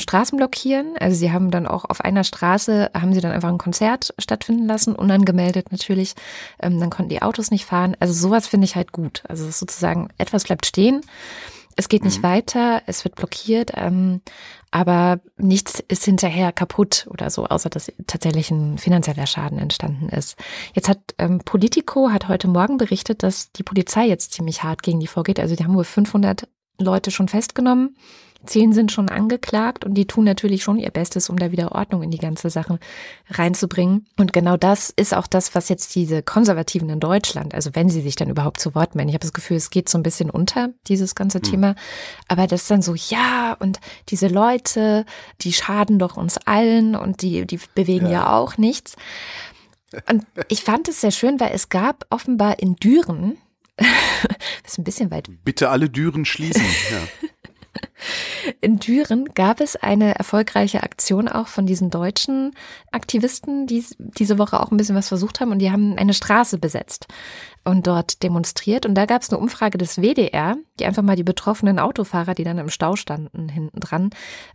Straßen 0.00 0.36
blockieren. 0.36 0.96
Also 0.98 1.16
sie 1.16 1.32
haben 1.32 1.50
dann 1.50 1.66
auch 1.66 1.84
auf 1.84 2.00
einer 2.00 2.24
Straße, 2.24 2.90
haben 2.94 3.14
sie 3.14 3.20
dann 3.20 3.32
einfach 3.32 3.48
ein 3.48 3.58
Konzert 3.58 4.12
stattfinden 4.18 4.66
lassen, 4.66 4.94
unangemeldet 4.96 5.70
natürlich. 5.70 6.14
Ähm, 6.60 6.80
dann 6.80 6.90
konnten 6.90 7.10
die 7.10 7.22
Autos 7.22 7.50
nicht 7.50 7.64
fahren. 7.64 7.96
Also 8.00 8.12
sowas 8.12 8.46
finde 8.46 8.64
ich 8.64 8.76
halt 8.76 8.92
gut. 8.92 9.22
Also 9.28 9.48
sozusagen, 9.50 10.08
etwas 10.18 10.44
bleibt 10.44 10.66
stehen. 10.66 11.00
Es 11.76 11.88
geht 11.88 12.04
nicht 12.04 12.18
Mhm. 12.18 12.22
weiter, 12.24 12.82
es 12.86 13.04
wird 13.04 13.16
blockiert, 13.16 13.72
ähm, 13.74 14.20
aber 14.70 15.20
nichts 15.36 15.80
ist 15.88 16.04
hinterher 16.04 16.52
kaputt 16.52 17.06
oder 17.10 17.30
so, 17.30 17.46
außer 17.46 17.68
dass 17.68 17.90
tatsächlich 18.06 18.50
ein 18.52 18.78
finanzieller 18.78 19.26
Schaden 19.26 19.58
entstanden 19.58 20.08
ist. 20.08 20.36
Jetzt 20.74 20.88
hat 20.88 20.98
ähm, 21.18 21.40
Politico 21.44 22.10
hat 22.10 22.28
heute 22.28 22.46
Morgen 22.48 22.78
berichtet, 22.78 23.22
dass 23.24 23.50
die 23.52 23.64
Polizei 23.64 24.06
jetzt 24.06 24.32
ziemlich 24.32 24.62
hart 24.62 24.82
gegen 24.84 25.00
die 25.00 25.08
vorgeht. 25.08 25.40
Also 25.40 25.56
die 25.56 25.64
haben 25.64 25.74
wohl 25.74 25.84
500 25.84 26.46
Leute 26.78 27.10
schon 27.10 27.28
festgenommen. 27.28 27.96
Zehn 28.46 28.72
sind 28.72 28.92
schon 28.92 29.08
angeklagt 29.08 29.84
und 29.84 29.94
die 29.94 30.06
tun 30.06 30.24
natürlich 30.24 30.62
schon 30.62 30.78
ihr 30.78 30.90
Bestes, 30.90 31.28
um 31.30 31.38
da 31.38 31.52
wieder 31.52 31.72
Ordnung 31.72 32.02
in 32.02 32.10
die 32.10 32.18
ganze 32.18 32.50
Sache 32.50 32.78
reinzubringen. 33.30 34.06
Und 34.16 34.32
genau 34.32 34.56
das 34.56 34.90
ist 34.90 35.14
auch 35.14 35.26
das, 35.26 35.54
was 35.54 35.68
jetzt 35.68 35.94
diese 35.94 36.22
Konservativen 36.22 36.88
in 36.90 37.00
Deutschland, 37.00 37.54
also 37.54 37.70
wenn 37.74 37.88
sie 37.88 38.00
sich 38.02 38.16
dann 38.16 38.28
überhaupt 38.28 38.60
zu 38.60 38.74
Wort 38.74 38.94
melden, 38.94 39.08
ich 39.08 39.14
habe 39.14 39.22
das 39.22 39.32
Gefühl, 39.32 39.56
es 39.56 39.70
geht 39.70 39.88
so 39.88 39.98
ein 39.98 40.02
bisschen 40.02 40.30
unter, 40.30 40.70
dieses 40.88 41.14
ganze 41.14 41.40
Thema. 41.40 41.74
Aber 42.28 42.46
das 42.46 42.62
ist 42.62 42.70
dann 42.70 42.82
so, 42.82 42.94
ja, 42.94 43.56
und 43.60 43.80
diese 44.08 44.28
Leute, 44.28 45.04
die 45.40 45.52
schaden 45.52 45.98
doch 45.98 46.16
uns 46.16 46.38
allen 46.38 46.96
und 46.96 47.22
die, 47.22 47.46
die 47.46 47.58
bewegen 47.74 48.06
ja, 48.06 48.12
Ja. 48.12 48.32
auch 48.36 48.58
nichts. 48.58 48.96
Und 50.10 50.24
ich 50.48 50.62
fand 50.62 50.88
es 50.88 51.00
sehr 51.00 51.12
schön, 51.12 51.38
weil 51.38 51.52
es 51.52 51.68
gab 51.68 52.04
offenbar 52.10 52.58
in 52.58 52.76
Düren, 52.76 53.36
das 53.76 54.72
ist 54.72 54.78
ein 54.78 54.84
bisschen 54.84 55.10
weit 55.10 55.28
Bitte 55.44 55.70
alle 55.70 55.88
Düren 55.88 56.24
schließen. 56.24 56.62
Ja. 56.90 57.28
In 58.60 58.78
Düren 58.78 59.26
gab 59.34 59.60
es 59.60 59.76
eine 59.76 60.14
erfolgreiche 60.16 60.82
Aktion 60.82 61.28
auch 61.28 61.46
von 61.46 61.66
diesen 61.66 61.90
deutschen 61.90 62.54
Aktivisten, 62.90 63.66
die 63.66 63.84
diese 63.98 64.38
Woche 64.38 64.60
auch 64.60 64.70
ein 64.70 64.76
bisschen 64.76 64.96
was 64.96 65.08
versucht 65.08 65.40
haben 65.40 65.52
und 65.52 65.60
die 65.60 65.70
haben 65.70 65.96
eine 65.96 66.14
Straße 66.14 66.58
besetzt 66.58 67.06
und 67.64 67.86
dort 67.86 68.22
demonstriert. 68.22 68.86
Und 68.86 68.94
da 68.94 69.06
gab 69.06 69.22
es 69.22 69.30
eine 69.30 69.38
Umfrage 69.38 69.78
des 69.78 69.96
WDR, 69.96 70.56
die 70.78 70.84
einfach 70.84 71.02
mal 71.02 71.16
die 71.16 71.24
betroffenen 71.24 71.78
Autofahrer, 71.78 72.34
die 72.34 72.44
dann 72.44 72.58
im 72.58 72.68
Stau 72.68 72.94
standen, 72.94 73.48
hinten 73.48 73.80
dran, 73.80 74.10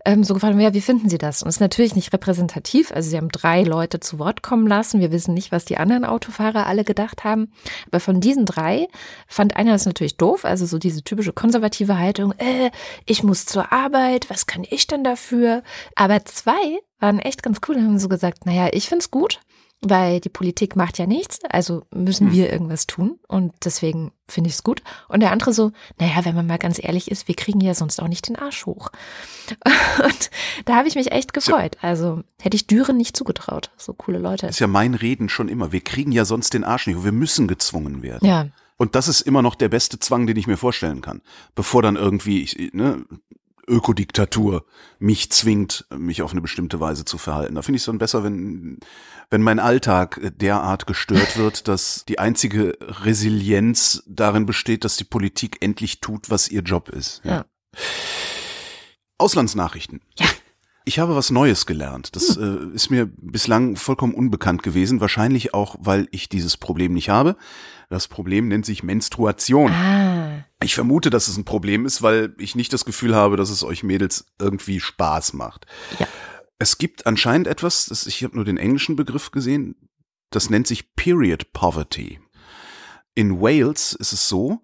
ähm, 0.06 0.24
so 0.24 0.34
gefragt 0.36 0.54
haben, 0.54 0.62
ja, 0.62 0.74
wie 0.74 0.82
finden 0.82 1.10
Sie 1.10 1.18
das? 1.18 1.42
Und 1.42 1.50
es 1.50 1.56
ist 1.56 1.62
natürlich 1.62 1.96
nicht 1.96 2.14
repräsentativ. 2.14 2.92
Also 2.92 3.10
sie 3.10 3.18
haben 3.18 3.30
drei 3.30 3.64
Leute 3.64 4.00
zu 4.00 4.20
Wort 4.20 4.44
kommen 4.44 4.68
lassen. 4.68 5.00
Wir 5.00 5.12
wissen 5.12 5.34
nicht, 5.34 5.52
was 5.52 5.66
die 5.66 5.78
anderen 5.78 6.06
Autofahrer 6.06 6.68
alle 6.68 6.84
gedacht 6.84 7.24
haben. 7.24 7.52
Aber 7.88 8.00
von 8.00 8.22
diesen 8.22 8.46
drei 8.46 8.88
fand 9.28 9.56
einer 9.56 9.72
das 9.72 9.86
natürlich 9.86 10.18
doof. 10.18 10.46
Also 10.46 10.66
so 10.66 10.78
diese 10.78 11.04
typische 11.04 11.34
konservative 11.34 11.98
Haltung, 11.98 12.34
äh, 12.38 12.70
ich 13.06 13.24
muss 13.24 13.29
zur 13.46 13.72
Arbeit, 13.72 14.30
was 14.30 14.46
kann 14.48 14.66
ich 14.70 14.88
denn 14.88 15.04
dafür? 15.04 15.64
Aber 15.96 16.24
zwei 16.26 16.80
waren 17.00 17.20
echt 17.20 17.44
ganz 17.44 17.60
cool 17.68 17.76
und 17.78 17.84
haben 17.86 18.00
so 18.00 18.10
gesagt, 18.10 18.46
naja, 18.46 18.70
ich 18.72 18.90
find's 18.90 19.10
gut, 19.12 19.40
weil 19.82 20.20
die 20.20 20.30
Politik 20.30 20.76
macht 20.76 20.98
ja 20.98 21.06
nichts, 21.08 21.40
also 21.50 21.84
müssen 21.94 22.28
Hm. 22.28 22.34
wir 22.34 22.52
irgendwas 22.52 22.86
tun 22.88 23.18
und 23.28 23.54
deswegen 23.64 24.12
finde 24.28 24.50
ich 24.50 24.56
es 24.56 24.64
gut. 24.64 24.84
Und 25.08 25.22
der 25.22 25.32
andere 25.32 25.54
so, 25.54 25.72
naja, 26.00 26.26
wenn 26.26 26.36
man 26.36 26.48
mal 26.48 26.58
ganz 26.58 26.84
ehrlich 26.84 27.10
ist, 27.10 27.28
wir 27.30 27.36
kriegen 27.36 27.62
ja 27.62 27.74
sonst 27.74 28.02
auch 28.02 28.08
nicht 28.10 28.28
den 28.28 28.36
Arsch 28.36 28.66
hoch. 28.66 28.90
Und 30.04 30.30
da 30.66 30.76
habe 30.76 30.88
ich 30.88 30.96
mich 30.96 31.12
echt 31.12 31.34
gefreut. 31.34 31.78
Also 31.82 32.22
hätte 32.40 32.56
ich 32.56 32.68
Düren 32.68 32.98
nicht 32.98 33.18
zugetraut. 33.18 33.72
So 33.78 33.94
coole 33.94 34.20
Leute. 34.20 34.46
Das 34.46 34.58
ist 34.58 34.60
ja 34.60 34.68
mein 34.68 34.94
Reden 34.94 35.30
schon 35.30 35.48
immer. 35.50 35.72
Wir 35.72 35.82
kriegen 35.82 36.12
ja 36.12 36.26
sonst 36.26 36.54
den 36.54 36.64
Arsch 36.64 36.86
nicht. 36.88 36.98
hoch. 36.98 37.04
Wir 37.06 37.12
müssen 37.12 37.48
gezwungen 37.48 38.04
werden. 38.04 38.28
Ja, 38.28 38.48
Und 38.80 38.96
das 38.96 39.10
ist 39.10 39.22
immer 39.22 39.42
noch 39.42 39.56
der 39.56 39.68
beste 39.68 40.00
Zwang, 40.00 40.26
den 40.26 40.38
ich 40.38 40.48
mir 40.48 40.56
vorstellen 40.56 41.02
kann. 41.02 41.22
Bevor 41.54 41.82
dann 41.82 41.98
irgendwie 41.98 42.42
ich, 42.42 42.74
ne, 42.74 43.06
Ökodiktatur 43.68 44.66
mich 45.00 45.30
zwingt, 45.32 45.86
mich 45.96 46.22
auf 46.22 46.32
eine 46.32 46.40
bestimmte 46.40 46.80
Weise 46.80 47.04
zu 47.04 47.18
verhalten. 47.18 47.56
Da 47.56 47.62
finde 47.62 47.76
ich 47.76 47.82
es 47.82 47.88
dann 47.88 47.98
besser, 47.98 48.24
wenn, 48.24 48.80
wenn 49.30 49.42
mein 49.42 49.60
Alltag 49.60 50.22
derart 50.38 50.88
gestört 50.88 51.38
wird, 51.38 51.68
dass 51.68 52.06
die 52.08 52.20
einzige 52.20 52.78
Resilienz 52.80 54.02
darin 54.08 54.46
besteht, 54.46 54.86
dass 54.86 54.96
die 54.96 55.04
Politik 55.04 55.58
endlich 55.60 56.00
tut, 56.00 56.30
was 56.30 56.48
ihr 56.48 56.62
Job 56.62 56.88
ist. 56.88 57.20
Ja. 57.26 57.46
Auslandsnachrichten. 59.18 60.00
Ja. 60.18 60.26
Ich 60.86 60.98
habe 61.00 61.16
was 61.16 61.30
Neues 61.30 61.66
gelernt. 61.66 62.16
Das 62.16 62.38
äh, 62.38 62.58
ist 62.74 62.90
mir 62.90 63.06
bislang 63.06 63.76
vollkommen 63.76 64.14
unbekannt 64.14 64.64
gewesen. 64.64 65.02
Wahrscheinlich 65.02 65.54
auch, 65.54 65.76
weil 65.80 66.08
ich 66.12 66.30
dieses 66.30 66.58
Problem 66.58 66.94
nicht 66.94 67.10
habe. 67.10 67.36
Das 67.90 68.08
Problem 68.08 68.48
nennt 68.48 68.66
sich 68.66 68.82
Menstruation. 68.84 69.72
ah, 69.72 70.46
Ich 70.64 70.76
vermute, 70.76 71.10
dass 71.10 71.28
es 71.28 71.38
ein 71.38 71.46
Problem 71.46 71.86
ist, 71.86 72.02
weil 72.02 72.34
ich 72.38 72.56
nicht 72.56 72.74
das 72.74 72.86
Gefühl 72.86 73.16
habe, 73.16 73.38
dass 73.38 73.50
es 73.50 73.64
euch 73.64 73.84
Mädels 73.84 74.26
irgendwie 74.40 74.80
Spaß 74.80 75.34
macht. 75.34 75.68
Ja. 76.00 76.08
Es 76.58 76.78
gibt 76.78 77.06
anscheinend 77.06 77.48
etwas, 77.48 77.86
das, 77.86 78.06
ich 78.08 78.24
habe 78.24 78.36
nur 78.36 78.46
den 78.46 78.58
englischen 78.58 78.96
Begriff 78.96 79.32
gesehen, 79.32 79.76
das 80.32 80.50
nennt 80.50 80.68
sich 80.68 80.96
Period 80.96 81.54
Poverty. 81.54 82.20
In 83.16 83.42
Wales 83.42 83.94
ist 83.94 84.14
es 84.14 84.28
so, 84.28 84.62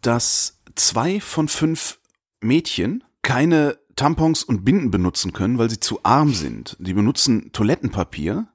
dass 0.00 0.60
zwei 0.74 1.20
von 1.20 1.48
fünf 1.48 1.98
Mädchen 2.40 3.04
keine 3.22 3.78
Tampons 3.98 4.42
und 4.44 4.64
Binden 4.64 4.90
benutzen 4.90 5.32
können, 5.32 5.58
weil 5.58 5.68
sie 5.68 5.80
zu 5.80 6.00
arm 6.04 6.32
sind. 6.32 6.76
Die 6.78 6.94
benutzen 6.94 7.52
Toilettenpapier 7.52 8.46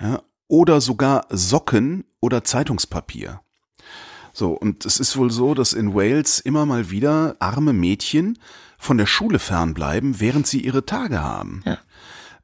ja, 0.00 0.22
oder 0.48 0.80
sogar 0.80 1.26
Socken 1.30 2.04
oder 2.20 2.44
Zeitungspapier. 2.44 3.40
So, 4.32 4.52
und 4.52 4.84
es 4.84 5.00
ist 5.00 5.16
wohl 5.16 5.30
so, 5.30 5.54
dass 5.54 5.72
in 5.72 5.94
Wales 5.94 6.40
immer 6.40 6.66
mal 6.66 6.90
wieder 6.90 7.36
arme 7.38 7.72
Mädchen 7.72 8.38
von 8.76 8.98
der 8.98 9.06
Schule 9.06 9.38
fernbleiben, 9.38 10.20
während 10.20 10.46
sie 10.46 10.60
ihre 10.60 10.84
Tage 10.84 11.22
haben. 11.22 11.62
Ja. 11.64 11.78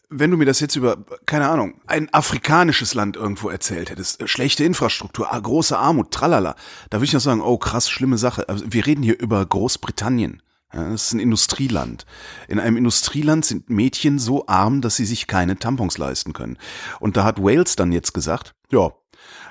Wenn 0.09 0.31
du 0.31 0.37
mir 0.37 0.45
das 0.45 0.61
jetzt 0.61 0.77
über, 0.77 0.99
keine 1.27 1.49
Ahnung, 1.49 1.81
ein 1.87 2.09
afrikanisches 2.15 2.95
Land 2.95 3.17
irgendwo 3.17 3.51
erzählt 3.51 3.91
hättest, 3.91 4.23
äh, 4.23 4.29
schlechte 4.29 4.65
Infrastruktur, 4.65 5.27
große 5.27 5.77
Armut, 5.77 6.13
tralala, 6.13 6.55
da 6.89 6.99
würde 6.99 7.07
ich 7.07 7.13
noch 7.13 7.21
sagen, 7.21 7.41
oh 7.41 7.59
krass, 7.59 7.91
schlimme 7.91 8.17
Sache. 8.17 8.49
Also 8.49 8.65
wir 8.69 8.87
reden 8.87 9.03
hier 9.03 9.19
über 9.19 9.45
Großbritannien. 9.45 10.41
Das 10.73 11.07
ist 11.07 11.13
ein 11.13 11.21
Industrieland. 11.21 12.07
In 12.49 12.59
einem 12.59 12.77
Industrieland 12.77 13.45
sind 13.45 13.69
Mädchen 13.69 14.19
so 14.19 14.47
arm, 14.47 14.81
dass 14.81 14.97
sie 14.97 15.05
sich 15.05 15.27
keine 15.27 15.59
Tampons 15.59 15.99
leisten 15.99 16.33
können. 16.33 16.57
Und 16.99 17.17
da 17.17 17.25
hat 17.25 17.43
Wales 17.43 17.77
dann 17.77 17.93
jetzt 17.93 18.15
gesagt, 18.15 18.55
ja, 18.71 18.93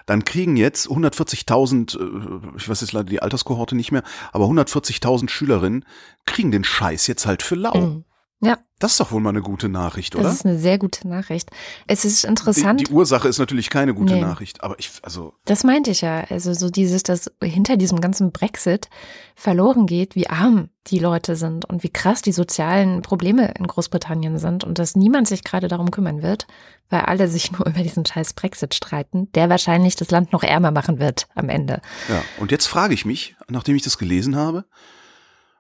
dann 0.08 0.26
kriegen 0.26 0.58
jetzt 0.58 0.88
140.000, 0.88 1.98
äh, 1.98 2.58
ich 2.58 2.68
weiß 2.68 2.82
jetzt 2.82 2.94
leider 2.94 3.10
die 3.10 3.22
Alterskohorte 3.22 3.76
nicht 3.76 3.92
mehr, 3.92 4.04
aber 4.32 4.46
140.000 4.46 5.30
Schülerinnen 5.30 5.86
kriegen 6.26 6.52
den 6.52 6.64
Scheiß 6.64 7.08
jetzt 7.08 7.26
halt 7.26 7.44
für 7.44 7.56
lau. 7.56 7.80
mm. 7.80 8.04
Ja, 8.43 8.58
Das 8.80 8.91
ist 8.93 8.99
doch 8.99 9.12
wohl 9.12 9.21
mal 9.21 9.30
eine 9.30 9.41
gute 9.41 9.69
Nachricht, 9.69 10.15
das 10.15 10.21
oder? 10.21 10.32
ist 10.32 10.45
eine 10.45 10.58
sehr 10.58 10.80
gute 10.80 11.08
Nachricht. 11.08 11.51
Es 11.88 12.04
ist 12.06 12.23
Die, 12.23 12.27
interessant. 12.27 12.80
die 12.80 12.91
Ursache 12.91 13.27
ist 13.27 13.38
natürlich 13.38 13.69
keine 13.69 13.93
gute 13.93 14.15
Nee. 14.15 14.21
Nachricht, 14.21 14.63
aber 14.63 14.80
ich, 14.80 14.89
also, 15.04 15.36
Das 15.45 15.63
meinte 15.63 15.91
ich 15.91 16.01
ja. 16.01 16.23
Also 16.30 16.54
so 16.54 16.69
dieses, 16.71 17.04
dass 17.04 17.32
hinter 17.43 17.77
diesem 17.77 18.01
ganzen 18.01 18.32
Brexit 18.32 18.89
verloren 19.36 19.86
geht, 19.86 20.15
wie 20.15 20.27
arm 20.27 20.69
die 20.88 20.97
Leute 20.97 21.36
sind 21.36 21.65
und 21.65 21.84
wie 21.84 21.89
krass 21.89 22.23
die 22.23 22.32
sozialen 22.32 23.04
Probleme 23.04 23.54
in 23.60 23.67
Großbritannien 23.67 24.39
sind 24.39 24.63
und 24.63 24.80
dass 24.80 24.95
niemand 24.95 25.27
sich 25.27 25.43
gerade 25.43 25.67
darum 25.67 25.91
kümmern 25.91 26.23
wird, 26.23 26.47
weil 26.89 27.01
alle 27.01 27.27
sich 27.27 27.51
nur 27.51 27.67
über 27.67 27.84
diesen 27.84 28.04
scheiß 28.08 28.34
Brexit 28.34 28.73
streiten, 28.73 29.32
der 29.34 29.49
wahrscheinlich 29.49 29.95
das 29.95 30.10
Land 30.10 30.34
noch 30.34 30.41
ärmer 30.41 30.71
machen 30.71 30.97
wird 30.97 31.27
am 31.36 31.49
Ende. 31.49 31.82
ja. 32.10 32.23
Und 32.39 32.49
jetzt 32.51 32.65
frage 32.65 32.95
ich 32.95 33.06
mich, 33.06 33.36
nachdem 33.47 33.75
ich 33.75 33.84
das 33.84 33.99
gelesen 33.99 34.36
habe, 34.36 34.65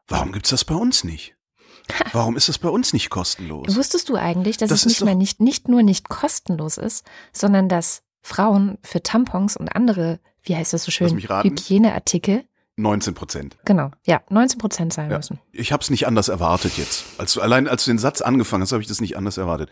warum 0.07 0.31
gibt's 0.31 0.49
das 0.49 0.65
bei 0.65 0.73
uns 0.75 1.03
nicht? 1.03 1.35
Warum 2.13 2.35
ist 2.35 2.49
das 2.49 2.57
bei 2.57 2.69
uns 2.69 2.93
nicht 2.93 3.09
kostenlos? 3.09 3.75
Wusstest 3.75 4.09
du 4.09 4.15
eigentlich, 4.15 4.57
dass 4.57 4.69
Das 4.69 4.81
es 4.81 4.85
nicht 4.87 5.03
mehr 5.03 5.15
nicht, 5.15 5.39
nicht 5.39 5.67
nur 5.67 5.83
nicht 5.83 6.09
kostenlos 6.09 6.77
ist, 6.77 7.05
sondern 7.33 7.69
dass 7.69 8.03
Frauen 8.21 8.77
für 8.83 9.01
Tampons 9.01 9.57
und 9.57 9.69
andere, 9.75 10.19
wie 10.43 10.55
heißt 10.55 10.73
das 10.73 10.83
so 10.83 10.91
schön. 10.91 11.17
Hygieneartikel, 11.17 12.45
19 12.81 13.13
Prozent. 13.13 13.57
genau, 13.65 13.91
ja, 14.05 14.21
19 14.29 14.57
Prozent 14.59 14.93
zahlen 14.93 15.11
Ja. 15.11 15.17
müssen. 15.17 15.39
Ich 15.51 15.71
habe 15.71 15.81
es 15.81 15.89
nicht 15.89 16.07
anders 16.07 16.27
erwartet 16.29 16.77
jetzt. 16.77 17.05
Als 17.17 17.33
du, 17.33 17.41
allein 17.41 17.67
als 17.67 17.85
du 17.85 17.91
den 17.91 17.97
Satz 17.97 18.21
angefangen 18.21 18.63
hast, 18.63 18.71
habe 18.71 18.81
ich 18.81 18.87
das 18.87 19.01
nicht 19.01 19.17
anders 19.17 19.37
erwartet. 19.37 19.69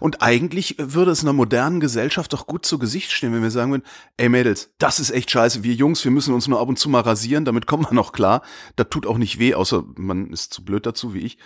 Und 0.00 0.22
eigentlich 0.22 0.76
würde 0.78 1.10
es 1.10 1.22
einer 1.22 1.32
modernen 1.32 1.80
Gesellschaft 1.80 2.32
doch 2.32 2.46
gut 2.46 2.64
zu 2.66 2.78
Gesicht 2.78 3.10
stehen, 3.12 3.32
wenn 3.32 3.42
wir 3.42 3.50
sagen 3.50 3.70
würden, 3.72 3.84
ey 4.16 4.28
Mädels, 4.28 4.70
das 4.78 5.00
ist 5.00 5.10
echt 5.10 5.30
scheiße. 5.30 5.62
Wir 5.64 5.74
Jungs, 5.74 6.04
wir 6.04 6.10
müssen 6.10 6.34
uns 6.34 6.48
nur 6.48 6.60
ab 6.60 6.68
und 6.68 6.78
zu 6.78 6.88
mal 6.88 7.00
rasieren, 7.00 7.44
damit 7.44 7.66
kommen 7.66 7.84
wir 7.84 7.94
noch 7.94 8.12
klar. 8.12 8.42
Das 8.76 8.88
tut 8.90 9.06
auch 9.06 9.18
nicht 9.18 9.38
weh, 9.38 9.54
außer 9.54 9.82
man 9.96 10.30
ist 10.30 10.52
zu 10.52 10.64
blöd 10.64 10.86
dazu 10.86 11.14
wie 11.14 11.20
ich. 11.20 11.38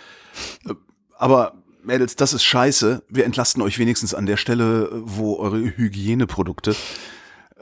Aber 1.17 1.53
Mädels, 1.83 2.15
das 2.17 2.33
ist 2.33 2.43
scheiße. 2.43 3.03
Wir 3.09 3.25
entlasten 3.25 3.61
euch 3.61 3.79
wenigstens 3.79 4.13
an 4.13 4.25
der 4.25 4.37
Stelle, 4.37 4.89
wo 4.91 5.37
eure 5.37 5.57
Hygieneprodukte 5.59 6.75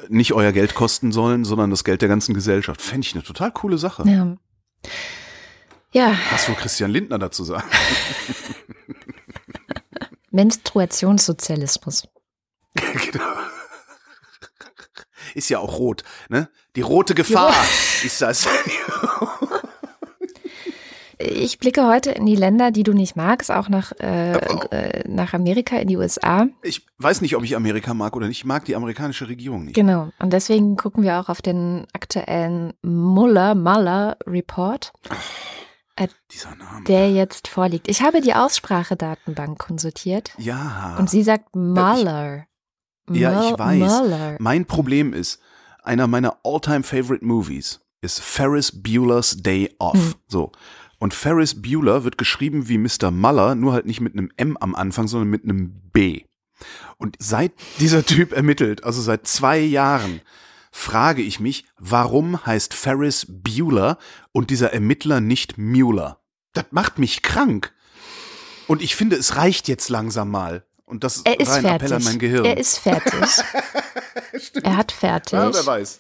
nicht 0.10 0.34
euer 0.34 0.52
Geld 0.52 0.76
kosten 0.76 1.12
sollen, 1.12 1.46
sondern 1.46 1.70
das 1.70 1.84
Geld 1.84 2.02
der 2.02 2.10
ganzen 2.10 2.34
Gesellschaft. 2.34 2.82
Fände 2.82 3.08
ich 3.08 3.14
eine 3.14 3.24
total 3.24 3.52
coole 3.52 3.78
Sache. 3.78 4.04
Ja. 4.08 4.36
Ja, 5.92 6.18
Was 6.32 6.50
will 6.50 6.56
Christian 6.56 6.92
Lindner 6.92 7.18
dazu 7.18 7.46
sagen? 7.46 7.68
Menstruationssozialismus. 10.32 12.10
genau. 12.76 13.34
Ist 15.34 15.50
ja 15.50 15.60
auch 15.60 15.78
rot, 15.78 16.04
ne? 16.28 16.50
Die 16.76 16.82
rote 16.82 17.16
Gefahr 17.16 17.56
ist 18.04 18.22
das. 18.22 18.46
Ich 21.18 21.60
blicke 21.60 21.88
heute 21.88 22.12
in 22.12 22.26
die 22.26 22.36
Länder, 22.36 22.72
die 22.72 22.84
du 22.84 22.94
nicht 22.94 23.16
magst, 23.16 23.52
auch 23.52 23.70
nach, 23.70 23.94
äh, 24.00 24.34
äh, 24.34 25.04
nach 25.08 25.34
Amerika, 25.34 25.78
in 25.78 25.88
die 25.88 25.98
USA. 25.98 26.48
Ich 26.62 26.86
weiß 26.98 27.22
nicht, 27.22 27.36
ob 27.36 27.44
ich 27.44 27.56
Amerika 27.56 27.94
mag 27.94 28.16
oder 28.16 28.28
nicht. 28.28 28.40
Ich 28.40 28.46
mag 28.46 28.66
die 28.66 28.76
amerikanische 28.76 29.28
Regierung 29.30 29.66
nicht. 29.66 29.76
Genau. 29.76 30.10
Und 30.20 30.34
deswegen 30.34 30.76
gucken 30.76 31.04
wir 31.04 31.20
auch 31.20 31.30
auf 31.30 31.42
den 31.42 31.86
aktuellen 31.94 32.74
Muller, 32.82 33.56
Muller 33.56 34.18
Report. 34.28 34.92
Äh, 35.96 36.10
Dieser 36.32 36.56
Name. 36.56 36.84
der 36.86 37.12
jetzt 37.12 37.48
vorliegt. 37.48 37.88
Ich 37.88 38.02
habe 38.02 38.20
die 38.20 38.34
Aussprachedatenbank 38.34 39.58
konsultiert 39.58 40.34
ja. 40.38 40.98
und 41.00 41.10
sie 41.10 41.24
sagt 41.24 41.56
Mueller. 41.56 42.46
Ja, 43.10 43.50
ich 43.50 43.58
weiß. 43.58 43.80
Mueller. 43.80 44.36
Mein 44.40 44.66
Problem 44.66 45.14
ist, 45.14 45.40
einer 45.84 46.08
meiner 46.08 46.38
all-time 46.44 46.84
favorite 46.84 47.24
movies 47.24 47.80
ist 48.02 48.20
Ferris 48.20 48.72
Bueller's 48.72 49.38
Day 49.38 49.74
Off. 49.80 49.94
Hm. 49.94 50.14
So. 50.28 50.52
Und 51.06 51.14
Ferris 51.14 51.62
Bueller 51.62 52.04
wird 52.04 52.18
geschrieben 52.18 52.68
wie 52.68 52.80
Mr. 52.80 53.12
Muller, 53.12 53.54
nur 53.54 53.74
halt 53.74 53.86
nicht 53.86 54.02
mit 54.02 54.14
einem 54.14 54.32
M 54.38 54.58
am 54.58 54.74
Anfang, 54.74 55.08
sondern 55.08 55.30
mit 55.30 55.44
einem 55.44 55.70
B. 55.94 56.24
Und 56.98 57.16
seit 57.20 57.52
dieser 57.80 58.04
Typ 58.04 58.34
ermittelt, 58.34 58.84
also 58.84 59.04
seit 59.04 59.28
zwei 59.28 59.60
Jahren, 59.60 60.22
frage 60.72 61.22
ich 61.22 61.40
mich, 61.40 61.66
warum 61.78 62.44
heißt 62.44 62.74
Ferris 62.74 63.28
Bueller 63.30 64.00
und 64.32 64.50
dieser 64.50 64.74
Ermittler 64.74 65.22
nicht 65.22 65.60
Mueller? 65.60 66.22
Das 66.54 66.66
macht 66.72 66.98
mich 66.98 67.22
krank. 67.22 67.72
Und 68.66 68.82
ich 68.82 68.96
finde, 68.96 69.16
es 69.16 69.36
reicht 69.36 69.68
jetzt 69.68 69.90
langsam 69.90 70.32
mal. 70.32 70.66
Und 70.86 71.04
das 71.04 71.22
Er 71.24 71.40
ist 71.40 71.52
ein 71.52 71.66
Appell 71.66 71.94
an 71.94 72.02
fertig. 72.02 72.06
mein 72.08 72.18
Gehirn. 72.18 72.46
Er 72.46 72.58
ist 72.58 72.80
fertig. 72.80 73.14
er 74.64 74.76
hat 74.76 74.92
fertig. 74.92 75.34
ja, 75.34 75.54
wer 75.54 75.66
weiß. 75.68 76.00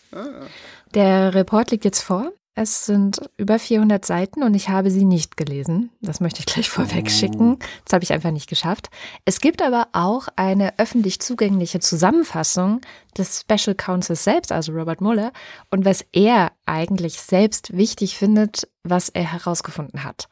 Der 0.95 1.35
Report 1.35 1.69
liegt 1.69 1.85
jetzt 1.85 2.01
vor. 2.01 2.31
Es 2.57 2.85
sind 2.85 3.19
über 3.35 3.59
400 3.59 4.05
Seiten 4.05 4.41
und 4.41 4.53
ich 4.53 4.69
habe 4.69 4.89
sie 4.89 5.03
nicht 5.03 5.35
gelesen. 5.35 5.89
Das 5.99 6.21
möchte 6.21 6.39
ich 6.39 6.45
gleich 6.45 6.69
vorweg 6.69 7.11
schicken. 7.11 7.59
Das 7.83 7.91
habe 7.91 8.05
ich 8.05 8.13
einfach 8.13 8.31
nicht 8.31 8.47
geschafft. 8.47 8.89
Es 9.25 9.41
gibt 9.41 9.61
aber 9.61 9.89
auch 9.91 10.29
eine 10.37 10.79
öffentlich 10.79 11.19
zugängliche 11.19 11.81
Zusammenfassung 11.81 12.79
des 13.17 13.41
Special 13.41 13.75
Counsels 13.75 14.23
selbst, 14.23 14.53
also 14.53 14.71
Robert 14.71 15.01
Mueller, 15.01 15.33
und 15.69 15.83
was 15.83 16.05
er 16.13 16.53
eigentlich 16.65 17.19
selbst 17.19 17.75
wichtig 17.75 18.17
findet, 18.17 18.69
was 18.83 19.09
er 19.09 19.33
herausgefunden 19.33 20.05
hat. 20.05 20.29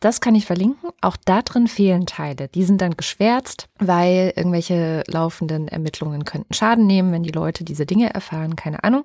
Das 0.00 0.20
kann 0.20 0.34
ich 0.34 0.46
verlinken. 0.46 0.90
Auch 1.00 1.16
da 1.24 1.42
drin 1.42 1.68
fehlen 1.68 2.06
Teile. 2.06 2.48
Die 2.48 2.64
sind 2.64 2.80
dann 2.80 2.96
geschwärzt, 2.96 3.68
weil 3.78 4.32
irgendwelche 4.36 5.02
laufenden 5.08 5.68
Ermittlungen 5.68 6.24
könnten 6.24 6.54
Schaden 6.54 6.86
nehmen, 6.86 7.12
wenn 7.12 7.22
die 7.22 7.30
Leute 7.30 7.64
diese 7.64 7.86
Dinge 7.86 8.12
erfahren. 8.12 8.56
Keine 8.56 8.84
Ahnung. 8.84 9.04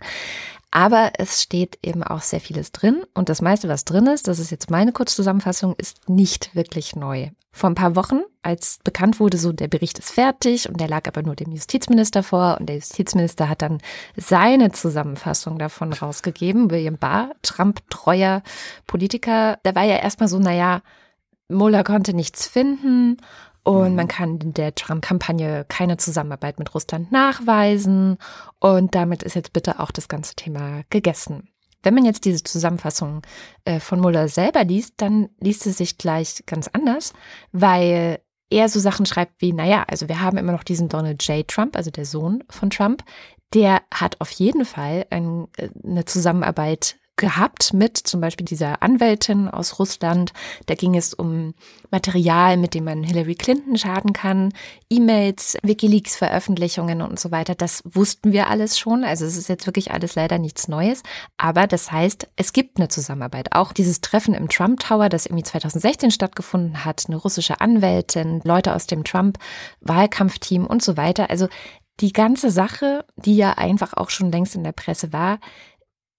Aber 0.71 1.11
es 1.17 1.41
steht 1.41 1.77
eben 1.83 2.01
auch 2.01 2.21
sehr 2.21 2.39
vieles 2.39 2.71
drin. 2.71 3.03
Und 3.13 3.27
das 3.27 3.41
meiste, 3.41 3.67
was 3.67 3.83
drin 3.83 4.07
ist, 4.07 4.27
das 4.29 4.39
ist 4.39 4.51
jetzt 4.51 4.71
meine 4.71 4.93
Kurzzusammenfassung, 4.93 5.75
ist 5.77 6.09
nicht 6.09 6.55
wirklich 6.55 6.95
neu. 6.95 7.29
Vor 7.51 7.69
ein 7.69 7.75
paar 7.75 7.97
Wochen, 7.97 8.21
als 8.41 8.79
bekannt 8.81 9.19
wurde, 9.19 9.37
so 9.37 9.51
der 9.51 9.67
Bericht 9.67 9.99
ist 9.99 10.11
fertig 10.11 10.69
und 10.69 10.79
der 10.79 10.87
lag 10.87 11.05
aber 11.07 11.21
nur 11.21 11.35
dem 11.35 11.51
Justizminister 11.51 12.23
vor 12.23 12.57
und 12.57 12.67
der 12.67 12.77
Justizminister 12.77 13.49
hat 13.49 13.61
dann 13.61 13.79
seine 14.15 14.71
Zusammenfassung 14.71 15.59
davon 15.59 15.91
rausgegeben. 15.91 16.71
William 16.71 16.97
Barr, 16.97 17.31
Trump-treuer 17.41 18.41
Politiker, 18.87 19.59
da 19.63 19.75
war 19.75 19.83
ja 19.83 19.97
erstmal 19.97 20.29
so, 20.29 20.39
naja, 20.39 20.81
Mueller 21.49 21.83
konnte 21.83 22.13
nichts 22.13 22.47
finden 22.47 23.17
und 23.63 23.95
man 23.95 24.07
kann 24.07 24.39
in 24.39 24.53
der 24.53 24.73
Trump-Kampagne 24.73 25.65
keine 25.67 25.97
Zusammenarbeit 25.97 26.57
mit 26.57 26.73
Russland 26.73 27.11
nachweisen. 27.11 28.17
Und 28.59 28.95
damit 28.95 29.21
ist 29.21 29.35
jetzt 29.35 29.53
bitte 29.53 29.79
auch 29.79 29.91
das 29.91 30.07
ganze 30.07 30.35
Thema 30.35 30.81
gegessen. 30.89 31.49
Wenn 31.83 31.93
man 31.93 32.05
jetzt 32.05 32.25
diese 32.25 32.43
Zusammenfassung 32.43 33.21
äh, 33.65 33.79
von 33.79 33.99
Mueller 33.99 34.27
selber 34.27 34.63
liest, 34.63 34.95
dann 34.97 35.29
liest 35.39 35.65
es 35.67 35.77
sich 35.77 35.97
gleich 35.97 36.43
ganz 36.45 36.69
anders, 36.73 37.13
weil 37.51 38.19
er 38.49 38.67
so 38.67 38.79
Sachen 38.79 39.05
schreibt 39.05 39.41
wie, 39.41 39.53
naja, 39.53 39.85
also 39.87 40.07
wir 40.09 40.21
haben 40.21 40.37
immer 40.37 40.51
noch 40.51 40.63
diesen 40.63 40.89
Donald 40.89 41.25
J. 41.27 41.47
Trump, 41.47 41.75
also 41.75 41.89
der 41.89 42.05
Sohn 42.05 42.43
von 42.49 42.69
Trump, 42.69 43.03
der 43.53 43.81
hat 43.93 44.19
auf 44.21 44.31
jeden 44.31 44.65
Fall 44.65 45.05
äh, 45.09 45.15
eine 45.15 46.05
Zusammenarbeit 46.05 46.97
gehabt 47.17 47.73
mit 47.73 47.97
zum 47.97 48.19
Beispiel 48.21 48.45
dieser 48.45 48.81
Anwältin 48.81 49.47
aus 49.47 49.79
Russland. 49.79 50.33
Da 50.65 50.75
ging 50.75 50.95
es 50.95 51.13
um 51.13 51.53
Material, 51.91 52.57
mit 52.57 52.73
dem 52.73 52.85
man 52.85 53.03
Hillary 53.03 53.35
Clinton 53.35 53.77
schaden 53.77 54.13
kann, 54.13 54.53
E-Mails, 54.89 55.57
Wikileaks-Veröffentlichungen 55.61 57.01
und 57.01 57.19
so 57.19 57.31
weiter. 57.31 57.53
Das 57.53 57.83
wussten 57.85 58.31
wir 58.31 58.49
alles 58.49 58.79
schon. 58.79 59.03
Also 59.03 59.25
es 59.25 59.37
ist 59.37 59.49
jetzt 59.49 59.67
wirklich 59.67 59.91
alles 59.91 60.15
leider 60.15 60.39
nichts 60.39 60.67
Neues. 60.67 61.03
Aber 61.37 61.67
das 61.67 61.91
heißt, 61.91 62.27
es 62.37 62.53
gibt 62.53 62.77
eine 62.77 62.87
Zusammenarbeit. 62.87 63.53
Auch 63.53 63.71
dieses 63.71 64.01
Treffen 64.01 64.33
im 64.33 64.49
Trump 64.49 64.79
Tower, 64.79 65.09
das 65.09 65.25
irgendwie 65.25 65.43
2016 65.43 66.11
stattgefunden 66.11 66.85
hat, 66.85 67.03
eine 67.07 67.17
russische 67.17 67.61
Anwältin, 67.61 68.41
Leute 68.43 68.73
aus 68.73 68.87
dem 68.87 69.03
Trump-Wahlkampfteam 69.03 70.65
und 70.65 70.81
so 70.81 70.97
weiter. 70.97 71.29
Also 71.29 71.47
die 71.99 72.13
ganze 72.13 72.49
Sache, 72.49 73.05
die 73.15 73.35
ja 73.35 73.53
einfach 73.53 73.93
auch 73.93 74.09
schon 74.09 74.31
längst 74.31 74.55
in 74.55 74.63
der 74.63 74.71
Presse 74.71 75.13
war, 75.13 75.39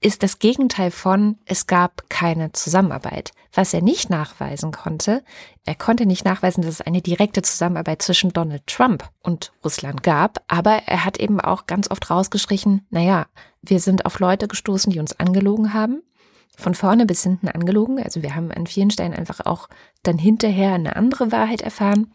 ist 0.02 0.22
das 0.22 0.38
Gegenteil 0.38 0.90
von, 0.90 1.38
es 1.46 1.66
gab 1.66 2.08
keine 2.10 2.52
Zusammenarbeit. 2.52 3.30
Was 3.52 3.72
er 3.72 3.82
nicht 3.82 4.10
nachweisen 4.10 4.72
konnte, 4.72 5.22
er 5.64 5.74
konnte 5.74 6.06
nicht 6.06 6.24
nachweisen, 6.24 6.62
dass 6.62 6.74
es 6.74 6.80
eine 6.80 7.02
direkte 7.02 7.42
Zusammenarbeit 7.42 8.02
zwischen 8.02 8.32
Donald 8.32 8.66
Trump 8.66 9.08
und 9.22 9.52
Russland 9.64 10.02
gab, 10.02 10.42
aber 10.48 10.82
er 10.86 11.04
hat 11.04 11.18
eben 11.18 11.40
auch 11.40 11.66
ganz 11.66 11.90
oft 11.90 12.10
rausgestrichen, 12.10 12.86
naja, 12.90 13.26
wir 13.62 13.78
sind 13.78 14.04
auf 14.06 14.18
Leute 14.18 14.48
gestoßen, 14.48 14.92
die 14.92 14.98
uns 14.98 15.18
angelogen 15.20 15.72
haben, 15.72 16.02
von 16.56 16.74
vorne 16.74 17.06
bis 17.06 17.22
hinten 17.22 17.48
angelogen, 17.48 18.02
also 18.02 18.22
wir 18.22 18.34
haben 18.34 18.50
an 18.50 18.66
vielen 18.66 18.90
Stellen 18.90 19.14
einfach 19.14 19.40
auch 19.46 19.68
dann 20.02 20.18
hinterher 20.18 20.74
eine 20.74 20.96
andere 20.96 21.30
Wahrheit 21.30 21.60
erfahren. 21.60 22.12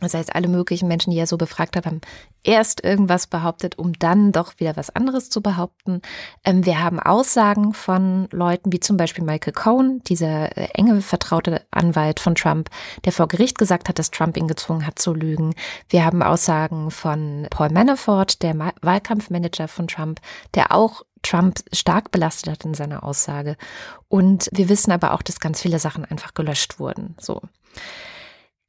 Das 0.00 0.14
heißt, 0.14 0.34
alle 0.34 0.48
möglichen 0.48 0.88
Menschen, 0.88 1.10
die 1.10 1.18
er 1.18 1.26
so 1.26 1.36
befragt 1.36 1.76
hat, 1.76 1.86
haben 1.86 2.00
erst 2.44 2.84
irgendwas 2.84 3.26
behauptet, 3.26 3.78
um 3.78 3.92
dann 3.98 4.32
doch 4.32 4.54
wieder 4.58 4.76
was 4.76 4.90
anderes 4.90 5.28
zu 5.28 5.42
behaupten. 5.42 6.02
Ähm, 6.44 6.64
wir 6.64 6.82
haben 6.82 7.00
Aussagen 7.00 7.74
von 7.74 8.28
Leuten 8.30 8.72
wie 8.72 8.80
zum 8.80 8.96
Beispiel 8.96 9.24
Michael 9.24 9.52
Cohen, 9.52 10.00
dieser 10.04 10.56
äh, 10.56 10.68
enge 10.74 11.00
vertraute 11.00 11.62
Anwalt 11.70 12.20
von 12.20 12.34
Trump, 12.34 12.70
der 13.04 13.12
vor 13.12 13.28
Gericht 13.28 13.58
gesagt 13.58 13.88
hat, 13.88 13.98
dass 13.98 14.10
Trump 14.10 14.36
ihn 14.36 14.48
gezwungen 14.48 14.86
hat 14.86 14.98
zu 14.98 15.12
lügen. 15.14 15.54
Wir 15.88 16.04
haben 16.04 16.22
Aussagen 16.22 16.90
von 16.90 17.46
Paul 17.50 17.70
Manafort, 17.70 18.42
der 18.42 18.54
Ma 18.54 18.72
Wahlkampfmanager 18.82 19.66
von 19.66 19.88
Trump, 19.88 20.20
der 20.54 20.72
auch 20.72 21.02
Trump 21.22 21.58
stark 21.72 22.10
belastet 22.10 22.52
hat 22.52 22.64
in 22.64 22.74
seiner 22.74 23.02
Aussage. 23.02 23.56
Und 24.08 24.48
wir 24.52 24.68
wissen 24.68 24.92
aber 24.92 25.12
auch, 25.12 25.22
dass 25.22 25.40
ganz 25.40 25.60
viele 25.60 25.78
Sachen 25.78 26.04
einfach 26.04 26.34
gelöscht 26.34 26.78
wurden. 26.78 27.16
So. 27.18 27.42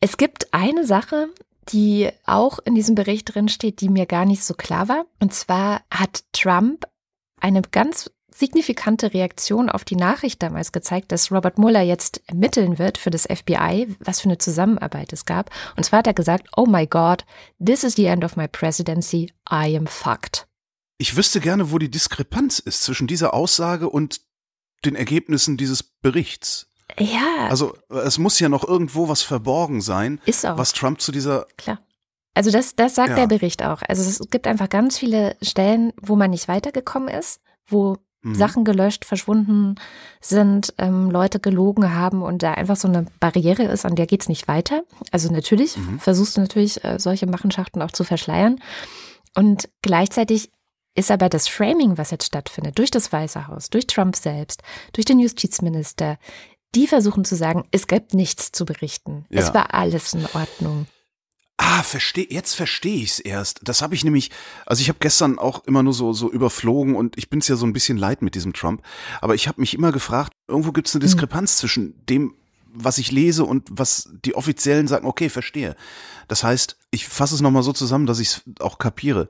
Es 0.01 0.17
gibt 0.17 0.53
eine 0.53 0.85
Sache, 0.85 1.29
die 1.69 2.09
auch 2.25 2.59
in 2.59 2.75
diesem 2.75 2.95
Bericht 2.95 3.35
drin 3.35 3.49
steht, 3.49 3.81
die 3.81 3.89
mir 3.89 4.05
gar 4.05 4.25
nicht 4.25 4.43
so 4.43 4.53
klar 4.53 4.87
war. 4.87 5.05
Und 5.19 5.33
zwar 5.33 5.81
hat 5.91 6.23
Trump 6.31 6.85
eine 7.39 7.61
ganz 7.61 8.09
signifikante 8.33 9.13
Reaktion 9.13 9.69
auf 9.69 9.83
die 9.83 9.95
Nachricht 9.95 10.41
damals 10.41 10.71
gezeigt, 10.71 11.11
dass 11.11 11.31
Robert 11.31 11.57
Mueller 11.57 11.81
jetzt 11.81 12.21
ermitteln 12.27 12.79
wird 12.79 12.97
für 12.97 13.09
das 13.09 13.23
FBI, 13.23 13.95
was 13.99 14.21
für 14.21 14.29
eine 14.29 14.37
Zusammenarbeit 14.37 15.11
es 15.11 15.25
gab. 15.25 15.49
Und 15.75 15.83
zwar 15.83 15.99
hat 15.99 16.07
er 16.07 16.13
gesagt, 16.13 16.47
oh 16.55 16.65
my 16.65 16.87
God, 16.87 17.25
this 17.63 17.83
is 17.83 17.95
the 17.95 18.05
end 18.05 18.23
of 18.23 18.37
my 18.37 18.47
presidency, 18.47 19.33
I 19.51 19.75
am 19.75 19.87
fucked. 19.87 20.47
Ich 20.97 21.15
wüsste 21.15 21.39
gerne, 21.39 21.71
wo 21.71 21.77
die 21.77 21.91
Diskrepanz 21.91 22.59
ist 22.59 22.83
zwischen 22.83 23.07
dieser 23.07 23.33
Aussage 23.33 23.89
und 23.89 24.21
den 24.85 24.95
Ergebnissen 24.95 25.57
dieses 25.57 25.83
Berichts. 25.83 26.68
Ja, 26.97 27.47
Also 27.49 27.75
es 27.89 28.17
muss 28.17 28.39
ja 28.39 28.49
noch 28.49 28.67
irgendwo 28.67 29.07
was 29.07 29.21
verborgen 29.21 29.81
sein, 29.81 30.19
ist 30.25 30.45
auch. 30.45 30.57
was 30.57 30.73
Trump 30.73 31.01
zu 31.01 31.11
dieser 31.11 31.45
Klar. 31.57 31.79
Also 32.35 32.51
das, 32.51 32.75
das 32.75 32.95
sagt 32.95 33.09
Ja. 33.09 33.15
der 33.15 33.27
Bericht 33.27 33.63
auch. 33.63 33.81
Also 33.87 34.01
es 34.07 34.19
gibt 34.29 34.47
einfach 34.47 34.69
ganz 34.69 34.97
viele 34.97 35.35
Stellen, 35.41 35.91
wo 36.01 36.15
man 36.15 36.31
nicht 36.31 36.47
weitergekommen 36.47 37.09
ist, 37.09 37.41
wo 37.67 37.97
Mhm. 38.21 38.35
Sachen 38.35 38.65
gelöscht, 38.65 39.05
verschwunden 39.05 39.75
sind, 40.19 40.73
ähm, 40.77 41.09
Leute 41.09 41.39
gelogen 41.39 41.93
haben 41.95 42.21
und 42.21 42.43
da 42.43 42.51
einfach 42.53 42.75
so 42.75 42.89
eine 42.89 43.05
Barriere 43.21 43.63
ist, 43.63 43.85
an 43.85 43.95
der 43.95 44.07
geht's 44.07 44.27
nicht 44.27 44.45
weiter. 44.49 44.83
Also 45.11 45.31
natürlich 45.31 45.77
Mhm. 45.77 45.99
versuchst 45.99 46.35
du 46.35 46.41
natürlich 46.41 46.83
äh, 46.83 46.99
solche 46.99 47.27
Machenschaften 47.27 47.81
auch 47.81 47.91
zu 47.91 48.03
verschleiern. 48.03 48.59
Und 49.35 49.69
gleichzeitig 49.81 50.51
ist 50.95 51.11
aber 51.11 51.29
das 51.29 51.47
Framing, 51.47 51.97
was 51.97 52.11
jetzt 52.11 52.25
stattfindet, 52.25 52.77
durch 52.77 52.91
das 52.91 53.11
Weiße 53.13 53.47
Haus, 53.47 53.69
durch 53.69 53.87
Trump 53.87 54.17
selbst, 54.17 54.63
durch 54.91 55.05
den 55.05 55.19
Justizminister, 55.19 56.17
die 56.75 56.87
versuchen 56.87 57.25
zu 57.25 57.35
sagen, 57.35 57.67
es 57.71 57.87
gibt 57.87 58.13
nichts 58.13 58.51
zu 58.51 58.65
berichten. 58.65 59.25
Ja. 59.29 59.41
Es 59.41 59.53
war 59.53 59.73
alles 59.73 60.13
in 60.13 60.25
Ordnung. 60.33 60.87
Ah, 61.61 61.83
versteh, 61.83 62.25
jetzt 62.29 62.53
verstehe 62.55 63.03
ich 63.03 63.11
es 63.11 63.19
erst. 63.19 63.59
Das 63.63 63.81
habe 63.81 63.93
ich 63.93 64.05
nämlich, 64.05 64.31
also 64.65 64.81
ich 64.81 64.87
habe 64.87 64.99
gestern 65.01 65.37
auch 65.37 65.65
immer 65.65 65.83
nur 65.83 65.93
so, 65.93 66.13
so 66.13 66.31
überflogen 66.31 66.95
und 66.95 67.17
ich 67.17 67.29
bin 67.29 67.39
es 67.39 67.49
ja 67.49 67.57
so 67.57 67.65
ein 67.65 67.73
bisschen 67.73 67.97
leid 67.97 68.21
mit 68.21 68.33
diesem 68.35 68.53
Trump. 68.53 68.81
Aber 69.19 69.35
ich 69.35 69.49
habe 69.49 69.59
mich 69.59 69.73
immer 69.73 69.91
gefragt, 69.91 70.31
irgendwo 70.47 70.71
gibt 70.71 70.87
es 70.87 70.95
eine 70.95 71.01
Diskrepanz 71.01 71.57
zwischen 71.57 72.05
dem, 72.05 72.33
was 72.71 72.97
ich 72.97 73.11
lese 73.11 73.43
und 73.43 73.67
was 73.69 74.09
die 74.23 74.35
Offiziellen 74.35 74.87
sagen, 74.87 75.05
okay, 75.05 75.27
verstehe. 75.27 75.75
Das 76.29 76.45
heißt, 76.45 76.77
ich 76.91 77.07
fasse 77.09 77.35
es 77.35 77.41
nochmal 77.41 77.63
so 77.63 77.73
zusammen, 77.73 78.05
dass 78.05 78.19
ich 78.19 78.29
es 78.29 78.41
auch 78.61 78.77
kapiere. 78.77 79.27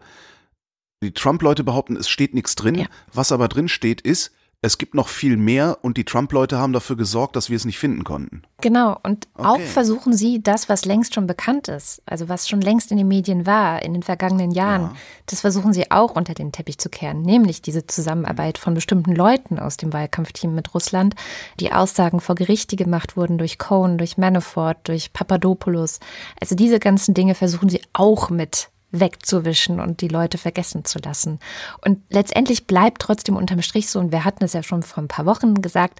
Die 1.02 1.14
Trump-Leute 1.14 1.64
behaupten, 1.64 1.96
es 1.96 2.10
steht 2.10 2.36
nichts 2.36 2.54
drin. 2.54 2.76
Ja. 2.76 2.86
Was 3.12 3.32
aber 3.32 3.48
drin 3.48 3.70
steht, 3.70 4.02
ist, 4.02 4.32
es 4.62 4.78
gibt 4.78 4.94
noch 4.94 5.08
viel 5.08 5.38
mehr 5.38 5.78
und 5.84 5.96
die 5.96 6.04
Trump-Leute 6.04 6.58
haben 6.58 6.74
dafür 6.74 6.98
gesorgt, 6.98 7.38
dass 7.38 7.50
wir 7.50 7.56
es 7.56 7.64
nicht 7.64 7.80
finden 7.80 8.04
konnten. 8.04 8.42
Genau, 8.60 8.98
und 9.04 9.30
Okay. 9.34 9.48
auch 9.48 9.62
versuchen 9.62 10.12
sie 10.14 10.44
das, 10.44 10.68
was 10.68 10.84
längst 10.84 11.14
schon 11.16 11.28
bekannt 11.28 11.70
ist, 11.70 12.02
also 12.06 12.28
was 12.28 12.50
schon 12.50 12.60
längst 12.60 12.92
in 12.92 12.98
den 12.98 13.08
Medien 13.08 13.46
war 13.46 13.82
in 13.82 13.94
den 13.94 14.04
vergangenen 14.04 14.52
Jahren, 14.52 14.82
Ja. 14.82 14.94
das 15.28 15.40
versuchen 15.42 15.72
sie 15.72 15.90
auch 15.92 16.16
unter 16.16 16.34
den 16.34 16.52
Teppich 16.52 16.78
zu 16.78 16.90
kehren, 16.90 17.22
nämlich 17.22 17.62
diese 17.62 17.88
Zusammenarbeit 17.88 18.58
von 18.58 18.74
bestimmten 18.74 19.16
Leuten 19.16 19.60
aus 19.60 19.78
dem 19.78 19.94
Wahlkampfteam 19.94 20.54
mit 20.54 20.74
Russland, 20.74 21.16
die 21.62 21.72
Aussagen 21.72 22.20
vor 22.20 22.36
Gerichte 22.36 22.76
gemacht 22.76 23.16
wurden 23.16 23.38
durch 23.38 23.60
Cohen, 23.60 23.98
durch 23.98 24.18
Manafort, 24.18 24.90
durch 24.90 25.14
Papadopoulos. 25.14 26.02
Also 26.42 26.56
diese 26.56 26.80
ganzen 26.80 27.14
Dinge 27.14 27.34
versuchen 27.34 27.70
sie 27.70 27.82
auch 27.94 28.30
mit 28.30 28.70
wegzuwischen 28.92 29.80
und 29.80 30.02
die 30.02 30.08
Leute 30.08 30.38
vergessen 30.38 30.86
zu 30.86 31.00
lassen. 31.00 31.40
Und 31.86 32.02
letztendlich 32.10 32.68
bleibt 32.68 33.02
trotzdem 33.02 33.36
unterm 33.36 33.62
Strich 33.62 33.90
so, 33.90 34.00
und 34.00 34.12
wir 34.12 34.26
hatten 34.26 34.44
es 34.44 34.54
ja 34.54 34.64
schon 34.64 34.84
vor 34.84 35.04
ein 35.04 35.08
paar 35.08 35.26
Wochen 35.26 35.62
gesagt, 35.62 36.00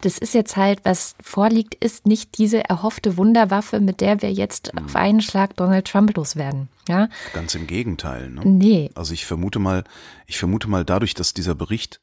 das 0.00 0.16
ist 0.16 0.32
jetzt 0.32 0.56
halt, 0.56 0.80
was 0.84 1.14
vorliegt, 1.20 1.74
ist 1.74 2.06
nicht 2.06 2.38
diese 2.38 2.64
erhoffte 2.64 3.16
Wunderwaffe, 3.16 3.80
mit 3.80 4.00
der 4.00 4.22
wir 4.22 4.32
jetzt 4.32 4.72
auf 4.78 4.96
einen 4.96 5.20
Schlag 5.20 5.56
Donald 5.56 5.86
Trump 5.86 6.16
loswerden. 6.16 6.68
Ja, 6.88 7.08
Ganz 7.34 7.54
im 7.54 7.66
Gegenteil. 7.66 8.30
Ne? 8.30 8.40
nee. 8.44 8.90
Also 8.94 9.12
ich 9.12 9.26
vermute 9.26 9.58
mal, 9.58 9.84
ich 10.26 10.38
vermute 10.38 10.68
mal 10.68 10.84
dadurch, 10.84 11.14
dass 11.14 11.34
dieser 11.34 11.54
Bericht 11.54 12.00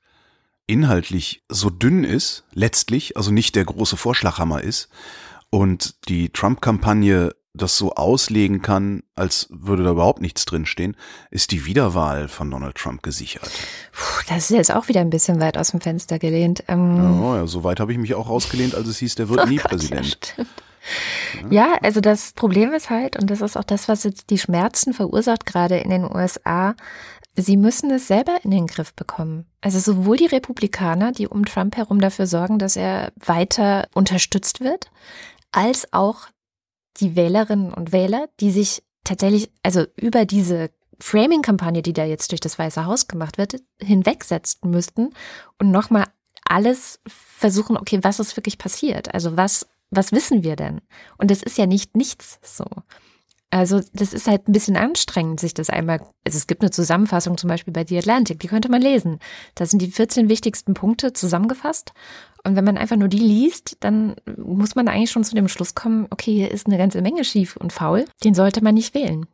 inhaltlich 0.67 1.43
so 1.49 1.69
dünn 1.69 2.03
ist, 2.03 2.43
letztlich, 2.53 3.17
also 3.17 3.31
nicht 3.31 3.55
der 3.55 3.65
große 3.65 3.97
Vorschlaghammer 3.97 4.61
ist 4.61 4.89
und 5.49 5.95
die 6.09 6.29
Trump-Kampagne 6.29 7.33
das 7.57 7.77
so 7.77 7.93
auslegen 7.93 8.61
kann, 8.61 9.03
als 9.15 9.47
würde 9.49 9.83
da 9.83 9.91
überhaupt 9.91 10.21
nichts 10.21 10.45
drinstehen, 10.45 10.95
ist 11.31 11.51
die 11.51 11.65
Wiederwahl 11.65 12.27
von 12.27 12.49
Donald 12.49 12.75
Trump 12.75 13.03
gesichert. 13.03 13.49
Puh, 13.91 14.23
das 14.29 14.49
ist 14.49 14.55
jetzt 14.55 14.73
auch 14.73 14.87
wieder 14.87 15.01
ein 15.01 15.09
bisschen 15.09 15.39
weit 15.39 15.57
aus 15.57 15.71
dem 15.71 15.81
Fenster 15.81 16.19
gelehnt. 16.19 16.63
Ähm, 16.67 17.21
Oh, 17.21 17.35
ja, 17.35 17.47
so 17.47 17.63
weit 17.63 17.79
habe 17.79 17.91
ich 17.91 17.97
mich 17.97 18.15
auch 18.15 18.29
rausgelehnt, 18.29 18.75
als 18.75 18.87
es 18.87 18.97
hieß, 18.99 19.15
der 19.15 19.29
wird 19.29 19.49
nie 19.49 19.57
Gott, 19.57 19.71
Präsident. 19.71 20.35
Ja, 20.37 20.45
ja, 21.49 21.77
also 21.81 21.99
das 21.99 22.33
Problem 22.33 22.71
ist 22.71 22.89
halt, 22.89 23.17
und 23.17 23.29
das 23.29 23.41
ist 23.41 23.57
auch 23.57 23.63
das, 23.63 23.87
was 23.87 24.03
jetzt 24.03 24.29
die 24.29 24.37
Schmerzen 24.37 24.93
verursacht, 24.93 25.45
gerade 25.45 25.77
in 25.77 25.89
den 25.89 26.05
USA, 26.05 26.75
sie 27.35 27.57
müssen 27.57 27.91
es 27.91 28.07
selber 28.07 28.37
in 28.43 28.51
den 28.51 28.67
Griff 28.67 28.93
bekommen. 28.93 29.45
Also 29.61 29.79
sowohl 29.79 30.17
die 30.17 30.25
Republikaner, 30.25 31.11
die 31.11 31.27
um 31.27 31.45
Trump 31.45 31.75
herum 31.75 31.99
dafür 31.99 32.27
sorgen, 32.27 32.57
dass 32.57 32.75
er 32.75 33.11
weiter 33.17 33.87
unterstützt 33.93 34.61
wird, 34.61 34.89
als 35.51 35.91
auch 35.93 36.27
die 37.01 37.15
Wählerinnen 37.15 37.73
und 37.73 37.91
Wähler, 37.91 38.29
die 38.39 38.51
sich 38.51 38.83
tatsächlich, 39.03 39.51
also 39.63 39.85
über 39.95 40.25
diese 40.25 40.69
Framing-Kampagne, 40.99 41.81
die 41.81 41.93
da 41.93 42.05
jetzt 42.05 42.31
durch 42.31 42.41
das 42.41 42.57
Weiße 42.57 42.85
Haus 42.85 43.07
gemacht 43.07 43.37
wird, 43.37 43.55
hinwegsetzen 43.79 44.69
müssten 44.69 45.11
und 45.59 45.71
nochmal 45.71 46.05
alles 46.43 46.99
versuchen, 47.05 47.77
okay, 47.77 47.99
was 48.03 48.19
ist 48.19 48.35
wirklich 48.37 48.57
passiert? 48.57 49.13
Also 49.13 49.37
was, 49.37 49.67
was 49.91 50.11
wissen 50.11 50.43
wir 50.43 50.55
denn? 50.55 50.81
Und 51.17 51.29
das 51.29 51.43
ist 51.43 51.57
ja 51.57 51.65
nicht 51.65 51.95
nichts 51.95 52.39
so. 52.41 52.65
Also 53.49 53.79
das 53.93 54.13
ist 54.13 54.27
halt 54.27 54.47
ein 54.47 54.51
bisschen 54.51 54.75
anstrengend, 54.75 55.39
sich 55.39 55.53
das 55.53 55.69
einmal, 55.69 55.99
also 56.25 56.37
es 56.37 56.47
gibt 56.47 56.61
eine 56.61 56.71
Zusammenfassung 56.71 57.37
zum 57.37 57.47
Beispiel 57.47 57.71
bei 57.71 57.85
The 57.85 57.97
Atlantic, 57.97 58.39
die 58.39 58.47
könnte 58.47 58.69
man 58.69 58.81
lesen. 58.81 59.19
Da 59.55 59.65
sind 59.65 59.81
die 59.81 59.91
14 59.91 60.27
wichtigsten 60.27 60.73
Punkte 60.73 61.13
zusammengefasst. 61.13 61.93
Und 62.43 62.55
wenn 62.57 62.65
man 62.65 62.77
einfach 62.77 62.97
nur 62.97 63.07
die 63.07 63.19
liest, 63.19 63.77
dann 63.79 64.15
muss 64.37 64.75
man 64.75 64.89
eigentlich 64.89 65.11
schon 65.11 65.23
zu 65.23 65.35
dem 65.35 65.47
Schluss 65.47 65.75
kommen, 65.75 66.07
okay, 66.09 66.33
hier 66.33 66.51
ist 66.51 66.67
eine 66.67 66.77
ganze 66.77 67.01
Menge 67.01 67.23
schief 67.23 67.55
und 67.55 67.71
faul, 67.71 68.05
den 68.23 68.33
sollte 68.33 68.61
man 68.61 68.75
nicht 68.75 68.93
wählen. 68.93 69.25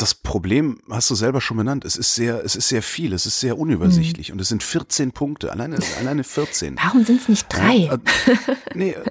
Das 0.00 0.14
Problem 0.14 0.80
hast 0.88 1.10
du 1.10 1.14
selber 1.14 1.42
schon 1.42 1.58
benannt. 1.58 1.84
Es 1.84 1.94
ist 1.94 2.14
sehr, 2.14 2.42
es 2.42 2.56
ist 2.56 2.68
sehr 2.68 2.82
viel, 2.82 3.12
es 3.12 3.26
ist 3.26 3.38
sehr 3.38 3.58
unübersichtlich 3.58 4.32
und 4.32 4.40
es 4.40 4.48
sind 4.48 4.62
14 4.62 5.12
Punkte, 5.12 5.52
alleine, 5.52 5.78
alleine 6.00 6.24
14. 6.24 6.76
Warum 6.82 7.04
sind 7.04 7.20
es 7.20 7.28
nicht 7.28 7.46
drei? 7.50 7.76
Ja, 7.76 7.94
äh, 7.94 7.98
nee, 8.74 8.90
äh, 8.92 9.04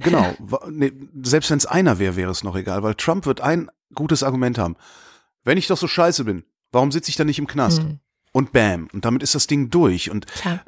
genau. 0.00 0.34
Nee, 0.70 0.92
selbst 1.22 1.50
wenn 1.50 1.58
es 1.58 1.66
einer 1.66 1.98
wäre, 1.98 2.16
wäre 2.16 2.30
es 2.30 2.42
noch 2.42 2.56
egal, 2.56 2.82
weil 2.82 2.94
Trump 2.94 3.26
wird 3.26 3.42
ein 3.42 3.70
gutes 3.94 4.22
Argument 4.22 4.56
haben. 4.56 4.76
Wenn 5.42 5.58
ich 5.58 5.66
doch 5.66 5.76
so 5.76 5.86
scheiße 5.86 6.24
bin, 6.24 6.44
warum 6.72 6.90
sitze 6.90 7.10
ich 7.10 7.16
dann 7.16 7.26
nicht 7.26 7.38
im 7.38 7.46
Knast? 7.46 7.82
Hm. 7.82 7.98
Und 8.32 8.52
bam. 8.52 8.88
Und 8.94 9.04
damit 9.04 9.22
ist 9.22 9.34
das 9.34 9.46
Ding 9.46 9.68
durch. 9.68 10.10
Und 10.10 10.26
Klar. 10.26 10.64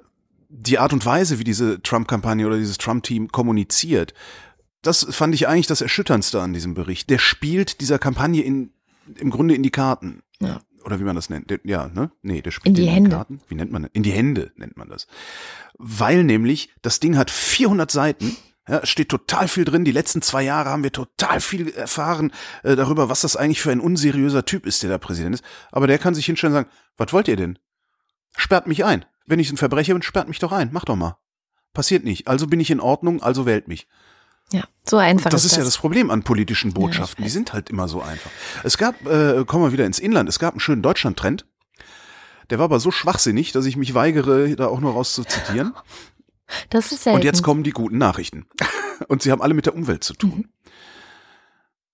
die 0.50 0.78
Art 0.78 0.92
und 0.92 1.06
Weise, 1.06 1.38
wie 1.38 1.44
diese 1.44 1.80
Trump-Kampagne 1.80 2.46
oder 2.46 2.58
dieses 2.58 2.76
Trump-Team 2.76 3.28
kommuniziert, 3.32 4.12
das 4.82 5.06
fand 5.08 5.34
ich 5.34 5.48
eigentlich 5.48 5.66
das 5.66 5.80
Erschütterndste 5.80 6.42
an 6.42 6.52
diesem 6.52 6.74
Bericht. 6.74 7.08
Der 7.08 7.18
spielt 7.18 7.80
dieser 7.80 7.98
Kampagne 7.98 8.42
in, 8.42 8.74
im 9.18 9.30
Grunde 9.30 9.54
in 9.54 9.62
die 9.62 9.70
Karten. 9.70 10.22
Ja. 10.40 10.60
Oder 10.84 11.00
wie 11.00 11.04
man 11.04 11.16
das 11.16 11.30
nennt. 11.30 11.52
Ja, 11.64 11.88
ne? 11.88 12.12
Nee, 12.22 12.42
der 12.42 12.52
spielt 12.52 12.78
In 12.78 12.84
die 12.84 12.88
Hände. 12.88 13.10
Karten. 13.10 13.40
Wie 13.48 13.56
nennt 13.56 13.72
man 13.72 13.82
das? 13.82 13.90
In 13.92 14.04
die 14.04 14.12
Hände 14.12 14.52
nennt 14.56 14.76
man 14.76 14.88
das. 14.88 15.08
Weil 15.78 16.22
nämlich 16.22 16.70
das 16.82 17.00
Ding 17.00 17.16
hat 17.16 17.30
400 17.30 17.90
Seiten. 17.90 18.36
Ja, 18.68 18.78
es 18.78 18.88
steht 18.88 19.08
total 19.08 19.48
viel 19.48 19.64
drin. 19.64 19.84
Die 19.84 19.92
letzten 19.92 20.22
zwei 20.22 20.42
Jahre 20.42 20.70
haben 20.70 20.84
wir 20.84 20.92
total 20.92 21.40
viel 21.40 21.70
erfahren 21.70 22.32
äh, 22.62 22.76
darüber, 22.76 23.08
was 23.08 23.20
das 23.20 23.36
eigentlich 23.36 23.60
für 23.60 23.72
ein 23.72 23.80
unseriöser 23.80 24.44
Typ 24.44 24.64
ist, 24.66 24.82
der 24.82 24.90
da 24.90 24.98
Präsident 24.98 25.34
ist. 25.34 25.44
Aber 25.72 25.86
der 25.86 25.98
kann 25.98 26.14
sich 26.14 26.26
hinstellen 26.26 26.54
und 26.54 26.62
sagen, 26.62 26.70
was 26.96 27.12
wollt 27.12 27.28
ihr 27.28 27.36
denn? 27.36 27.58
Sperrt 28.36 28.66
mich 28.66 28.84
ein. 28.84 29.04
Wenn 29.26 29.40
ich 29.40 29.50
ein 29.50 29.56
Verbrecher 29.56 29.92
bin, 29.92 30.02
sperrt 30.02 30.28
mich 30.28 30.38
doch 30.38 30.52
ein. 30.52 30.70
Mach 30.72 30.84
doch 30.84 30.96
mal. 30.96 31.18
Passiert 31.74 32.04
nicht. 32.04 32.28
Also 32.28 32.46
bin 32.46 32.60
ich 32.60 32.70
in 32.70 32.80
Ordnung, 32.80 33.22
also 33.22 33.44
wählt 33.44 33.66
mich. 33.68 33.88
Ja, 34.52 34.64
so 34.88 34.96
einfach 34.98 35.30
Das 35.30 35.44
ist 35.44 35.52
ist 35.52 35.58
ja 35.58 35.64
das 35.64 35.78
Problem 35.78 36.10
an 36.10 36.22
politischen 36.22 36.72
Botschaften. 36.72 37.24
Die 37.24 37.30
sind 37.30 37.52
halt 37.52 37.68
immer 37.68 37.88
so 37.88 38.00
einfach. 38.00 38.30
Es 38.62 38.78
gab, 38.78 39.04
äh, 39.06 39.44
kommen 39.44 39.64
wir 39.64 39.72
wieder 39.72 39.86
ins 39.86 39.98
Inland, 39.98 40.28
es 40.28 40.38
gab 40.38 40.54
einen 40.54 40.60
schönen 40.60 40.82
Deutschland-Trend. 40.82 41.46
Der 42.50 42.58
war 42.58 42.66
aber 42.66 42.78
so 42.78 42.92
schwachsinnig, 42.92 43.50
dass 43.52 43.66
ich 43.66 43.76
mich 43.76 43.94
weigere, 43.94 44.54
da 44.54 44.68
auch 44.68 44.80
nur 44.80 44.92
rauszuzitieren. 44.92 45.74
Das 46.70 46.92
ist 46.92 47.02
selten. 47.02 47.18
Und 47.18 47.24
jetzt 47.24 47.42
kommen 47.42 47.64
die 47.64 47.72
guten 47.72 47.98
Nachrichten. 47.98 48.46
Und 49.08 49.20
sie 49.20 49.32
haben 49.32 49.42
alle 49.42 49.52
mit 49.52 49.66
der 49.66 49.74
Umwelt 49.74 50.04
zu 50.04 50.14
tun. 50.14 50.48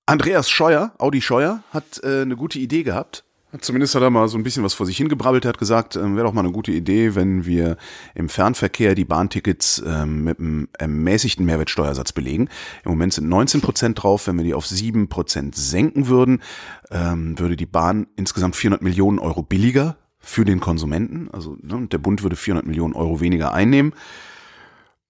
Andreas 0.04 0.50
Scheuer, 0.50 0.92
Audi 0.98 1.22
Scheuer, 1.22 1.62
hat 1.70 2.02
äh, 2.02 2.20
eine 2.20 2.36
gute 2.36 2.58
Idee 2.58 2.82
gehabt. 2.82 3.24
Zumindest 3.60 3.94
hat 3.94 4.02
er 4.02 4.08
mal 4.08 4.28
so 4.28 4.38
ein 4.38 4.42
bisschen 4.42 4.64
was 4.64 4.72
vor 4.72 4.86
sich 4.86 4.96
hingebrabbelt. 4.96 5.44
Er 5.44 5.50
hat 5.50 5.58
gesagt, 5.58 5.96
ähm, 5.96 6.16
wäre 6.16 6.26
doch 6.26 6.32
mal 6.32 6.40
eine 6.40 6.52
gute 6.52 6.72
Idee, 6.72 7.14
wenn 7.14 7.44
wir 7.44 7.76
im 8.14 8.30
Fernverkehr 8.30 8.94
die 8.94 9.04
Bahntickets 9.04 9.82
ähm, 9.86 10.24
mit 10.24 10.38
einem 10.38 10.68
ermäßigten 10.78 11.44
Mehrwertsteuersatz 11.44 12.12
belegen. 12.12 12.48
Im 12.84 12.92
Moment 12.92 13.12
sind 13.12 13.28
19 13.28 13.60
Prozent 13.60 14.02
drauf. 14.02 14.26
Wenn 14.26 14.38
wir 14.38 14.44
die 14.44 14.54
auf 14.54 14.66
7 14.66 15.08
Prozent 15.08 15.54
senken 15.54 16.06
würden, 16.06 16.42
ähm, 16.90 17.38
würde 17.38 17.56
die 17.56 17.66
Bahn 17.66 18.06
insgesamt 18.16 18.56
400 18.56 18.80
Millionen 18.80 19.18
Euro 19.18 19.42
billiger 19.42 19.96
für 20.18 20.46
den 20.46 20.60
Konsumenten. 20.60 21.28
Also 21.32 21.58
ne, 21.60 21.88
der 21.88 21.98
Bund 21.98 22.22
würde 22.22 22.36
400 22.36 22.66
Millionen 22.66 22.94
Euro 22.94 23.20
weniger 23.20 23.52
einnehmen. 23.52 23.92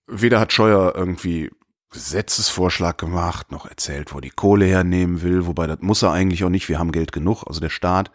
Weder 0.09 0.41
hat 0.41 0.53
Scheuer 0.53 0.95
irgendwie 0.97 1.51
Gesetzesvorschlag 1.93 2.99
gemacht, 2.99 3.53
noch 3.53 3.67
erzählt, 3.67 4.15
wo 4.15 4.21
die 4.21 4.31
Kohle 4.31 4.67
hernehmen 4.67 5.23
will, 5.23 5.47
wobei 5.47 5.67
das 5.67 5.79
muss 5.81 6.03
er 6.03 6.13
eigentlich 6.13 6.45
auch 6.45 6.49
nicht, 6.49 6.69
wir 6.69 6.79
haben 6.79 6.93
Geld 6.93 7.13
genug, 7.13 7.45
also 7.47 7.61
der 7.61 7.71
Staat. 7.71 8.11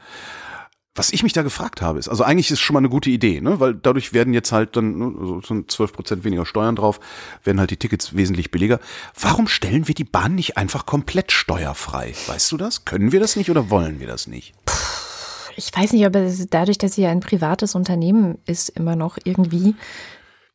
Was 0.95 1.13
ich 1.13 1.21
mich 1.21 1.33
da 1.33 1.43
gefragt 1.43 1.83
habe, 1.83 1.99
ist, 1.99 2.09
also 2.09 2.23
eigentlich 2.23 2.47
ist 2.47 2.53
es 2.53 2.59
schon 2.59 2.73
mal 2.73 2.79
eine 2.79 2.89
gute 2.89 3.11
Idee, 3.11 3.39
ne? 3.39 3.59
weil 3.59 3.75
dadurch 3.75 4.13
werden 4.13 4.33
jetzt 4.33 4.51
halt 4.51 4.75
dann 4.75 4.97
ne, 4.97 5.13
so 5.19 5.41
sind 5.41 5.69
12 5.69 5.93
Prozent 5.93 6.23
weniger 6.23 6.43
Steuern 6.43 6.75
drauf, 6.75 6.99
werden 7.43 7.59
halt 7.59 7.69
die 7.69 7.77
Tickets 7.77 8.15
wesentlich 8.15 8.49
billiger. 8.49 8.79
Warum 9.19 9.47
stellen 9.47 9.87
wir 9.87 9.93
die 9.93 10.03
Bahn 10.03 10.33
nicht 10.33 10.57
einfach 10.57 10.87
komplett 10.87 11.31
steuerfrei? 11.31 12.15
Weißt 12.25 12.51
du 12.51 12.57
das? 12.57 12.83
Können 12.83 13.11
wir 13.11 13.19
das 13.19 13.35
nicht 13.35 13.51
oder 13.51 13.69
wollen 13.69 13.99
wir 13.99 14.07
das 14.07 14.25
nicht? 14.25 14.55
Ich 15.55 15.71
weiß 15.75 15.93
nicht, 15.93 16.05
ob 16.05 16.15
es 16.15 16.47
dadurch, 16.49 16.79
dass 16.79 16.93
sie 16.93 17.01
ja 17.01 17.09
ein 17.09 17.19
privates 17.19 17.75
Unternehmen 17.75 18.37
ist, 18.45 18.69
immer 18.69 18.95
noch 18.95 19.17
irgendwie. 19.23 19.75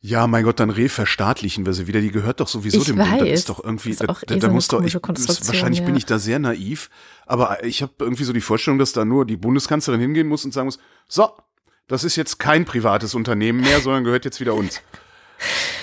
Ja, 0.05 0.27
mein 0.27 0.43
Gott, 0.43 0.59
dann 0.59 0.69
reverstaatlichen 0.69 1.65
wir 1.65 1.71
sie 1.71 1.87
wieder. 1.87 2.01
Die 2.01 2.11
gehört 2.11 2.41
doch 2.41 2.49
sowieso 2.49 2.79
Ich 2.79 2.87
dem 2.87 2.97
Bund. 2.97 3.09
Das 3.09 3.21
weiß. 3.21 3.39
ist 3.39 3.49
doch 3.49 3.63
irgendwie, 3.63 3.91
Ist 3.91 4.01
da, 4.01 4.17
eh 4.29 4.37
da 4.37 4.47
so 4.47 4.53
muss 4.53 4.67
doch, 4.67 4.83
ich, 4.83 4.95
wahrscheinlich 4.95 5.79
bin 5.85 5.93
ja. 5.93 5.97
ich 5.97 6.05
da 6.05 6.19
sehr 6.19 6.39
naiv, 6.39 6.89
aber 7.25 7.63
ich 7.63 7.81
habe 7.81 7.93
irgendwie 7.99 8.25
so 8.25 8.33
die 8.33 8.41
Vorstellung, 8.41 8.79
dass 8.79 8.91
da 8.91 9.05
nur 9.05 9.25
die 9.25 9.37
Bundeskanzlerin 9.37 10.01
hingehen 10.01 10.27
muss 10.27 10.43
und 10.43 10.53
sagen 10.53 10.65
muss, 10.65 10.77
so, 11.07 11.31
das 11.87 12.03
ist 12.03 12.17
jetzt 12.17 12.37
kein 12.37 12.65
privates 12.65 13.15
Unternehmen 13.15 13.61
mehr, 13.61 13.79
sondern 13.79 14.03
gehört 14.03 14.25
jetzt 14.25 14.41
wieder 14.41 14.55
uns. 14.55 14.81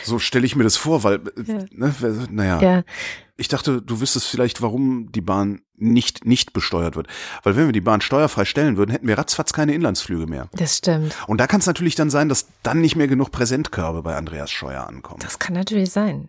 So 0.05 0.19
stelle 0.19 0.45
ich 0.45 0.55
mir 0.55 0.65
das 0.65 0.77
vor, 0.77 1.03
weil, 1.03 1.15
äh, 1.47 1.67
ne, 1.71 1.95
naja, 2.31 2.61
Ja, 2.61 2.83
ich 3.41 3.49
dachte, 3.49 3.81
du 3.83 4.01
wüsstest 4.01 4.27
vielleicht, 4.27 4.63
warum 4.63 5.11
die 5.13 5.21
Bahn 5.23 5.63
nicht, 5.77 6.27
nicht 6.27 6.53
besteuert 6.53 6.95
wird. 6.95 7.09
Weil 7.43 7.57
wenn 7.57 7.67
wir 7.67 7.73
die 7.73 7.81
Bahn 7.81 8.01
steuerfrei 8.03 8.45
stellen 8.45 8.77
würden, 8.77 8.91
hätten 8.93 9.09
wir 9.09 9.17
ratzfatz 9.19 9.53
keine 9.53 9.73
Inlandsflüge 9.75 10.27
mehr. 10.27 10.49
das 10.53 10.77
stimmt. 10.77 11.17
Und 11.27 11.39
da 11.41 11.47
kann 11.47 11.61
es 11.61 11.67
natürlich 11.67 11.95
dann 11.95 12.11
sein, 12.11 12.29
dass 12.29 12.47
dann 12.63 12.81
nicht 12.81 12.97
mehr 12.97 13.09
genug 13.09 13.31
Präsentkörbe 13.33 14.03
bei 14.03 14.15
Andreas 14.15 14.51
Scheuer 14.51 14.87
ankommen. 14.87 15.21
Das 15.23 15.39
kann 15.39 15.55
natürlich 15.55 15.91
sein. 15.91 16.29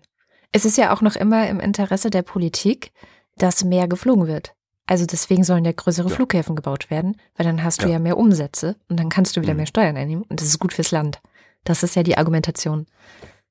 Es 0.54 0.66
ist 0.66 0.78
ja 0.78 0.94
auch 0.94 1.02
noch 1.02 1.16
immer 1.16 1.48
im 1.50 1.60
Interesse 1.60 2.10
der 2.10 2.22
Politik, 2.24 2.92
dass 3.38 3.64
mehr 3.64 3.88
geflogen 3.88 4.28
wird. 4.28 4.56
Also 4.88 5.06
deswegen 5.06 5.44
sollen 5.44 5.64
ja 5.66 5.72
größere 5.72 6.10
Ja. 6.10 6.16
Flughäfen 6.16 6.56
gebaut 6.56 6.90
werden, 6.90 7.16
weil 7.36 7.46
dann 7.46 7.64
hast 7.64 7.82
du 7.82 7.88
Ja. 7.88 7.94
ja, 7.94 8.00
mehr 8.00 8.18
Umsätze 8.18 8.76
und 8.90 9.00
dann 9.00 9.10
kannst 9.10 9.36
du 9.38 9.42
wieder 9.42 9.54
Mhm. 9.54 9.58
mehr 9.58 9.66
Steuern 9.68 9.96
einnehmen 9.98 10.24
und 10.24 10.42
das 10.42 10.48
ist 10.48 10.60
gut 10.60 10.74
fürs 10.74 10.92
Land. 10.92 11.22
Das 11.64 11.84
ist 11.84 11.96
ja 11.96 12.04
die 12.04 12.18
Argumentation. 12.18 12.88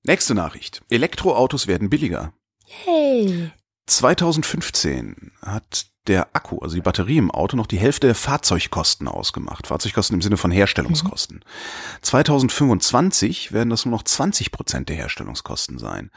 Nächste 0.02 0.34
Nachricht. 0.34 0.82
Elektroautos 0.90 1.66
werden 1.66 1.88
billiger. 1.90 2.32
Hey. 2.70 3.50
2015 3.86 5.32
hat 5.42 5.86
der 6.06 6.28
Akku, 6.34 6.58
also 6.60 6.76
die 6.76 6.80
Batterie 6.80 7.18
im 7.18 7.30
Auto, 7.30 7.56
noch 7.56 7.66
die 7.66 7.78
Hälfte 7.78 8.06
der 8.06 8.14
Fahrzeugkosten 8.14 9.08
ausgemacht. 9.08 9.66
Fahrzeugkosten 9.66 10.14
im 10.14 10.22
Sinne 10.22 10.36
von 10.36 10.52
Herstellungskosten. 10.52 11.38
Mhm. 11.38 12.02
2025 12.02 13.52
werden 13.52 13.70
das 13.70 13.84
nur 13.84 13.92
noch 13.92 14.04
20 14.04 14.52
Prozent 14.52 14.88
der 14.88 14.96
Herstellungskosten 14.96 15.78
sein. 15.78 16.10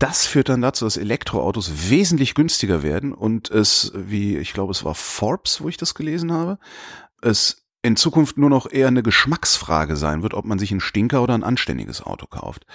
Das 0.00 0.26
führt 0.26 0.48
dann 0.48 0.60
dazu, 0.60 0.84
dass 0.84 0.96
Elektroautos 0.96 1.88
wesentlich 1.88 2.34
günstiger 2.34 2.82
werden 2.82 3.14
und 3.14 3.50
es, 3.50 3.92
wie 3.94 4.36
ich 4.36 4.52
glaube, 4.52 4.72
es 4.72 4.84
war 4.84 4.96
Forbes, 4.96 5.60
wo 5.60 5.68
ich 5.68 5.76
das 5.76 5.94
gelesen 5.94 6.32
habe, 6.32 6.58
es 7.22 7.64
in 7.82 7.96
Zukunft 7.96 8.36
nur 8.36 8.50
noch 8.50 8.70
eher 8.70 8.88
eine 8.88 9.04
Geschmacksfrage 9.04 9.94
sein 9.94 10.22
wird, 10.22 10.34
ob 10.34 10.46
man 10.46 10.58
sich 10.58 10.72
ein 10.72 10.80
Stinker 10.80 11.22
oder 11.22 11.34
ein 11.34 11.44
anständiges 11.44 12.02
Auto 12.02 12.26
kauft. 12.26 12.66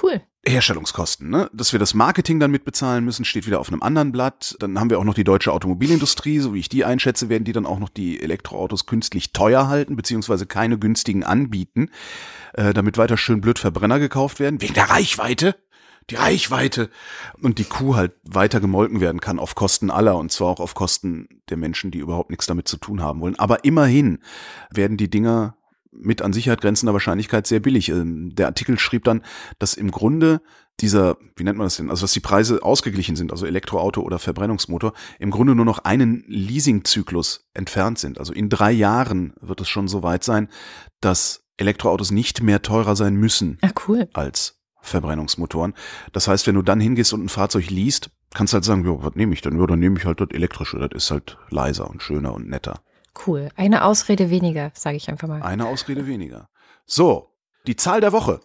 Cool. 0.00 0.22
Herstellungskosten, 0.44 1.30
ne? 1.30 1.48
Dass 1.52 1.72
wir 1.72 1.78
das 1.78 1.94
Marketing 1.94 2.40
dann 2.40 2.50
mitbezahlen 2.50 3.04
müssen, 3.04 3.24
steht 3.24 3.46
wieder 3.46 3.60
auf 3.60 3.68
einem 3.68 3.82
anderen 3.82 4.10
Blatt. 4.10 4.56
Dann 4.58 4.78
haben 4.80 4.90
wir 4.90 4.98
auch 4.98 5.04
noch 5.04 5.14
die 5.14 5.24
deutsche 5.24 5.52
Automobilindustrie, 5.52 6.40
so 6.40 6.52
wie 6.52 6.58
ich 6.58 6.68
die 6.68 6.84
einschätze, 6.84 7.28
werden 7.28 7.44
die 7.44 7.52
dann 7.52 7.66
auch 7.66 7.78
noch 7.78 7.88
die 7.88 8.20
Elektroautos 8.20 8.86
künstlich 8.86 9.32
teuer 9.32 9.68
halten, 9.68 9.94
beziehungsweise 9.94 10.46
keine 10.46 10.78
günstigen 10.78 11.22
anbieten, 11.22 11.90
äh, 12.54 12.74
damit 12.74 12.98
weiter 12.98 13.16
schön 13.16 13.40
blöd 13.40 13.60
Verbrenner 13.60 14.00
gekauft 14.00 14.40
werden, 14.40 14.60
wegen 14.60 14.74
der 14.74 14.90
Reichweite 14.90 15.54
die 16.10 16.16
Reichweite 16.16 16.90
und 17.40 17.58
die 17.58 17.64
Kuh 17.64 17.94
halt 17.94 18.12
weiter 18.24 18.60
gemolken 18.60 19.00
werden 19.00 19.20
kann 19.20 19.38
auf 19.38 19.54
Kosten 19.54 19.90
aller 19.90 20.16
und 20.16 20.32
zwar 20.32 20.48
auch 20.48 20.60
auf 20.60 20.74
Kosten 20.74 21.28
der 21.48 21.56
Menschen, 21.56 21.90
die 21.90 21.98
überhaupt 21.98 22.30
nichts 22.30 22.46
damit 22.46 22.68
zu 22.68 22.76
tun 22.76 23.00
haben 23.00 23.20
wollen. 23.20 23.38
Aber 23.38 23.64
immerhin 23.64 24.18
werden 24.70 24.96
die 24.96 25.08
Dinger 25.08 25.56
mit 25.92 26.22
an 26.22 26.32
Sicherheit 26.32 26.60
grenzender 26.60 26.92
Wahrscheinlichkeit 26.92 27.46
sehr 27.46 27.60
billig. 27.60 27.88
Ähm, 27.90 28.34
der 28.34 28.46
Artikel 28.46 28.78
schrieb 28.78 29.04
dann, 29.04 29.22
dass 29.58 29.74
im 29.74 29.90
Grunde 29.90 30.40
dieser, 30.80 31.16
wie 31.36 31.44
nennt 31.44 31.58
man 31.58 31.66
das 31.66 31.76
denn, 31.76 31.90
also 31.90 32.02
dass 32.02 32.12
die 32.12 32.20
Preise 32.20 32.62
ausgeglichen 32.62 33.14
sind, 33.14 33.30
also 33.30 33.46
Elektroauto 33.46 34.00
oder 34.00 34.18
Verbrennungsmotor, 34.18 34.94
im 35.18 35.30
Grunde 35.30 35.54
nur 35.54 35.64
noch 35.64 35.80
einen 35.80 36.24
Leasingzyklus 36.26 37.46
entfernt 37.54 37.98
sind. 37.98 38.18
Also 38.18 38.32
in 38.32 38.48
drei 38.48 38.72
Jahren 38.72 39.34
wird 39.40 39.60
es 39.60 39.68
schon 39.68 39.86
so 39.86 40.02
weit 40.02 40.24
sein, 40.24 40.48
dass 41.00 41.44
Elektroautos 41.58 42.10
nicht 42.10 42.42
mehr 42.42 42.62
teurer 42.62 42.96
sein 42.96 43.14
müssen 43.14 43.58
ah, 43.60 43.70
cool. 43.86 44.08
als 44.14 44.58
Verbrennungsmotoren. 44.80 45.74
Das 46.12 46.26
heißt, 46.26 46.46
wenn 46.46 46.56
du 46.56 46.62
dann 46.62 46.80
hingehst 46.80 47.12
und 47.12 47.24
ein 47.24 47.28
Fahrzeug 47.28 47.70
liest, 47.70 48.10
kannst 48.34 48.52
du 48.52 48.56
halt 48.56 48.64
sagen, 48.64 48.84
ja, 48.84 49.04
was 49.04 49.14
nehme 49.14 49.34
ich 49.34 49.42
denn? 49.42 49.58
Ja, 49.60 49.66
dann 49.66 49.78
nehme 49.78 49.98
ich 49.98 50.04
halt 50.04 50.20
das 50.20 50.28
elektrische. 50.30 50.78
Das 50.78 50.90
ist 50.92 51.10
halt 51.10 51.38
leiser 51.50 51.88
und 51.88 52.02
schöner 52.02 52.34
und 52.34 52.48
netter. 52.48 52.80
Cool. 53.26 53.50
Eine 53.56 53.84
Ausrede 53.84 54.30
weniger, 54.30 54.72
sage 54.74 54.96
ich 54.96 55.08
einfach 55.08 55.28
mal. 55.28 55.42
Eine 55.42 55.66
Ausrede 55.66 56.06
weniger. 56.06 56.48
So, 56.86 57.34
die 57.66 57.76
Zahl 57.76 58.00
der 58.00 58.12
Woche. 58.12 58.40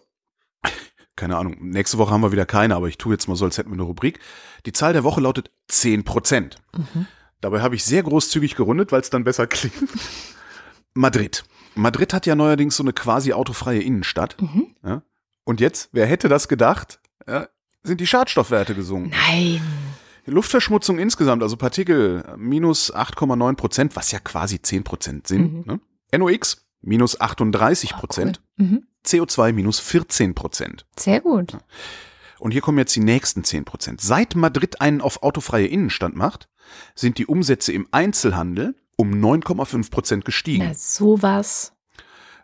Keine 1.16 1.36
Ahnung, 1.36 1.56
nächste 1.60 1.98
Woche 1.98 2.12
haben 2.12 2.20
wir 2.20 2.32
wieder 2.32 2.46
keine, 2.46 2.76
aber 2.76 2.86
ich 2.86 2.96
tue 2.96 3.12
jetzt 3.12 3.26
mal 3.26 3.34
so, 3.34 3.44
als 3.44 3.58
hätten 3.58 3.70
wir 3.70 3.74
eine 3.74 3.82
Rubrik. 3.82 4.20
Die 4.66 4.72
Zahl 4.72 4.92
der 4.92 5.02
Woche 5.02 5.20
lautet 5.20 5.50
10 5.66 6.04
Prozent. 6.04 6.56
Mhm. 6.76 7.06
Dabei 7.40 7.60
habe 7.60 7.74
ich 7.74 7.84
sehr 7.84 8.02
großzügig 8.04 8.54
gerundet, 8.54 8.92
weil 8.92 9.00
es 9.00 9.10
dann 9.10 9.24
besser 9.24 9.46
klingt. 9.48 9.74
Madrid. 10.94 11.44
Madrid 11.74 12.12
hat 12.12 12.26
ja 12.26 12.34
neuerdings 12.34 12.76
so 12.76 12.84
eine 12.84 12.92
quasi 12.92 13.32
autofreie 13.32 13.80
Innenstadt. 13.80 14.40
Mhm. 14.40 14.76
Ja, 14.84 15.02
und 15.44 15.60
jetzt, 15.60 15.88
wer 15.92 16.06
hätte 16.06 16.28
das 16.28 16.46
gedacht, 16.46 17.00
ja, 17.26 17.48
sind 17.82 18.00
die 18.00 18.06
Schadstoffwerte 18.06 18.74
gesunken. 18.74 19.10
Nein. 19.10 19.60
Die 20.28 20.34
Luftverschmutzung 20.34 20.98
insgesamt, 20.98 21.42
also 21.42 21.56
Partikel 21.56 22.22
minus 22.36 22.94
8,9 22.94 23.56
Prozent, 23.56 23.96
was 23.96 24.12
ja 24.12 24.18
quasi 24.18 24.60
10 24.60 24.84
Prozent 24.84 25.26
sind. 25.26 25.66
Mhm. 25.66 25.80
Ne? 26.12 26.18
NOx 26.18 26.66
minus 26.82 27.18
38 27.18 27.96
Prozent. 27.96 28.42
Oh, 28.42 28.52
cool. 28.60 28.66
mhm. 28.66 28.86
CO2 29.06 29.52
minus 29.54 29.80
14 29.80 30.34
Prozent. 30.34 30.84
Sehr 30.98 31.22
gut. 31.22 31.56
Und 32.40 32.50
hier 32.50 32.60
kommen 32.60 32.76
jetzt 32.76 32.94
die 32.94 33.00
nächsten 33.00 33.42
10 33.42 33.64
Prozent. 33.64 34.02
Seit 34.02 34.34
Madrid 34.34 34.82
einen 34.82 35.00
auf 35.00 35.22
autofreie 35.22 35.66
Innenstand 35.66 36.14
macht, 36.14 36.50
sind 36.94 37.16
die 37.16 37.24
Umsätze 37.24 37.72
im 37.72 37.88
Einzelhandel 37.90 38.76
um 38.96 39.12
9,5 39.12 39.90
Prozent 39.90 40.24
gestiegen. 40.26 40.66
Na, 40.66 40.74
sowas. 40.74 41.72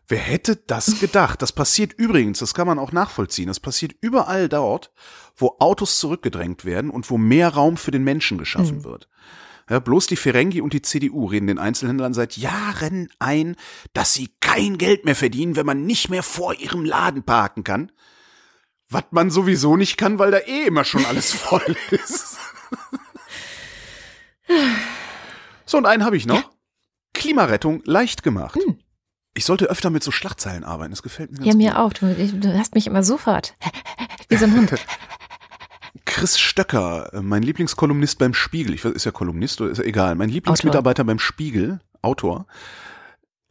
Wer 0.09 0.19
hätte 0.19 0.57
das 0.57 1.01
gedacht? 1.01 1.41
Das 1.41 1.53
passiert 1.53 1.95
übrigens, 1.95 2.39
das 2.39 2.53
kann 2.55 2.67
man 2.67 2.79
auch 2.79 2.93
nachvollziehen, 2.93 3.49
das 3.49 3.61
passiert 3.61 3.95
überall 4.01 4.49
dort, 4.49 4.93
wo 5.37 5.57
Autos 5.59 5.99
zurückgedrängt 5.99 6.65
werden 6.65 6.91
und 6.91 7.11
wo 7.11 7.19
mehr 7.19 7.49
Raum 7.51 7.77
für 7.77 7.91
den 7.91 8.05
Menschen 8.05 8.39
geschaffen 8.39 8.79
mhm. 8.79 8.85
wird. 8.85 9.09
Ja, 9.69 9.79
bloß 9.79 10.07
die 10.09 10.17
Ferengi 10.17 10.61
und 10.61 10.75
die 10.75 10.83
CDU 10.83 11.27
reden 11.27 11.47
den 11.47 11.59
Einzelhändlern 11.59 12.13
seit 12.13 12.37
Jahren 12.37 13.09
ein, 13.19 13.57
dass 13.95 14.13
sie 14.13 14.29
kein 14.41 14.77
Geld 14.77 15.05
mehr 15.07 15.17
verdienen, 15.17 15.57
wenn 15.57 15.65
man 15.65 15.87
nicht 15.87 16.11
mehr 16.11 16.23
vor 16.23 16.55
ihrem 16.55 16.85
Laden 16.85 17.23
parken 17.23 17.65
kann. 17.65 17.91
Was 18.91 19.05
man 19.11 19.31
sowieso 19.31 19.77
nicht 19.77 19.97
kann, 19.97 20.19
weil 20.19 20.31
da 20.31 20.39
eh 20.39 20.67
immer 20.67 20.85
schon 20.85 21.07
alles 21.07 21.33
voll 21.33 21.77
ist. 21.91 22.37
so, 25.65 25.79
und 25.79 25.87
einen 25.87 26.05
habe 26.05 26.17
ich 26.19 26.27
noch. 26.27 26.51
Klimarettung 27.15 27.83
leicht 27.87 28.23
gemacht. 28.23 28.57
Mhm. 28.57 28.79
Ich 29.33 29.47
sollte 29.47 29.67
öfter 29.67 29.91
mit 29.91 30.05
so 30.05 30.11
Schlagzeilen 30.11 30.63
arbeiten. 30.63 30.91
Das 30.91 31.03
gefällt 31.03 31.33
mir 31.33 31.39
ganz 31.39 31.49
Ja, 31.49 31.55
mir 31.55 31.71
gut. 31.71 31.79
auch. 31.79 31.93
Du, 31.95 32.15
du 32.15 32.59
hast 32.59 32.75
mich 32.75 32.87
immer 32.87 33.03
sofort. 33.03 33.55
Wie 34.29 34.37
so 34.37 34.45
ein 34.45 34.55
Hund. 34.55 34.73
Chris 36.15 36.39
Stöcker, 36.39 37.13
äh, 37.13 37.23
mein 37.23 37.43
Lieblingskolumnist 37.43 38.21
beim 38.21 38.35
Spiegel. 38.35 38.73
Ich 38.73 38.85
weiß, 38.85 38.93
ist 38.93 39.05
ja 39.05 39.11
Kolumnist 39.11 39.61
oder 39.61 39.73
ist 39.73 39.79
ja 39.79 39.85
egal. 39.85 40.15
Mein 40.15 40.29
Lieblingsmitarbeiter 40.29 41.03
Autor. 41.03 41.07
beim 41.07 41.19
Spiegel, 41.19 41.81
Autor, 42.03 42.47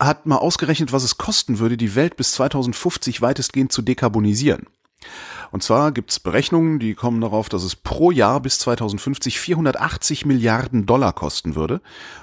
hat 0.01 0.25
mal 0.25 0.37
ausgerechnet, 0.37 0.93
was 0.93 1.03
es 1.03 1.17
kosten 1.17 1.59
würde, 1.59 1.75
die 1.75 1.93
Welt 1.95 2.15
bis 2.15 2.31
2050 2.31 3.21
weitestgehend 3.21 3.73
zu 3.73 3.81
dekarbonisieren. 3.81 4.67
Und 5.51 5.61
zwar 5.61 5.91
gibt's 5.91 6.21
Berechnungen, 6.21 6.79
die 6.79 6.95
kommen 6.95 7.19
darauf, 7.19 7.49
dass 7.49 7.63
es 7.63 7.75
pro 7.75 8.11
Jahr 8.11 8.39
bis 8.39 8.59
2050 8.59 9.41
480 9.41 10.25
Milliarden 10.25 10.85
Dollar 10.85 11.11
kosten 11.11 11.55
würde, 11.55 11.81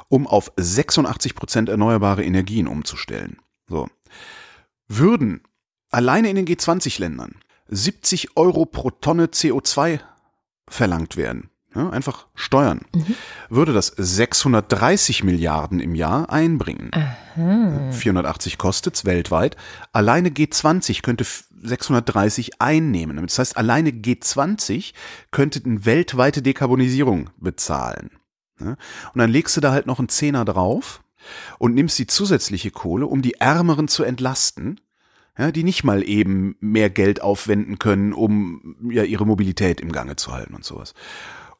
um 0.08 0.26
auf 0.26 0.52
86 0.56 1.34
Prozent 1.34 1.68
erneuerbare 1.68 2.24
Energien 2.24 2.66
umzustellen. 2.66 3.36
So. 3.68 3.88
Würden 4.88 5.42
alleine 5.90 6.30
in 6.30 6.36
den 6.36 6.46
G20-Ländern 6.46 7.34
70 7.68 8.38
Euro 8.38 8.64
pro 8.64 8.90
Tonne 8.90 9.26
CO2 9.26 10.00
verlangt 10.68 11.16
werden, 11.16 11.50
ja, 11.74 11.90
einfach 11.90 12.26
Steuern, 12.34 12.80
mhm. 12.94 13.14
würde 13.48 13.72
das 13.72 13.88
630 13.96 15.24
Milliarden 15.24 15.80
im 15.80 15.94
Jahr 15.94 16.30
einbringen. 16.30 16.90
Aha. 16.92 17.92
480 17.92 18.58
kostet's 18.58 19.04
weltweit. 19.04 19.56
Alleine 19.92 20.30
G20 20.30 21.02
könnte 21.02 21.24
630 21.62 22.60
einnehmen. 22.60 23.16
Das 23.24 23.38
heißt, 23.38 23.56
alleine 23.56 23.90
G20 23.90 24.94
könnte 25.30 25.62
eine 25.64 25.84
weltweite 25.84 26.42
Dekarbonisierung 26.42 27.30
bezahlen. 27.36 28.10
Und 28.60 28.76
dann 29.14 29.30
legst 29.30 29.56
du 29.56 29.60
da 29.60 29.72
halt 29.72 29.86
noch 29.86 29.98
einen 29.98 30.08
Zehner 30.08 30.44
drauf 30.44 31.02
und 31.58 31.74
nimmst 31.74 31.98
die 31.98 32.06
zusätzliche 32.06 32.70
Kohle, 32.70 33.06
um 33.06 33.22
die 33.22 33.34
Ärmeren 33.34 33.88
zu 33.88 34.04
entlasten, 34.04 34.80
ja, 35.40 35.50
die 35.50 35.64
nicht 35.64 35.84
mal 35.84 36.06
eben 36.06 36.54
mehr 36.60 36.90
Geld 36.90 37.22
aufwenden 37.22 37.78
können, 37.78 38.12
um 38.12 38.76
ja 38.90 39.04
ihre 39.04 39.24
Mobilität 39.24 39.80
im 39.80 39.90
Gange 39.90 40.16
zu 40.16 40.32
halten 40.32 40.54
und 40.54 40.66
sowas. 40.66 40.92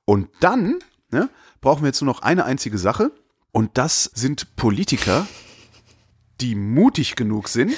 Und 0.05 0.29
dann 0.41 0.81
ja, 1.11 1.31
brauchen 1.63 1.83
wir 1.83 1.87
jetzt 1.87 2.03
nur 2.03 2.13
noch 2.13 2.21
eine 2.21 2.45
einzige 2.45 2.77
Sache 2.77 3.11
und 3.53 3.79
das 3.79 4.05
sind 4.05 4.55
Politiker, 4.55 5.27
die 6.43 6.55
mutig 6.55 7.17
genug 7.17 7.49
sind. 7.49 7.73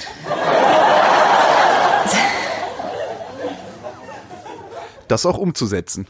das 5.07 5.25
auch 5.25 5.37
umzusetzen. 5.37 6.05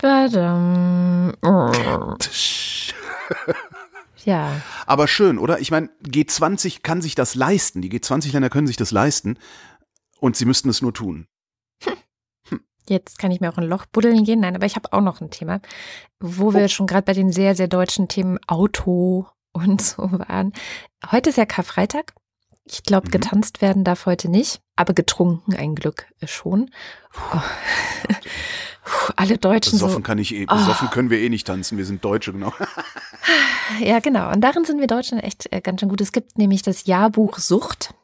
Badum. 0.00 1.34
Ja. 4.24 4.60
Aber 4.86 5.08
schön, 5.08 5.38
oder? 5.38 5.60
Ich 5.60 5.70
meine, 5.70 5.90
G20 6.04 6.82
kann 6.82 7.00
sich 7.02 7.14
das 7.14 7.34
leisten. 7.34 7.82
Die 7.82 7.90
G20-Länder 7.90 8.50
können 8.50 8.66
sich 8.66 8.76
das 8.76 8.90
leisten. 8.90 9.38
Und 10.20 10.36
sie 10.36 10.44
müssten 10.44 10.68
es 10.68 10.82
nur 10.82 10.92
tun. 10.92 11.26
Hm. 12.48 12.60
Jetzt 12.88 13.18
kann 13.18 13.30
ich 13.30 13.40
mir 13.40 13.52
auch 13.52 13.58
ein 13.58 13.68
Loch 13.68 13.86
buddeln 13.86 14.24
gehen. 14.24 14.40
Nein, 14.40 14.56
aber 14.56 14.66
ich 14.66 14.76
habe 14.76 14.92
auch 14.92 15.00
noch 15.00 15.20
ein 15.20 15.30
Thema, 15.30 15.60
wo 16.20 16.54
wir 16.54 16.64
oh. 16.64 16.68
schon 16.68 16.86
gerade 16.86 17.04
bei 17.04 17.12
den 17.12 17.32
sehr, 17.32 17.54
sehr 17.54 17.68
deutschen 17.68 18.08
Themen 18.08 18.38
Auto 18.46 19.26
und 19.52 19.80
so 19.82 20.10
waren. 20.10 20.52
Heute 21.10 21.30
ist 21.30 21.36
ja 21.36 21.46
Karfreitag. 21.46 22.14
Ich 22.64 22.82
glaube, 22.82 23.08
mhm. 23.08 23.12
getanzt 23.12 23.62
werden 23.62 23.84
darf 23.84 24.06
heute 24.06 24.28
nicht, 24.28 24.60
aber 24.76 24.92
getrunken 24.92 25.54
ein 25.54 25.74
Glück 25.74 26.06
schon. 26.24 26.70
Oh. 27.32 27.40
alle 29.16 29.38
Deutschen 29.38 29.72
besoffen 29.72 29.96
so. 29.96 30.00
kann 30.02 30.18
ich 30.18 30.34
eh, 30.34 30.46
besoffen 30.46 30.88
oh. 30.90 30.94
können 30.94 31.10
wir 31.10 31.18
eh 31.18 31.28
nicht 31.28 31.46
tanzen. 31.46 31.78
Wir 31.78 31.84
sind 31.84 32.04
Deutsche, 32.04 32.32
genau. 32.32 32.52
ja, 33.80 34.00
genau. 34.00 34.30
Und 34.30 34.40
darin 34.40 34.64
sind 34.64 34.80
wir 34.80 34.86
Deutschen 34.86 35.18
echt 35.18 35.52
äh, 35.52 35.60
ganz 35.60 35.80
schön 35.80 35.88
gut. 35.88 36.00
Es 36.00 36.12
gibt 36.12 36.38
nämlich 36.38 36.62
das 36.62 36.86
Jahrbuch 36.86 37.38
Sucht. 37.38 37.94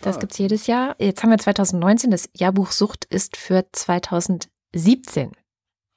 Das 0.00 0.16
ah. 0.16 0.20
gibt's 0.20 0.38
jedes 0.38 0.66
Jahr. 0.66 0.96
Jetzt 0.98 1.22
haben 1.22 1.30
wir 1.30 1.38
2019. 1.38 2.10
Das 2.10 2.28
Jahrbuch 2.34 2.72
Sucht 2.72 3.04
ist 3.06 3.36
für 3.36 3.64
2017. 3.70 5.32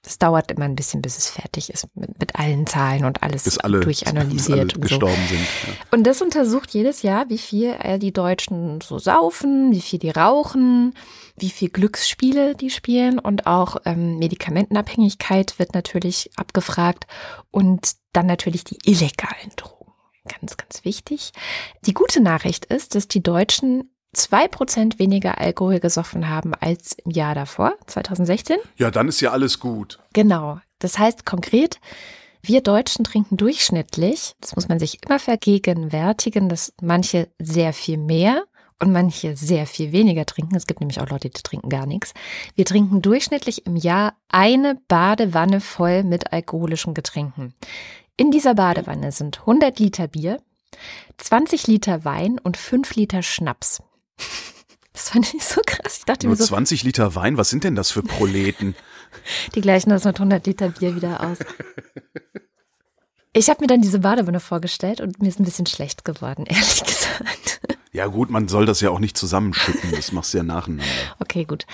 Es 0.06 0.18
dauert 0.18 0.50
immer 0.50 0.64
ein 0.64 0.76
bisschen, 0.76 1.02
bis 1.02 1.18
es 1.18 1.30
fertig 1.30 1.70
ist 1.70 1.88
mit, 1.94 2.18
mit 2.20 2.36
allen 2.36 2.66
Zahlen 2.66 3.04
und 3.04 3.22
alles 3.22 3.44
Bis 3.44 3.58
alle, 3.58 3.82
durchanalysiert 3.82 4.80
bis 4.80 4.94
alle 4.94 5.06
und 5.06 5.12
so. 5.12 5.28
sind. 5.28 5.42
Ja. 5.68 5.74
Und 5.92 6.04
das 6.04 6.22
untersucht 6.22 6.74
jedes 6.74 7.02
Jahr, 7.02 7.30
wie 7.30 7.38
viel 7.38 7.76
äh, 7.80 8.00
die 8.00 8.14
Deutschen 8.14 8.80
so 8.82 8.98
saufen, 8.98 9.72
wie 9.72 9.82
viel 9.82 10.00
die 10.00 10.10
rauchen, 10.10 10.94
wie 11.38 11.50
viel 11.50 11.70
Glücksspiele 11.70 12.56
die 12.56 12.70
spielen 12.70 13.20
und 13.20 13.46
auch 13.46 13.78
ähm, 13.86 14.18
Medikamentenabhängigkeit 14.20 15.60
wird 15.60 15.74
natürlich 15.74 16.32
abgefragt 16.38 17.06
und 17.52 17.96
dann 18.14 18.26
natürlich 18.26 18.64
die 18.64 18.78
illegalen 18.86 19.52
Drogen. 19.58 19.92
Ganz, 20.28 20.58
ganz 20.58 20.86
wichtig. 20.86 21.32
Die 21.86 21.94
gute 21.94 22.22
Nachricht 22.22 22.66
ist, 22.66 22.96
dass 22.96 23.08
die 23.08 23.24
Deutschen 23.24 23.92
zwei 24.14 24.48
Prozent 24.48 25.00
weniger 25.00 25.40
Alkohol 25.40 25.80
gesoffen 25.80 26.30
haben 26.30 26.54
als 26.54 26.94
im 27.06 27.12
Jahr 27.12 27.36
davor, 27.36 27.76
2016. 27.88 28.58
ja, 28.78 28.92
dann 28.92 29.08
ist 29.08 29.22
ja 29.22 29.32
alles 29.32 29.60
gut. 29.60 30.00
Genau. 30.14 30.60
Das 30.80 30.98
heißt 30.98 31.26
konkret, 31.26 31.80
wir 32.42 32.62
Deutschen 32.62 33.04
trinken 33.04 33.36
durchschnittlich, 33.36 34.34
das 34.40 34.56
muss 34.56 34.70
man 34.70 34.80
sich 34.80 35.00
immer 35.06 35.20
vergegenwärtigen, 35.20 36.48
dass 36.48 36.74
manche 36.82 37.28
sehr 37.38 37.74
viel 37.74 37.98
mehr 37.98 38.44
und 38.80 38.94
manche 38.94 39.36
sehr 39.36 39.68
viel 39.68 39.92
weniger 39.92 40.26
trinken. 40.26 40.56
Es 40.56 40.66
gibt 40.66 40.80
nämlich 40.80 41.02
auch 41.02 41.10
Leute, 41.10 41.30
die 41.30 41.42
trinken 41.42 41.70
gar 41.70 41.86
nichts. 41.86 42.14
Wir 42.56 42.64
trinken 42.64 43.02
durchschnittlich 43.02 43.66
im 43.66 43.76
Jahr 43.76 44.14
eine 44.30 44.76
Badewanne 44.88 45.60
voll 45.60 46.04
mit 46.04 46.32
alkoholischen 46.32 46.94
Getränken. 46.94 47.54
In 48.16 48.32
dieser 48.32 48.56
Badewanne 48.56 49.12
sind 49.12 49.42
100 49.42 49.80
Liter 49.80 50.08
Bier, 50.08 50.42
20 51.18 51.68
Liter 51.68 52.06
Wein 52.06 52.40
und 52.40 52.56
5 52.56 52.96
Liter 52.96 53.22
Schnaps. 53.22 53.82
Das 54.94 55.10
fand 55.10 55.34
ich 55.34 55.44
so 55.44 55.62
krass. 55.66 56.00
Ich 56.00 56.06
dachte 56.06 56.28
Nur 56.28 56.36
mir 56.36 56.42
so, 56.42 56.46
20 56.46 56.84
Liter 56.84 57.16
Wein, 57.16 57.38
was 57.38 57.50
sind 57.50 57.64
denn 57.64 57.76
das 57.76 57.92
für 57.92 58.04
Proleten? 58.04 58.76
Die 59.56 59.62
gleichen 59.62 59.90
das 59.90 60.04
mit 60.04 60.18
100 60.18 60.46
Liter 60.46 60.70
Bier 60.70 60.96
wieder 60.96 61.22
aus. 61.22 61.38
Ich 63.32 63.50
habe 63.50 63.62
mir 63.62 63.68
dann 63.68 63.82
diese 63.82 64.00
Badewanne 64.00 64.40
vorgestellt 64.40 65.02
und 65.02 65.22
mir 65.22 65.30
ist 65.30 65.40
ein 65.40 65.46
bisschen 65.46 65.66
schlecht 65.66 66.04
geworden, 66.04 66.46
ehrlich 66.48 66.84
gesagt. 66.84 67.62
Ja 67.92 68.08
gut, 68.08 68.30
man 68.30 68.48
soll 68.48 68.66
das 68.66 68.82
ja 68.82 68.90
auch 68.90 69.00
nicht 69.00 69.18
zusammenschütten, 69.18 69.92
das 69.92 70.12
machst 70.12 70.34
du 70.34 70.40
ja 70.40 70.44
nacheinander. 70.44 70.86
Okay, 71.20 71.46
gut. 71.46 71.66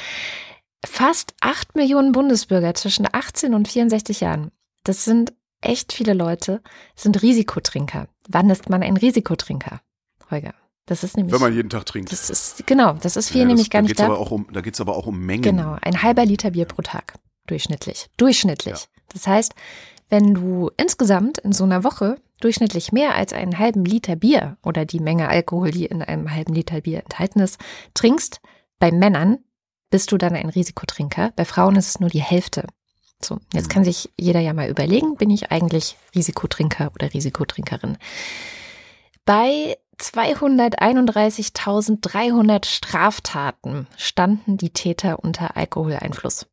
Fast 0.86 1.34
8 1.42 1.76
Millionen 1.76 2.12
Bundesbürger 2.12 2.74
zwischen 2.74 3.08
18 3.12 3.54
und 3.54 3.68
64 3.68 4.22
Jahren. 4.22 4.52
Das 4.84 5.04
sind 5.04 5.34
echt 5.62 5.94
viele 5.94 6.14
Leute, 6.14 6.62
sind 6.96 7.22
Risikotrinker. 7.22 8.08
Wann 8.30 8.50
ist 8.50 8.70
man 8.70 8.84
ein 8.84 8.98
Risikotrinker, 8.98 9.82
Holger? 10.30 10.54
Das 10.88 11.04
ist 11.04 11.18
nämlich. 11.18 11.34
Wenn 11.34 11.42
man 11.42 11.54
jeden 11.54 11.70
Tag 11.70 11.86
trinkt. 11.86 12.12
das 12.12 12.30
ist, 12.30 12.68
genau, 12.68 12.94
das 12.94 13.16
ist 13.16 13.30
viel 13.30 13.42
Ja, 13.42 13.46
das- 13.46 13.50
nämlich 13.50 13.70
gar 13.70 13.80
da 13.80 13.84
nicht 13.84 13.90
geht's 13.92 14.00
da. 14.02 14.06
aber 14.06 14.20
auch 14.20 14.32
um, 14.32 14.48
Da 14.52 14.62
geht's 14.62 14.80
aber 14.82 14.96
auch 14.96 15.08
um 15.08 15.20
Mengen. 15.20 15.42
Genau, 15.42 15.78
ein 15.82 16.02
halber 16.04 16.26
Liter 16.26 16.52
Bier 16.52 16.66
pro 16.66 16.82
Tag. 16.82 17.16
Durchschnittlich. 17.48 18.08
Durchschnittlich. 18.18 18.88
Das 19.14 19.28
heißt, 19.28 19.54
wenn 20.10 20.34
du 20.34 20.70
insgesamt 20.78 21.38
in 21.40 21.52
so 21.54 21.64
einer 21.64 21.84
Woche 21.84 22.18
durchschnittlich 22.42 22.92
mehr 22.92 23.16
als 23.16 23.34
einen 23.34 23.58
halben 23.58 23.86
Liter 23.86 24.16
Bier 24.16 24.58
oder 24.64 24.86
die 24.86 25.00
Menge 25.00 25.28
Alkohol, 25.30 25.72
die 25.72 25.86
in 25.86 26.02
einem 26.04 26.32
halben 26.32 26.54
Liter 26.54 26.82
Bier 26.82 27.00
enthalten 27.04 27.40
ist, 27.40 27.58
trinkst, 27.94 28.40
bei 28.78 28.92
Männern 28.92 29.40
bist 29.90 30.12
du 30.12 30.18
dann 30.18 30.36
ein 30.36 30.50
Risikotrinker. 30.50 31.32
Bei 31.36 31.46
Frauen 31.46 31.76
ist 31.78 31.88
es 31.88 32.00
nur 32.00 32.10
die 32.10 32.22
Hälfte. 32.22 32.68
So, 33.24 33.40
jetzt 33.54 33.70
kann 33.70 33.84
sich 33.86 34.12
jeder 34.20 34.42
ja 34.42 34.54
mal 34.54 34.70
überlegen, 34.70 35.16
bin 35.16 35.30
ich 35.30 35.52
eigentlich 35.52 35.98
Risikotrinker 36.14 36.92
oder 36.94 37.14
Risikotrinkerin? 37.14 37.98
Bei 39.24 39.78
231.300 40.00 42.66
Straftaten 42.66 43.88
standen 43.98 44.58
die 44.58 44.70
Täter 44.72 45.20
unter 45.24 45.56
Alkoholeinfluss. 45.58 46.46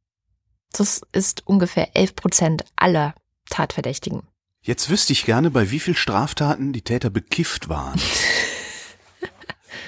Das 0.72 1.00
ist 1.12 1.46
ungefähr 1.46 1.96
11 1.96 2.16
Prozent 2.16 2.64
aller 2.76 3.14
Tatverdächtigen. 3.50 4.22
Jetzt 4.62 4.88
wüsste 4.90 5.12
ich 5.12 5.24
gerne, 5.24 5.50
bei 5.50 5.70
wie 5.70 5.80
viel 5.80 5.96
Straftaten 5.96 6.72
die 6.72 6.82
Täter 6.82 7.10
bekifft 7.10 7.68
waren. 7.68 8.00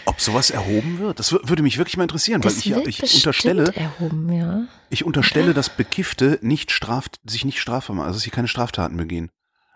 Ob 0.07 0.21
sowas 0.21 0.51
erhoben 0.51 0.99
wird? 0.99 1.19
Das 1.19 1.33
wür- 1.33 1.49
würde 1.49 1.63
mich 1.63 1.79
wirklich 1.79 1.97
mal 1.97 2.03
interessieren, 2.03 2.43
weil 2.45 2.51
Das 2.51 2.59
ich, 2.59 2.75
wird 2.75 2.87
ich 2.87 2.99
bestimmt 2.99 3.23
unterstelle, 3.25 3.75
erhoben, 3.75 4.31
ja. 4.33 4.65
ich 4.91 5.05
unterstelle, 5.05 5.55
dass 5.55 5.71
Bekiffte 5.71 6.39
nicht 6.43 6.71
straft, 6.73 7.21
sich 7.25 7.45
nicht 7.45 7.61
strafbar 7.61 7.97
machen, 7.97 8.07
also 8.07 8.17
dass 8.19 8.25
sie 8.25 8.31
keine 8.31 8.49
Straftaten 8.49 8.97
begehen. 8.97 9.31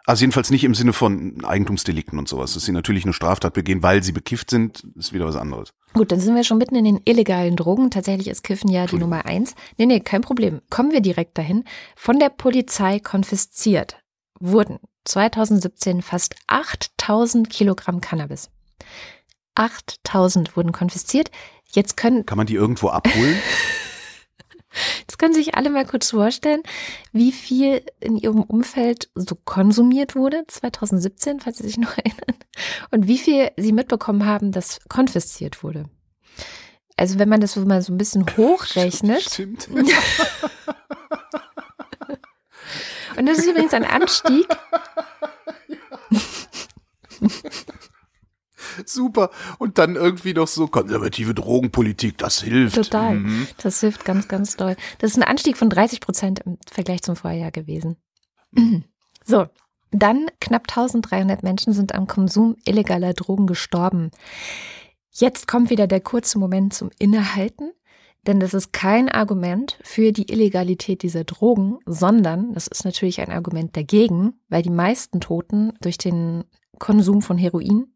Also 0.09 0.23
jedenfalls 0.23 0.49
nicht 0.49 0.65
im 0.65 0.75
Sinne 0.75 0.95
von 0.95 1.45
Eigentumsdelikten 1.45 2.19
und 2.19 2.31
sowas. 2.31 2.55
Dass 2.55 2.65
sie 2.65 2.73
natürlich 2.73 3.05
eine 3.05 3.13
Straftat 3.13 3.53
begehen, 3.53 3.83
weil 3.83 4.03
sie 4.03 4.13
bekifft 4.13 4.49
sind, 4.49 4.83
ist 4.97 5.13
wieder 5.13 5.27
was 5.27 5.37
anderes. 5.37 5.75
Gut, 5.93 6.11
dann 6.11 6.19
sind 6.19 6.35
wir 6.35 6.45
schon 6.45 6.57
mitten 6.57 6.77
in 6.77 6.85
den 6.87 7.01
illegalen 7.05 7.57
Drogen. 7.57 7.91
Tatsächlich 7.91 8.29
ist 8.29 8.43
Kiffen 8.43 8.71
ja 8.71 8.87
die. 8.87 8.97
Nummer 8.97 9.27
eins. 9.27 9.55
Nee, 9.77 9.85
nee, 9.85 10.01
kein 10.01 10.23
Problem. 10.23 10.63
Kommen 10.71 10.93
wir 10.93 11.03
direkt 11.03 11.37
dahin. 11.37 11.65
Von 11.95 12.19
der 12.19 12.31
Polizei 12.31 13.01
konfisziert 13.01 13.99
wurden 14.41 14.79
2017 15.05 16.01
fast 16.01 16.37
8000 16.47 17.51
Kilogramm 17.51 18.01
Cannabis. 18.01 18.49
8000 19.57 20.57
wurden 20.57 20.73
konfisziert. 20.73 21.31
Jetzt 21.71 21.99
können, 21.99 22.25
Kann 22.25 22.39
man 22.39 22.47
die 22.47 22.55
irgendwo 22.55 22.89
abholen? 22.89 23.37
jetzt 25.01 25.18
können 25.18 25.35
sich 25.35 25.55
alle 25.55 25.70
mal 25.70 25.85
kurz 25.87 26.11
vorstellen, 26.11 26.62
wie 27.12 27.33
viel 27.33 27.83
in 28.01 28.16
ihrem 28.16 28.43
Umfeld 28.43 29.11
so 29.14 29.35
konsumiert 29.35 30.14
wurde 30.14 30.45
2017, 30.47 31.41
falls 31.41 31.59
Sie 31.59 31.66
sich 31.66 31.79
noch 31.79 31.97
erinnern, 31.99 32.37
und 32.91 33.07
wie 33.07 33.18
viel 33.18 33.51
Sie 33.57 33.72
mitbekommen 33.72 34.26
haben, 34.26 34.53
dass 34.53 34.81
konfisziert 34.89 35.62
wurde. 35.62 35.85
Also 36.97 37.18
wenn 37.18 37.29
man 37.29 37.41
das 37.41 37.53
so 37.53 37.61
mal 37.61 37.81
so 37.83 37.93
ein 37.93 37.99
bisschen 37.99 38.24
hochrechnet, 38.37 39.22
Stimmt. 39.22 39.68
und 43.16 43.26
das 43.26 43.39
ist 43.39 43.47
übrigens 43.47 43.72
ein 43.74 43.85
Anstieg, 43.85 44.47
Super. 48.87 49.31
Und 49.59 49.79
dann 49.79 49.97
irgendwie 49.97 50.35
noch 50.35 50.49
so 50.49 50.66
konservative 50.68 51.35
Drogenpolitik, 51.35 52.18
das 52.18 52.41
hilft. 52.43 52.76
total, 52.76 53.16
Mhm. 53.16 53.47
das 53.62 53.81
hilft 53.81 54.05
ganz, 54.05 54.29
ganz 54.29 54.57
doll. 54.57 54.76
Das 54.99 55.11
ist 55.12 55.16
ein 55.16 55.22
Anstieg 55.22 55.57
von 55.57 55.70
30 55.70 56.01
Prozent 56.01 56.41
im 56.45 56.59
Vergleich 56.70 57.03
zum 57.03 57.16
Vorjahr 57.16 57.51
gewesen. 57.51 57.97
So, 59.24 59.47
dann 59.91 60.26
knapp 60.41 60.68
1300 60.68 61.43
Menschen 61.43 61.72
sind 61.72 61.95
am 61.95 62.07
Konsum 62.07 62.57
illegaler 62.64 63.14
Drogen 63.14 63.47
gestorben. 63.47 64.11
Jetzt 65.11 65.49
kommt 65.49 65.70
wieder 65.70 65.87
der 65.87 66.01
kurze 66.01 66.39
Moment 66.39 66.72
zum 66.74 66.91
Innehalten, 66.99 67.72
denn 68.26 68.41
das 68.41 68.55
ist 68.55 68.72
kein 68.72 69.09
Argument 69.09 69.79
für 69.83 70.12
die 70.12 70.31
Illegalität 70.31 71.03
dieser 71.03 71.24
Drogen, 71.24 71.79
sondern 71.87 72.53
das 72.53 72.66
ist 72.66 72.85
natürlich 72.85 73.20
ein 73.20 73.31
Argument 73.31 73.76
dagegen, 73.76 74.35
weil 74.49 74.62
die 74.62 74.70
meisten 74.70 75.20
Toten 75.20 75.72
durch 75.81 75.99
den 75.99 76.45
Konsum 76.79 77.22
von 77.22 77.39
Heroin 77.39 77.87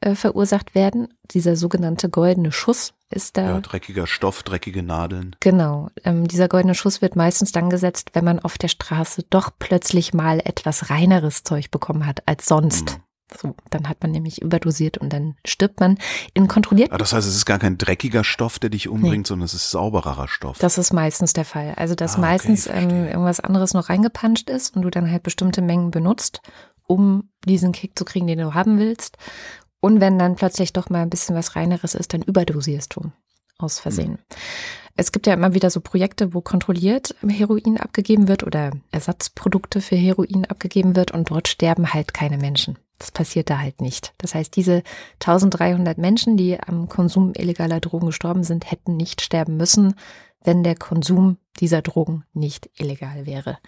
äh, 0.00 0.14
verursacht 0.14 0.74
werden. 0.74 1.08
Dieser 1.30 1.56
sogenannte 1.56 2.08
goldene 2.08 2.52
Schuss 2.52 2.94
ist 3.10 3.36
da. 3.36 3.42
Ja, 3.42 3.60
dreckiger 3.60 4.06
Stoff, 4.06 4.42
dreckige 4.42 4.82
Nadeln. 4.82 5.36
Genau. 5.40 5.90
Ähm, 6.04 6.26
dieser 6.28 6.48
goldene 6.48 6.74
Schuss 6.74 7.02
wird 7.02 7.16
meistens 7.16 7.52
dann 7.52 7.70
gesetzt, 7.70 8.10
wenn 8.14 8.24
man 8.24 8.38
auf 8.40 8.56
der 8.58 8.68
Straße 8.68 9.24
doch 9.30 9.50
plötzlich 9.58 10.14
mal 10.14 10.40
etwas 10.44 10.90
reineres 10.90 11.42
Zeug 11.42 11.70
bekommen 11.70 12.06
hat 12.06 12.22
als 12.26 12.46
sonst. 12.46 12.96
Mhm. 12.96 13.02
So, 13.40 13.54
dann 13.70 13.88
hat 13.88 13.98
man 14.02 14.10
nämlich 14.10 14.42
überdosiert 14.42 14.98
und 14.98 15.12
dann 15.12 15.36
stirbt 15.46 15.78
man 15.78 15.98
in 16.34 16.48
kontrollierten. 16.48 16.92
Ah, 16.92 16.98
das 16.98 17.12
heißt, 17.12 17.28
es 17.28 17.36
ist 17.36 17.46
gar 17.46 17.60
kein 17.60 17.78
dreckiger 17.78 18.24
Stoff, 18.24 18.58
der 18.58 18.70
dich 18.70 18.88
umbringt, 18.88 19.26
sondern 19.28 19.44
es 19.44 19.54
ist 19.54 19.70
saubererer 19.70 20.26
Stoff. 20.26 20.58
Das 20.58 20.78
ist 20.78 20.92
meistens 20.92 21.32
der 21.32 21.44
Fall. 21.44 21.74
Also, 21.76 21.94
dass 21.94 22.16
Ah, 22.16 22.20
meistens 22.20 22.66
ähm, 22.66 23.06
irgendwas 23.06 23.38
anderes 23.38 23.72
noch 23.72 23.88
reingepanscht 23.88 24.50
ist 24.50 24.74
und 24.74 24.82
du 24.82 24.90
dann 24.90 25.08
halt 25.08 25.22
bestimmte 25.22 25.62
Mengen 25.62 25.92
benutzt, 25.92 26.40
um 26.88 27.30
diesen 27.44 27.70
Kick 27.70 27.96
zu 27.96 28.04
kriegen, 28.04 28.26
den 28.26 28.40
du 28.40 28.54
haben 28.54 28.80
willst. 28.80 29.16
Und 29.80 30.00
wenn 30.00 30.18
dann 30.18 30.36
plötzlich 30.36 30.72
doch 30.72 30.90
mal 30.90 31.02
ein 31.02 31.10
bisschen 31.10 31.34
was 31.34 31.56
reineres 31.56 31.94
ist, 31.94 32.12
dann 32.12 32.22
überdosierst 32.22 32.94
du 32.96 33.12
aus 33.58 33.78
Versehen. 33.78 34.18
Es 34.96 35.12
gibt 35.12 35.26
ja 35.26 35.34
immer 35.34 35.54
wieder 35.54 35.70
so 35.70 35.80
Projekte, 35.80 36.34
wo 36.34 36.40
kontrolliert 36.40 37.14
Heroin 37.26 37.78
abgegeben 37.78 38.28
wird 38.28 38.42
oder 38.42 38.72
Ersatzprodukte 38.90 39.80
für 39.80 39.96
Heroin 39.96 40.44
abgegeben 40.44 40.96
wird 40.96 41.12
und 41.12 41.30
dort 41.30 41.48
sterben 41.48 41.94
halt 41.94 42.12
keine 42.12 42.38
Menschen. 42.38 42.78
Das 42.98 43.10
passiert 43.10 43.48
da 43.48 43.58
halt 43.58 43.80
nicht. 43.80 44.12
Das 44.18 44.34
heißt, 44.34 44.54
diese 44.54 44.82
1300 45.20 45.96
Menschen, 45.96 46.36
die 46.36 46.60
am 46.60 46.88
Konsum 46.88 47.32
illegaler 47.34 47.80
Drogen 47.80 48.06
gestorben 48.06 48.44
sind, 48.44 48.70
hätten 48.70 48.96
nicht 48.96 49.22
sterben 49.22 49.56
müssen, 49.56 49.94
wenn 50.44 50.62
der 50.62 50.74
Konsum 50.74 51.38
dieser 51.60 51.80
Drogen 51.80 52.24
nicht 52.34 52.68
illegal 52.76 53.24
wäre. 53.24 53.58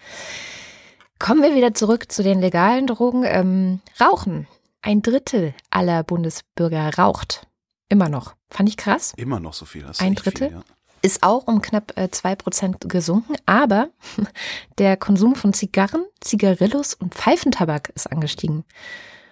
Kommen 1.17 1.41
wir 1.41 1.55
wieder 1.55 1.73
zurück 1.73 2.11
zu 2.11 2.21
den 2.21 2.41
legalen 2.41 2.85
Drogen. 2.85 3.23
Ähm, 3.25 3.79
Rauchen. 3.99 4.47
Ein 4.83 5.01
Drittel 5.01 5.55
aller 5.69 6.03
Bundesbürger 6.03 6.93
raucht. 6.95 7.47
Immer 7.87 8.09
noch. 8.09 8.35
Fand 8.49 8.67
ich 8.67 8.75
krass. 8.75 9.13
Immer 9.15 9.39
noch 9.39 9.53
so 9.53 9.65
viel. 9.65 9.81
Das 9.83 9.99
Ein 10.01 10.11
echt 10.13 10.23
viel, 10.23 10.33
Drittel? 10.33 10.51
ja. 10.51 10.63
Ist 11.01 11.23
auch 11.23 11.47
um 11.47 11.61
knapp 11.61 11.97
äh, 11.97 12.09
zwei 12.11 12.35
Prozent 12.35 12.89
gesunken. 12.89 13.35
Aber 13.45 13.89
der 14.77 14.97
Konsum 14.97 15.35
von 15.35 15.53
Zigarren, 15.53 16.05
Zigarillos 16.19 16.93
und 16.93 17.15
Pfeifentabak 17.15 17.89
ist 17.95 18.11
angestiegen. 18.11 18.65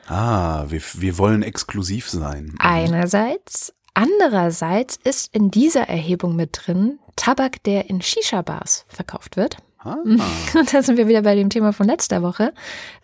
Ah, 0.08 0.66
wir, 0.70 0.82
wir 0.95 1.18
wollen 1.18 1.43
exklusiv 1.43 2.10
sein. 2.10 2.56
Einerseits. 2.60 3.74
Andererseits 3.93 4.97
ist 5.04 5.34
in 5.36 5.52
dieser 5.52 5.89
Erhebung 5.89 6.38
mit 6.38 6.62
drin 6.64 6.99
Tabak, 7.18 7.62
der 7.64 7.89
in 7.89 8.02
Shisha-Bars 8.02 8.86
verkauft 8.88 9.36
wird. 9.36 9.58
Ah. 9.84 9.97
Und 10.53 10.73
da 10.73 10.84
sind 10.84 10.97
wir 10.97 11.07
wieder 11.07 11.23
bei 11.23 11.36
dem 11.36 11.49
Thema 11.49 11.73
von 11.73 11.88
letzter 11.88 12.21
Woche. 12.21 12.53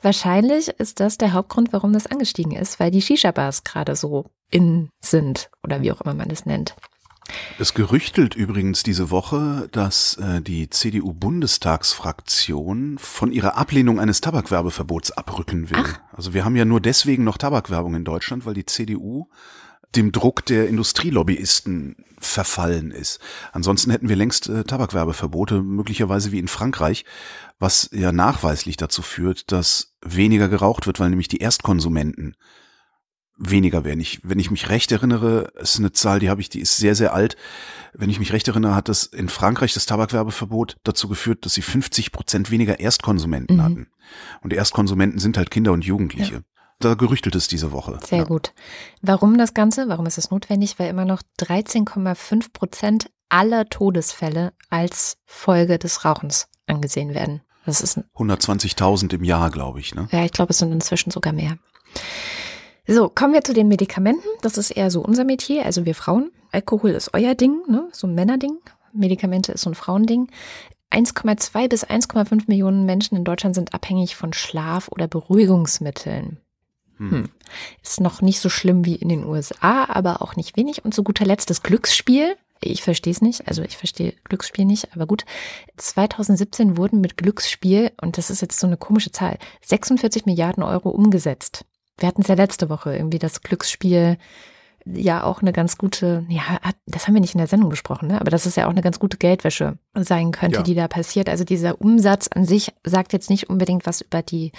Wahrscheinlich 0.02 0.70
ist 0.70 1.00
das 1.00 1.18
der 1.18 1.34
Hauptgrund, 1.34 1.74
warum 1.74 1.94
das 1.94 2.06
angestiegen 2.08 2.54
ist, 2.54 2.80
weil 2.80 2.92
die 2.92 3.02
Shisha-Bars 3.02 3.64
gerade 3.64 3.96
so 3.96 4.26
in 4.50 4.90
sind 5.02 5.50
oder 5.64 5.82
wie 5.82 5.92
auch 5.92 6.00
immer 6.02 6.14
man 6.14 6.30
das 6.30 6.46
nennt. 6.46 6.76
Es 7.60 7.74
gerüchtelt 7.74 8.36
übrigens 8.36 8.84
diese 8.84 9.12
Woche, 9.12 9.68
dass 9.72 10.16
äh, 10.16 10.42
die 10.42 10.70
CDU-Bundestagsfraktion 10.70 12.98
von 12.98 13.34
ihrer 13.34 13.58
Ablehnung 13.58 14.00
eines 14.00 14.22
Tabakwerbeverbots 14.22 15.12
abrücken 15.12 15.70
will. 15.70 15.80
Ach. 15.82 16.00
Also 16.14 16.34
wir 16.34 16.46
haben 16.46 16.56
ja 16.56 16.64
nur 16.64 16.80
deswegen 16.80 17.26
noch 17.26 17.38
Tabakwerbung 17.38 17.96
in 17.96 18.06
Deutschland, 18.06 18.46
weil 18.46 18.54
die 18.54 18.66
CDU 18.66 19.28
dem 19.96 20.12
Druck 20.12 20.46
der 20.46 20.68
Industrielobbyisten 20.68 21.96
verfallen 22.20 22.92
ist. 22.92 23.20
Ansonsten 23.52 23.92
hätten 23.92 24.10
wir 24.10 24.16
längst 24.16 24.50
äh, 24.50 24.64
Tabakwerbeverbote, 24.64 25.62
möglicherweise 25.62 26.32
wie 26.32 26.40
in 26.40 26.48
Frankreich, 26.48 27.06
was 27.60 27.90
ja 27.94 28.12
nachweislich 28.12 28.78
dazu 28.78 29.02
führt, 29.02 29.52
dass 29.52 29.94
weniger 30.04 30.50
geraucht 30.50 30.88
wird, 30.88 31.00
weil 31.00 31.10
nämlich 31.10 31.28
die 31.28 31.42
Erstkonsumenten 31.42 32.36
weniger 33.40 33.86
werden. 33.86 34.00
Ich, 34.00 34.20
wenn 34.24 34.40
ich 34.40 34.50
mich 34.50 34.70
recht 34.70 34.92
erinnere, 34.92 35.52
ist 35.60 35.78
eine 35.78 35.92
Zahl, 35.92 36.20
die 36.20 36.30
habe 36.30 36.42
ich, 36.42 36.50
die 36.50 36.60
ist 36.60 36.78
sehr, 36.78 36.96
sehr 36.96 37.14
alt. 37.14 37.38
Wenn 37.94 38.10
ich 38.10 38.18
mich 38.20 38.34
recht 38.34 38.48
erinnere, 38.48 38.74
hat 38.76 38.90
das 38.90 39.04
in 39.04 39.30
Frankreich 39.30 39.76
das 39.76 39.86
Tabakwerbeverbot 39.86 40.78
dazu 40.84 41.08
geführt, 41.08 41.46
dass 41.46 41.54
sie 41.54 41.62
50 41.62 42.12
Prozent 42.12 42.50
weniger 42.50 42.80
Erstkonsumenten 42.80 43.58
Mhm. 43.58 43.62
hatten. 43.64 43.88
Und 44.42 44.54
Erstkonsumenten 44.54 45.20
sind 45.20 45.38
halt 45.38 45.52
Kinder 45.52 45.72
und 45.72 45.86
Jugendliche. 45.86 46.42
Da 46.80 46.94
gerüchtelt 46.94 47.36
es 47.36 47.48
diese 47.48 47.72
Woche. 47.72 48.00
Sehr 48.06 48.20
Ja. 48.20 48.24
gut. 48.26 48.54
Warum 49.02 49.38
das 49.38 49.54
Ganze? 49.54 49.90
Warum 49.90 50.06
ist 50.06 50.18
es 50.18 50.30
notwendig? 50.30 50.78
Weil 50.78 50.90
immer 50.90 51.06
noch 51.06 51.22
13,5 51.40 52.54
Prozent 52.54 53.10
aller 53.30 53.68
Todesfälle 53.68 54.54
als 54.70 55.18
Folge 55.26 55.80
des 55.80 56.06
Rauchens 56.06 56.48
angesehen 56.68 57.14
werden. 57.14 57.42
Das 57.66 57.82
ist, 57.82 57.98
ein- 57.98 58.06
120.000 58.14 59.14
im 59.14 59.24
Jahr, 59.24 59.50
glaube 59.50 59.80
ich. 59.80 59.94
Ne? 59.96 60.08
ja, 60.12 60.24
ich 60.24 60.32
glaube, 60.32 60.52
es 60.52 60.60
sind 60.60 60.72
inzwischen 60.72 61.12
sogar 61.12 61.34
mehr. 61.34 61.58
So, 62.88 63.10
kommen 63.10 63.34
wir 63.34 63.44
zu 63.44 63.54
den 63.54 63.68
Medikamenten. 63.68 64.28
Das 64.42 64.58
ist 64.58 64.72
eher 64.72 64.90
so 64.92 65.02
unser 65.02 65.26
Metier, 65.26 65.66
also 65.66 65.84
wir 65.86 65.96
Frauen. 65.96 66.32
Alkohol 66.52 66.92
ist 66.92 67.14
euer 67.14 67.36
Ding, 67.36 67.62
ne? 67.68 67.90
so 67.92 68.08
ein 68.08 68.16
Männerding. 68.16 68.58
Medikamente 68.94 69.52
ist 69.52 69.62
so 69.64 69.70
ein 69.72 69.76
Frauending. 69.76 70.30
1,2 70.90 71.68
bis 71.68 71.84
1,5 71.84 72.44
Millionen 72.48 72.86
Menschen 72.86 73.18
in 73.18 73.26
Deutschland 73.26 73.56
sind 73.56 73.74
abhängig 73.74 74.16
von 74.16 74.32
Schlaf- 74.32 74.88
oder 74.90 75.08
Beruhigungsmitteln. 75.08 76.40
Hm. 76.98 77.30
Ist 77.84 78.02
noch 78.02 78.22
nicht 78.22 78.40
so 78.40 78.50
schlimm 78.50 78.86
wie 78.86 78.96
in 78.96 79.10
den 79.10 79.24
USA, 79.24 79.86
aber 79.86 80.22
auch 80.22 80.36
nicht 80.36 80.58
wenig. 80.58 80.84
Und 80.84 80.94
zu 80.94 81.04
guter 81.04 81.26
Letzt 81.26 81.50
das 81.50 81.64
Glücksspiel. 81.64 82.36
Ich 82.60 82.82
verstehe 82.82 83.12
es 83.12 83.22
nicht, 83.22 83.48
also 83.48 83.62
ich 83.62 83.78
verstehe 83.78 84.16
Glücksspiel 84.24 84.66
nicht, 84.66 84.94
aber 84.96 85.06
gut. 85.06 85.26
2017 85.78 86.76
wurden 86.76 87.02
mit 87.02 87.16
Glücksspiel, 87.16 87.92
und 88.02 88.18
das 88.18 88.32
ist 88.32 88.42
jetzt 88.42 88.60
so 88.60 88.66
eine 88.66 88.78
komische 88.78 89.12
Zahl, 89.12 89.38
46 89.62 90.26
Milliarden 90.26 90.64
Euro 90.64 90.90
umgesetzt. 90.90 91.66
Wir 92.00 92.08
hatten 92.08 92.22
es 92.22 92.28
ja 92.28 92.36
letzte 92.36 92.70
Woche, 92.70 92.96
irgendwie 92.96 93.20
das 93.20 93.42
Glücksspiel 93.42 94.18
ja 94.94 95.24
auch 95.24 95.42
eine 95.42 95.54
ganz 95.54 95.78
gute, 95.78 96.26
ja, 96.30 96.42
das 96.86 97.08
haben 97.08 97.14
wir 97.14 97.22
nicht 97.22 97.34
in 97.34 97.40
der 97.40 97.48
Sendung 97.48 97.70
besprochen, 97.70 98.10
ne? 98.10 98.20
aber 98.22 98.32
das 98.32 98.46
ist 98.46 98.58
ja 98.58 98.66
auch 98.66 98.72
eine 98.72 98.82
ganz 98.82 99.00
gute 99.00 99.18
Geldwäsche 99.18 99.78
sein 99.94 100.32
könnte, 100.32 100.58
Ja. 100.58 100.64
die 100.64 100.76
da 100.76 100.88
passiert. 100.88 101.30
Also 101.30 101.44
dieser 101.44 101.82
Umsatz 101.82 102.28
an 102.28 102.46
sich 102.46 102.74
sagt 102.84 103.14
jetzt 103.14 103.30
nicht 103.30 103.50
unbedingt 103.50 103.86
was 103.86 104.02
über 104.02 104.22
die 104.22 104.52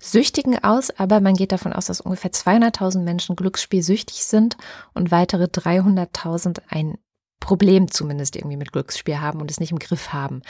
Süchtigen 0.00 0.62
aus, 0.62 0.90
aber 0.98 1.20
man 1.20 1.34
geht 1.34 1.52
davon 1.52 1.72
aus, 1.72 1.86
dass 1.86 2.00
ungefähr 2.00 2.32
200.000 2.32 3.00
Menschen 3.02 3.36
glücksspielsüchtig 3.36 4.24
sind 4.24 4.56
und 4.94 5.10
weitere 5.10 5.44
300.000 5.44 6.60
ein 6.68 6.98
Problem 7.40 7.90
zumindest 7.90 8.36
irgendwie 8.36 8.56
mit 8.56 8.72
Glücksspiel 8.72 9.20
haben 9.20 9.40
und 9.40 9.50
es 9.50 9.60
nicht 9.60 9.72
im 9.72 9.78
Griff 9.78 10.12
haben. 10.12 10.42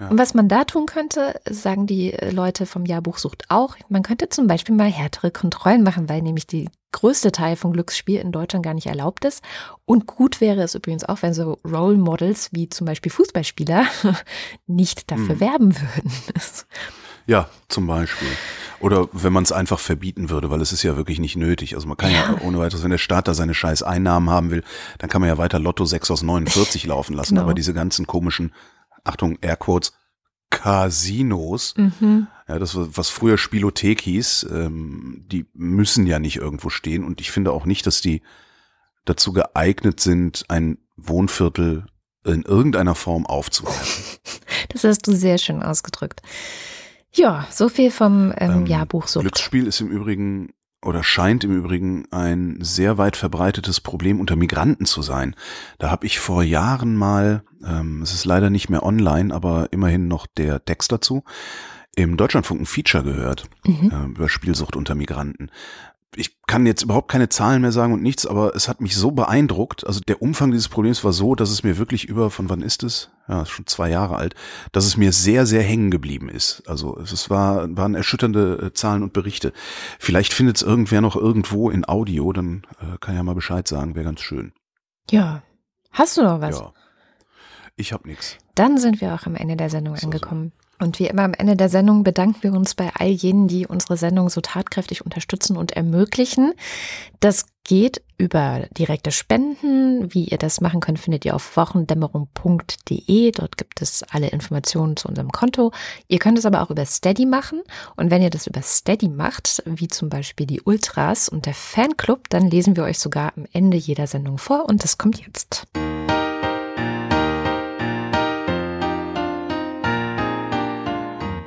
Ja. 0.00 0.08
Und 0.08 0.18
was 0.18 0.34
man 0.34 0.48
da 0.48 0.64
tun 0.64 0.86
könnte, 0.86 1.38
sagen 1.48 1.86
die 1.86 2.10
Leute 2.30 2.66
vom 2.66 2.86
Jahrbuch 2.86 3.18
Sucht 3.18 3.44
auch, 3.50 3.76
man 3.88 4.02
könnte 4.02 4.28
zum 4.30 4.46
Beispiel 4.46 4.74
mal 4.74 4.90
härtere 4.90 5.30
Kontrollen 5.30 5.82
machen, 5.82 6.08
weil 6.08 6.22
nämlich 6.22 6.46
die 6.46 6.70
größte 6.92 7.32
Teil 7.32 7.56
von 7.56 7.72
Glücksspiel 7.72 8.20
in 8.20 8.32
Deutschland 8.32 8.64
gar 8.64 8.74
nicht 8.74 8.86
erlaubt 8.86 9.24
ist. 9.24 9.42
Und 9.84 10.06
gut 10.06 10.40
wäre 10.40 10.62
es 10.62 10.74
übrigens 10.74 11.04
auch, 11.04 11.22
wenn 11.22 11.34
so 11.34 11.58
Role 11.64 11.96
Models 11.96 12.50
wie 12.52 12.68
zum 12.68 12.86
Beispiel 12.86 13.10
Fußballspieler 13.10 13.86
nicht 14.66 15.10
dafür 15.10 15.30
Hm. 15.30 15.40
werben 15.40 15.76
würden. 15.76 16.12
Ja, 17.26 17.48
zum 17.68 17.86
Beispiel. 17.86 18.26
Oder 18.80 19.08
wenn 19.12 19.32
man 19.32 19.44
es 19.44 19.52
einfach 19.52 19.78
verbieten 19.78 20.28
würde, 20.28 20.50
weil 20.50 20.60
es 20.60 20.72
ist 20.72 20.82
ja 20.82 20.96
wirklich 20.96 21.20
nicht 21.20 21.36
nötig. 21.36 21.76
Also 21.76 21.86
man 21.86 21.96
kann 21.96 22.10
ja, 22.10 22.34
ohne 22.42 22.58
weiteres, 22.58 22.82
wenn 22.82 22.90
der 22.90 22.98
Staat 22.98 23.28
da 23.28 23.34
seine 23.34 23.54
scheiß 23.54 23.84
Einnahmen 23.84 24.28
haben 24.28 24.50
will, 24.50 24.64
dann 24.98 25.08
kann 25.08 25.20
man 25.20 25.28
ja 25.28 25.38
weiter 25.38 25.60
Lotto 25.60 25.84
6 25.84 26.10
aus 26.10 26.22
49 26.22 26.84
laufen 26.86 27.14
lassen. 27.14 27.34
Genau. 27.36 27.42
Aber 27.44 27.54
diese 27.54 27.74
ganzen 27.74 28.08
komischen, 28.08 28.52
Achtung, 29.04 29.38
Airquotes, 29.40 29.92
Casinos, 30.52 31.74
Mhm. 31.76 32.26
ja, 32.46 32.58
das, 32.58 32.76
was 32.76 33.08
früher 33.08 33.38
Spielothek 33.38 34.00
hieß, 34.02 34.46
ähm, 34.52 35.24
die 35.26 35.46
müssen 35.54 36.06
ja 36.06 36.18
nicht 36.18 36.36
irgendwo 36.36 36.68
stehen. 36.70 37.04
Und 37.04 37.20
ich 37.20 37.30
finde 37.30 37.52
auch 37.52 37.64
nicht, 37.64 37.86
dass 37.86 38.00
die 38.00 38.22
dazu 39.04 39.32
geeignet 39.32 39.98
sind, 40.00 40.44
ein 40.48 40.78
Wohnviertel 40.96 41.86
in 42.24 42.42
irgendeiner 42.42 42.94
Form 42.94 43.26
aufzuwerten. 43.26 43.80
Das 44.68 44.84
hast 44.84 45.06
du 45.06 45.12
sehr 45.12 45.38
schön 45.38 45.62
ausgedrückt. 45.62 46.22
Ja, 47.12 47.46
so 47.50 47.68
viel 47.68 47.90
vom 47.90 48.32
ähm, 48.38 48.50
Ähm, 48.60 48.66
Jahrbuch 48.66 49.06
Sucht. 49.08 49.22
Glücksspiel 49.24 49.66
ist 49.66 49.80
im 49.80 49.88
Übrigen 49.88 50.54
oder 50.84 51.02
scheint 51.04 51.44
im 51.44 51.56
Übrigen 51.56 52.04
ein 52.10 52.58
sehr 52.60 52.98
weit 52.98 53.16
verbreitetes 53.16 53.80
Problem 53.80 54.20
unter 54.20 54.36
Migranten 54.36 54.84
zu 54.84 55.02
sein. 55.02 55.36
Da 55.78 55.90
habe 55.90 56.06
ich 56.06 56.18
vor 56.18 56.42
Jahren 56.42 56.96
mal, 56.96 57.44
ähm, 57.64 58.02
es 58.02 58.12
ist 58.12 58.24
leider 58.24 58.50
nicht 58.50 58.68
mehr 58.68 58.82
online, 58.82 59.34
aber 59.34 59.68
immerhin 59.72 60.08
noch 60.08 60.26
der 60.26 60.64
Text 60.64 60.92
dazu, 60.92 61.22
im 61.94 62.16
Deutschlandfunk 62.16 62.62
ein 62.62 62.66
Feature 62.66 63.04
gehört 63.04 63.48
Mhm. 63.64 63.90
äh, 63.90 64.04
über 64.06 64.28
Spielsucht 64.28 64.76
unter 64.76 64.94
Migranten. 64.94 65.50
Ich 66.14 66.42
kann 66.46 66.66
jetzt 66.66 66.82
überhaupt 66.82 67.10
keine 67.10 67.30
Zahlen 67.30 67.62
mehr 67.62 67.72
sagen 67.72 67.94
und 67.94 68.02
nichts, 68.02 68.26
aber 68.26 68.54
es 68.54 68.68
hat 68.68 68.82
mich 68.82 68.94
so 68.94 69.12
beeindruckt. 69.12 69.86
Also 69.86 70.00
der 70.00 70.20
Umfang 70.20 70.50
dieses 70.50 70.68
Problems 70.68 71.02
war 71.04 71.12
so, 71.12 71.34
dass 71.34 71.50
es 71.50 71.62
mir 71.62 71.78
wirklich 71.78 72.04
über, 72.04 72.30
von 72.30 72.50
wann 72.50 72.60
ist 72.60 72.82
es? 72.82 73.10
Ja, 73.28 73.42
ist 73.42 73.50
schon 73.50 73.66
zwei 73.66 73.88
Jahre 73.88 74.16
alt, 74.16 74.34
dass 74.72 74.84
es 74.84 74.98
mir 74.98 75.12
sehr, 75.12 75.46
sehr 75.46 75.62
hängen 75.62 75.90
geblieben 75.90 76.28
ist. 76.28 76.64
Also 76.66 76.98
es 76.98 77.30
war, 77.30 77.74
waren 77.76 77.94
erschütternde 77.94 78.66
äh, 78.66 78.72
Zahlen 78.74 79.02
und 79.02 79.14
Berichte. 79.14 79.52
Vielleicht 79.98 80.34
findet 80.34 80.56
es 80.56 80.62
irgendwer 80.62 81.00
noch 81.00 81.16
irgendwo 81.16 81.70
in 81.70 81.88
Audio, 81.88 82.32
dann 82.32 82.66
äh, 82.80 82.98
kann 82.98 83.14
ja 83.14 83.22
mal 83.22 83.34
Bescheid 83.34 83.66
sagen, 83.66 83.94
wäre 83.94 84.04
ganz 84.04 84.20
schön. 84.20 84.52
Ja. 85.10 85.42
Hast 85.92 86.16
du 86.18 86.22
noch 86.22 86.40
was? 86.40 86.58
Ja. 86.58 86.72
Ich 87.76 87.92
hab 87.92 88.04
nix. 88.04 88.36
Dann 88.54 88.76
sind 88.76 89.00
wir 89.00 89.14
auch 89.14 89.26
am 89.26 89.34
Ende 89.34 89.56
der 89.56 89.70
Sendung 89.70 89.94
angekommen. 89.94 90.52
Und 90.82 90.98
wie 90.98 91.06
immer 91.06 91.22
am 91.22 91.32
Ende 91.32 91.54
der 91.54 91.68
Sendung 91.68 92.02
bedanken 92.02 92.42
wir 92.42 92.52
uns 92.52 92.74
bei 92.74 92.90
all 92.98 93.06
jenen, 93.08 93.46
die 93.46 93.68
unsere 93.68 93.96
Sendung 93.96 94.28
so 94.28 94.40
tatkräftig 94.40 95.04
unterstützen 95.04 95.56
und 95.56 95.70
ermöglichen. 95.70 96.54
Das 97.20 97.46
geht 97.62 98.02
über 98.18 98.66
direkte 98.76 99.12
Spenden. 99.12 100.12
Wie 100.12 100.24
ihr 100.24 100.38
das 100.38 100.60
machen 100.60 100.80
könnt, 100.80 100.98
findet 100.98 101.24
ihr 101.24 101.36
auf 101.36 101.56
wochendämmerung.de. 101.56 103.30
Dort 103.30 103.56
gibt 103.56 103.80
es 103.80 104.02
alle 104.10 104.30
Informationen 104.30 104.96
zu 104.96 105.06
unserem 105.06 105.30
Konto. 105.30 105.70
Ihr 106.08 106.18
könnt 106.18 106.38
es 106.38 106.46
aber 106.46 106.62
auch 106.62 106.70
über 106.70 106.84
Steady 106.84 107.26
machen. 107.26 107.62
Und 107.94 108.10
wenn 108.10 108.20
ihr 108.20 108.30
das 108.30 108.48
über 108.48 108.62
Steady 108.62 109.08
macht, 109.08 109.62
wie 109.64 109.86
zum 109.86 110.08
Beispiel 110.08 110.46
die 110.46 110.62
Ultras 110.62 111.28
und 111.28 111.46
der 111.46 111.54
Fanclub, 111.54 112.28
dann 112.28 112.50
lesen 112.50 112.74
wir 112.74 112.82
euch 112.82 112.98
sogar 112.98 113.34
am 113.36 113.46
Ende 113.52 113.76
jeder 113.76 114.08
Sendung 114.08 114.36
vor. 114.36 114.68
Und 114.68 114.82
das 114.82 114.98
kommt 114.98 115.24
jetzt. 115.24 115.68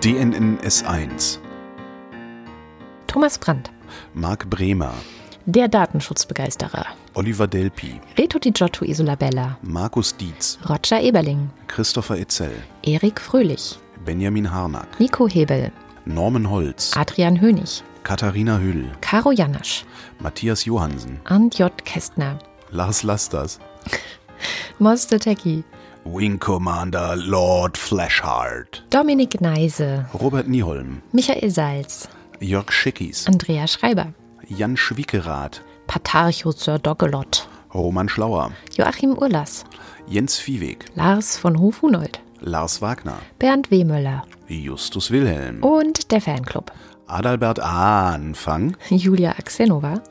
DNNS1, 0.05 1.39
Thomas 3.07 3.39
Brandt, 3.39 3.71
Marc 4.13 4.47
Bremer, 4.51 4.93
der 5.47 5.67
Datenschutzbegeisterer. 5.67 6.85
Oliver 7.15 7.47
Delpi, 7.47 7.99
Reto 8.15 8.37
Di 8.37 8.51
Giotto 8.53 8.85
Isolabella, 8.85 9.57
Markus 9.63 10.15
Dietz, 10.15 10.59
Roger 10.69 11.01
Eberling, 11.01 11.49
Christopher 11.67 12.19
Etzel, 12.19 12.51
Erik 12.83 13.19
Fröhlich, 13.19 13.79
Benjamin 14.05 14.51
Harnack, 14.51 14.99
Nico 14.99 15.27
Hebel, 15.27 15.71
Norman 16.05 16.51
Holz, 16.51 16.95
Adrian 16.95 17.41
Hönig, 17.41 17.81
Katharina 18.03 18.59
Hüll, 18.59 18.91
Caro 19.01 19.31
Janasch, 19.31 19.85
Matthias 20.19 20.65
Johansen, 20.65 21.19
Arndt 21.23 21.57
J. 21.57 21.83
Kästner, 21.83 22.37
Lars 22.69 23.01
Lasters, 23.01 23.59
Moste 24.77 25.17
Tecki, 25.17 25.63
Wing 26.07 26.37
Commander 26.37 27.15
Lord 27.15 27.75
Flashheart, 27.77 28.83
Dominik 28.91 29.41
Neise, 29.41 30.05
Robert 30.13 30.47
Nieholm, 30.47 31.01
Michael 31.11 31.49
Salz, 31.49 32.07
Jörg 32.39 32.71
Schickis, 32.71 33.27
Andrea 33.27 33.67
Schreiber, 33.67 34.13
Jan 34.47 34.77
Schwickerath, 34.77 35.61
Patarcho 35.87 36.51
Sir 36.51 36.77
Doggelot, 36.77 37.47
Roman 37.73 38.07
Schlauer, 38.07 38.51
Joachim 38.77 39.17
Urlas, 39.17 39.65
Jens 40.07 40.37
Viehweg, 40.37 40.85
Lars 40.93 41.37
von 41.37 41.59
Hof-Hunold, 41.59 42.19
Lars 42.39 42.83
Wagner, 42.83 43.17
Bernd 43.39 43.71
Wehmöller 43.71 44.25
Justus 44.47 45.09
Wilhelm, 45.09 45.63
und 45.63 46.11
der 46.11 46.21
Fanclub. 46.21 46.71
Adalbert 47.07 47.59
Anfang, 47.59 48.77
Julia 48.89 49.31
Axenova, 49.31 50.01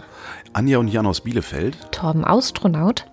Anja 0.55 0.78
und 0.78 0.86
Jan 0.86 1.05
aus 1.05 1.20
Bielefeld, 1.20 1.76
Torben 1.90 2.24
Austronaut, 2.24 3.07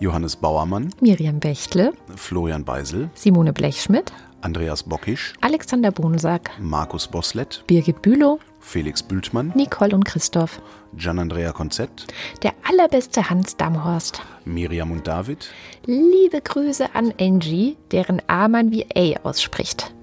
Johannes 0.00 0.34
Bauermann, 0.34 0.92
Miriam 1.00 1.38
Bechtle, 1.38 1.92
Florian 2.16 2.64
Beisel, 2.64 3.08
Simone 3.14 3.52
Blechschmidt, 3.52 4.12
Andreas 4.40 4.82
Bockisch, 4.82 5.34
Alexander 5.40 5.92
Bonsack, 5.92 6.50
Markus 6.58 7.06
Boslett, 7.06 7.62
Birgit 7.68 8.02
Bülow, 8.02 8.40
Felix 8.58 9.00
Bültmann, 9.04 9.52
Nicole 9.54 9.94
und 9.94 10.06
Christoph, 10.06 10.60
Gian-Andrea 10.96 11.52
Konzett, 11.52 12.08
der 12.42 12.52
allerbeste 12.68 13.30
Hans 13.30 13.56
Damhorst. 13.56 14.20
Miriam 14.44 14.90
und 14.90 15.06
David, 15.06 15.52
Liebe 15.86 16.40
Grüße 16.40 16.96
an 16.96 17.14
Angie, 17.20 17.76
deren 17.92 18.20
A 18.26 18.48
man 18.48 18.72
wie 18.72 18.86
A 18.96 19.20
ausspricht. 19.22 19.94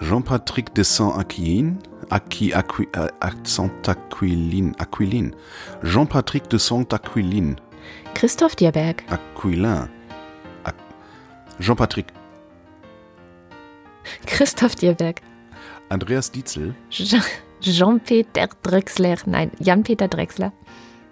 Jean-Patrick 0.00 0.74
de 0.74 0.82
Saint-Aquilin, 0.82 1.76
Aqui, 2.10 2.52
Aqui, 2.54 2.88
Saint-Aquilin, 3.44 4.72
Aquilin, 4.78 5.30
Jean-Patrick 5.82 6.48
de 6.48 6.58
Saint-Aquilin, 6.58 7.56
Christoph 8.14 8.56
Dierberg, 8.56 9.02
Aquilin, 9.10 9.88
Jean-Patrick, 11.58 12.06
Christoph 14.26 14.74
Dierberg, 14.76 15.20
Andreas 15.90 16.30
Dietzel, 16.32 16.74
Jean- 16.90 17.22
Jean-Peter 17.60 18.48
Drexler, 18.62 19.16
nein, 19.26 19.50
Jan-Peter 19.60 20.08
Drexler, 20.08 20.52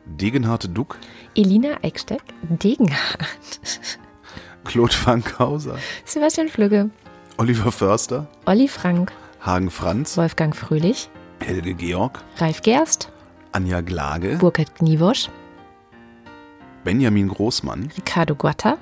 Degenhard 0.07 0.67
Duck, 0.75 0.97
Elina 1.37 1.77
Eicksteck, 1.83 2.23
Degenhardt, 2.43 3.61
Claude 4.65 4.95
Fankhauser, 4.95 5.77
Sebastian 6.07 6.49
Flügge, 6.49 6.89
Oliver 7.41 7.71
Förster, 7.71 8.27
Olli 8.47 8.67
Frank, 8.67 9.13
Hagen 9.41 9.71
Franz, 9.71 10.17
Wolfgang 10.17 10.57
Fröhlich, 10.57 11.09
Helge 11.39 11.73
Georg, 11.75 12.19
Ralf 12.39 12.63
Gerst, 12.63 13.13
Anja 13.53 13.81
Glage, 13.81 14.39
Burkhard 14.39 14.75
Gniewosch, 14.75 15.31
Benjamin 16.83 17.29
Großmann, 17.29 17.93
Ricardo 17.97 18.35
Guatta, 18.35 18.77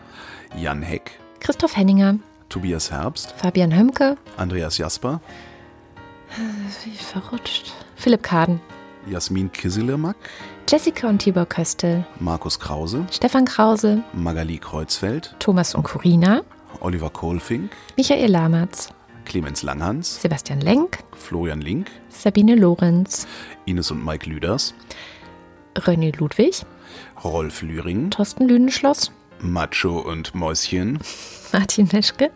Jan 0.56 0.80
Heck, 0.80 1.18
Christoph 1.40 1.76
Henninger, 1.76 2.18
Tobias 2.48 2.90
Herbst, 2.90 3.34
Fabian 3.36 3.76
Hömke, 3.76 4.16
Andreas 4.38 4.78
Jasper, 4.78 5.20
wie 6.82 6.96
verrutscht, 6.96 7.74
Philipp 7.94 8.22
Kaden, 8.22 8.62
Jasmin 9.06 9.52
Kisselemak, 9.52 10.16
Jessica 10.66 11.08
und 11.08 11.18
Tibor 11.18 11.44
Köstel, 11.44 12.06
Markus 12.20 12.58
Krause, 12.58 13.04
Stefan 13.12 13.44
Krause, 13.44 14.02
Magali 14.14 14.56
Kreuzfeld, 14.56 15.36
Thomas 15.40 15.74
und 15.74 15.82
Corina, 15.82 16.40
Oliver 16.86 17.10
Kohlfink, 17.10 17.72
Michael 17.96 18.30
Lamertz, 18.30 18.90
Clemens 19.24 19.64
Langhans, 19.64 20.22
Sebastian 20.22 20.60
Lenk, 20.60 21.00
Florian 21.16 21.60
Link, 21.60 21.90
Sabine 22.10 22.54
Lorenz, 22.54 23.26
Ines 23.64 23.90
und 23.90 24.04
Mike 24.04 24.30
Lüders, 24.30 24.72
René 25.74 26.16
Ludwig, 26.16 26.64
Rolf 27.24 27.62
Lühring, 27.62 28.10
Thorsten 28.10 28.46
Lüdenschloss, 28.46 29.10
Macho 29.40 29.98
und 29.98 30.36
Mäuschen, 30.36 31.00
Martin 31.52 31.88
Meschke, 31.90 32.30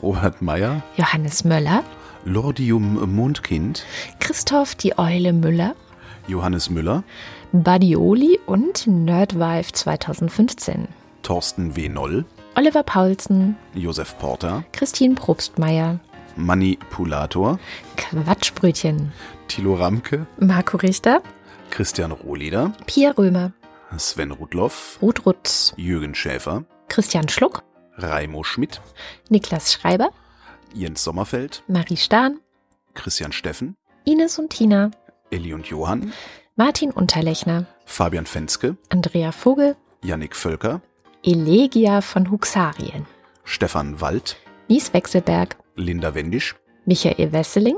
Robert 0.00 0.40
Meyer, 0.40 0.84
Johannes 0.96 1.42
Möller, 1.42 1.82
Lordium 2.24 3.12
Mondkind, 3.16 3.84
Christoph 4.20 4.76
die 4.76 4.96
Eule 4.98 5.32
Müller, 5.32 5.74
Johannes 6.28 6.70
Müller, 6.70 7.02
Badioli 7.50 8.38
und 8.46 8.86
Nerdwife 8.86 9.72
2015. 9.72 10.86
Thorsten 11.24 11.74
W. 11.74 11.88
Noll, 11.88 12.24
Oliver 12.56 12.82
Paulsen, 12.82 13.56
Josef 13.74 14.18
Porter, 14.18 14.64
Christine 14.72 15.14
Probstmeier, 15.14 16.00
Manipulator, 16.36 17.58
Quatschbrötchen, 17.96 19.12
Thilo 19.48 19.74
Ramke, 19.74 20.26
Marco 20.38 20.76
Richter, 20.76 21.22
Christian 21.70 22.12
Rohleder, 22.12 22.72
Pia 22.86 23.12
Römer, 23.12 23.52
Sven 23.96 24.32
Rudloff, 24.32 24.98
Ruth 25.00 25.26
Rutz, 25.26 25.72
Jürgen 25.76 26.14
Schäfer, 26.14 26.64
Christian 26.88 27.28
Schluck, 27.28 27.62
Raimo 27.96 28.42
Schmidt, 28.42 28.80
Niklas 29.28 29.72
Schreiber, 29.72 30.10
Jens 30.74 31.04
Sommerfeld, 31.04 31.62
Marie 31.68 31.96
Stahn, 31.96 32.40
Christian 32.94 33.32
Steffen, 33.32 33.76
Ines 34.04 34.38
und 34.38 34.50
Tina, 34.50 34.90
Elli 35.30 35.54
und 35.54 35.66
Johann, 35.66 36.12
Martin 36.56 36.90
Unterlechner, 36.90 37.66
Fabian 37.84 38.26
Fenske, 38.26 38.76
Andrea 38.88 39.32
Vogel, 39.32 39.76
Yannick 40.02 40.34
Völker, 40.34 40.80
Elegia 41.22 42.00
von 42.00 42.30
Huxarien, 42.30 43.04
Stefan 43.44 44.00
Wald, 44.00 44.38
Nies 44.68 44.94
Wechselberg, 44.94 45.56
Linda 45.74 46.14
Wendisch, 46.14 46.54
Michael 46.86 47.32
Wesseling, 47.32 47.76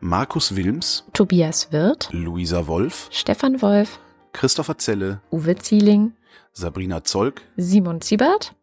Markus 0.00 0.54
Wilms, 0.54 1.06
Tobias 1.14 1.72
Wirth, 1.72 2.10
Luisa 2.12 2.66
Wolf, 2.66 3.08
Stefan 3.10 3.62
Wolf, 3.62 3.98
Christopher 4.34 4.76
Zelle, 4.76 5.22
Uwe 5.32 5.56
Zieling, 5.56 6.12
Sabrina 6.52 7.02
Zolk. 7.02 7.40
Simon 7.56 8.02
Ziebert, 8.02 8.54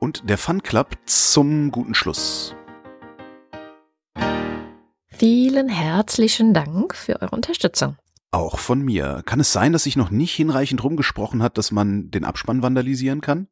und 0.00 0.28
der 0.28 0.38
Fun 0.38 0.60
Club 0.64 0.96
zum 1.06 1.70
guten 1.70 1.94
Schluss. 1.94 2.52
Vielen 5.06 5.68
herzlichen 5.68 6.52
Dank 6.52 6.96
für 6.96 7.22
eure 7.22 7.30
Unterstützung. 7.30 7.96
Auch 8.36 8.58
von 8.58 8.82
mir. 8.82 9.22
Kann 9.24 9.40
es 9.40 9.50
sein, 9.52 9.72
dass 9.72 9.84
sich 9.84 9.96
noch 9.96 10.10
nicht 10.10 10.34
hinreichend 10.34 10.84
rumgesprochen 10.84 11.42
hat, 11.42 11.56
dass 11.56 11.70
man 11.72 12.10
den 12.10 12.24
Abspann 12.24 12.62
vandalisieren 12.62 13.22
kann? 13.22 13.48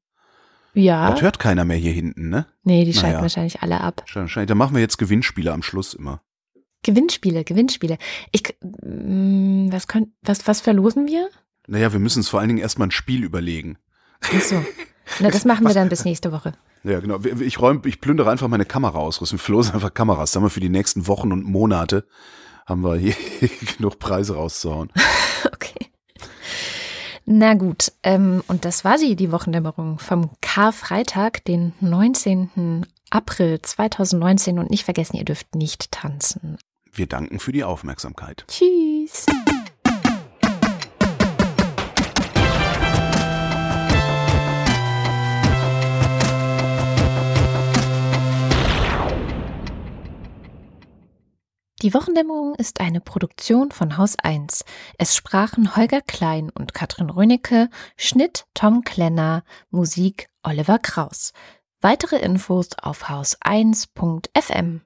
Ja, 0.75 1.11
Das 1.11 1.23
hört 1.23 1.39
keiner 1.39 1.65
mehr 1.65 1.77
hier 1.79 1.93
hinten, 1.93 2.29
ne? 2.29 2.47
nee, 2.65 2.85
die 2.85 2.93
schalten 2.93 3.13
Naja. 3.13 3.23
wahrscheinlich 3.23 3.63
alle 3.63 3.81
ab. 3.81 4.05
Wahrscheinlich. 4.13 4.49
Da 4.49 4.55
machen 4.55 4.75
wir 4.75 4.81
jetzt 4.83 4.99
Gewinnspiele 4.99 5.53
am 5.53 5.63
Schluss 5.63 5.95
immer. 5.95 6.21
Gewinnspiele, 6.83 7.45
Gewinnspiele. 7.45 7.97
Ich, 8.31 8.43
mm, 8.63 9.73
was 9.73 9.87
können, 9.89 10.13
was, 10.23 10.47
was 10.47 10.61
verlosen 10.61 11.07
wir? 11.07 11.31
Naja, 11.67 11.93
wir 11.93 12.01
müssen 12.01 12.19
uns 12.19 12.29
vor 12.29 12.41
allen 12.41 12.49
Dingen 12.49 12.61
erstmal 12.61 12.89
ein 12.89 12.91
Spiel 12.93 13.25
überlegen. 13.25 13.79
Ach 14.21 14.41
so. 14.41 14.63
Na, 15.21 15.31
das 15.31 15.47
machen 15.47 15.67
wir 15.67 15.73
dann 15.75 15.89
bis 15.89 16.05
nächste 16.05 16.31
Woche. 16.31 16.53
Ja, 16.87 17.01
genau. 17.01 17.19
Ich 17.41 17.59
räume, 17.61 17.81
ich 17.87 17.99
plündere 18.03 18.31
einfach 18.31 18.47
meine 18.49 18.67
Kamera 18.67 18.99
aus. 18.99 19.19
Wir 19.19 19.39
verlosen 19.39 19.73
einfach 19.73 19.95
Kameras. 19.95 20.37
Haben 20.37 20.43
wir 20.43 20.51
für 20.51 20.61
die 20.61 20.69
nächsten 20.69 21.07
Wochen 21.07 21.33
und 21.33 21.43
Monate 21.43 22.07
haben 22.67 22.83
wir 22.83 22.97
hier 22.97 23.15
genug 23.77 23.99
Preise 23.99 24.35
rauszuhauen. 24.35 24.91
Okay. 25.53 25.91
Na 27.27 27.55
gut, 27.55 27.93
ähm, 28.03 28.43
und 28.49 28.65
das 28.65 28.85
war 28.85 28.99
sie, 28.99 29.15
die 29.15 29.31
Wochendämmerung 29.31 29.99
vom 29.99 30.31
Karfreitag, 30.41 31.45
den 31.45 31.73
19. 31.81 32.87
April 33.11 33.61
2019. 33.61 34.59
Und 34.59 34.71
nicht 34.71 34.85
vergessen, 34.85 35.17
ihr 35.17 35.25
dürft 35.25 35.55
nicht 35.55 35.93
tanzen. 35.93 36.59
Wir 36.93 37.07
danken 37.07 37.41
für 37.41 37.53
die 37.53 37.65
Aufmerksamkeit. 37.65 38.45
Tschüss. 38.49 39.27
Die 51.85 51.93
Wochendämmerung 51.93 52.55
ist 52.55 52.81
eine 52.81 53.03
Produktion 53.03 53.71
von 53.71 53.99
Haus 53.99 54.17
1. 54.19 54.65
Es 54.97 55.15
sprachen 55.15 55.77
Holger 55.77 56.01
Klein 56.01 56.49
und 56.49 56.73
Katrin 56.73 57.11
Rönecke, 57.11 57.69
Schnitt 57.99 58.47
Tom 58.55 58.85
Klenner, 58.85 59.45
Musik 59.69 60.31
Oliver 60.43 60.79
Kraus. 60.79 61.35
Weitere 61.83 62.17
Infos 62.17 62.71
auf 62.81 63.11
haus1.fm. 63.11 64.81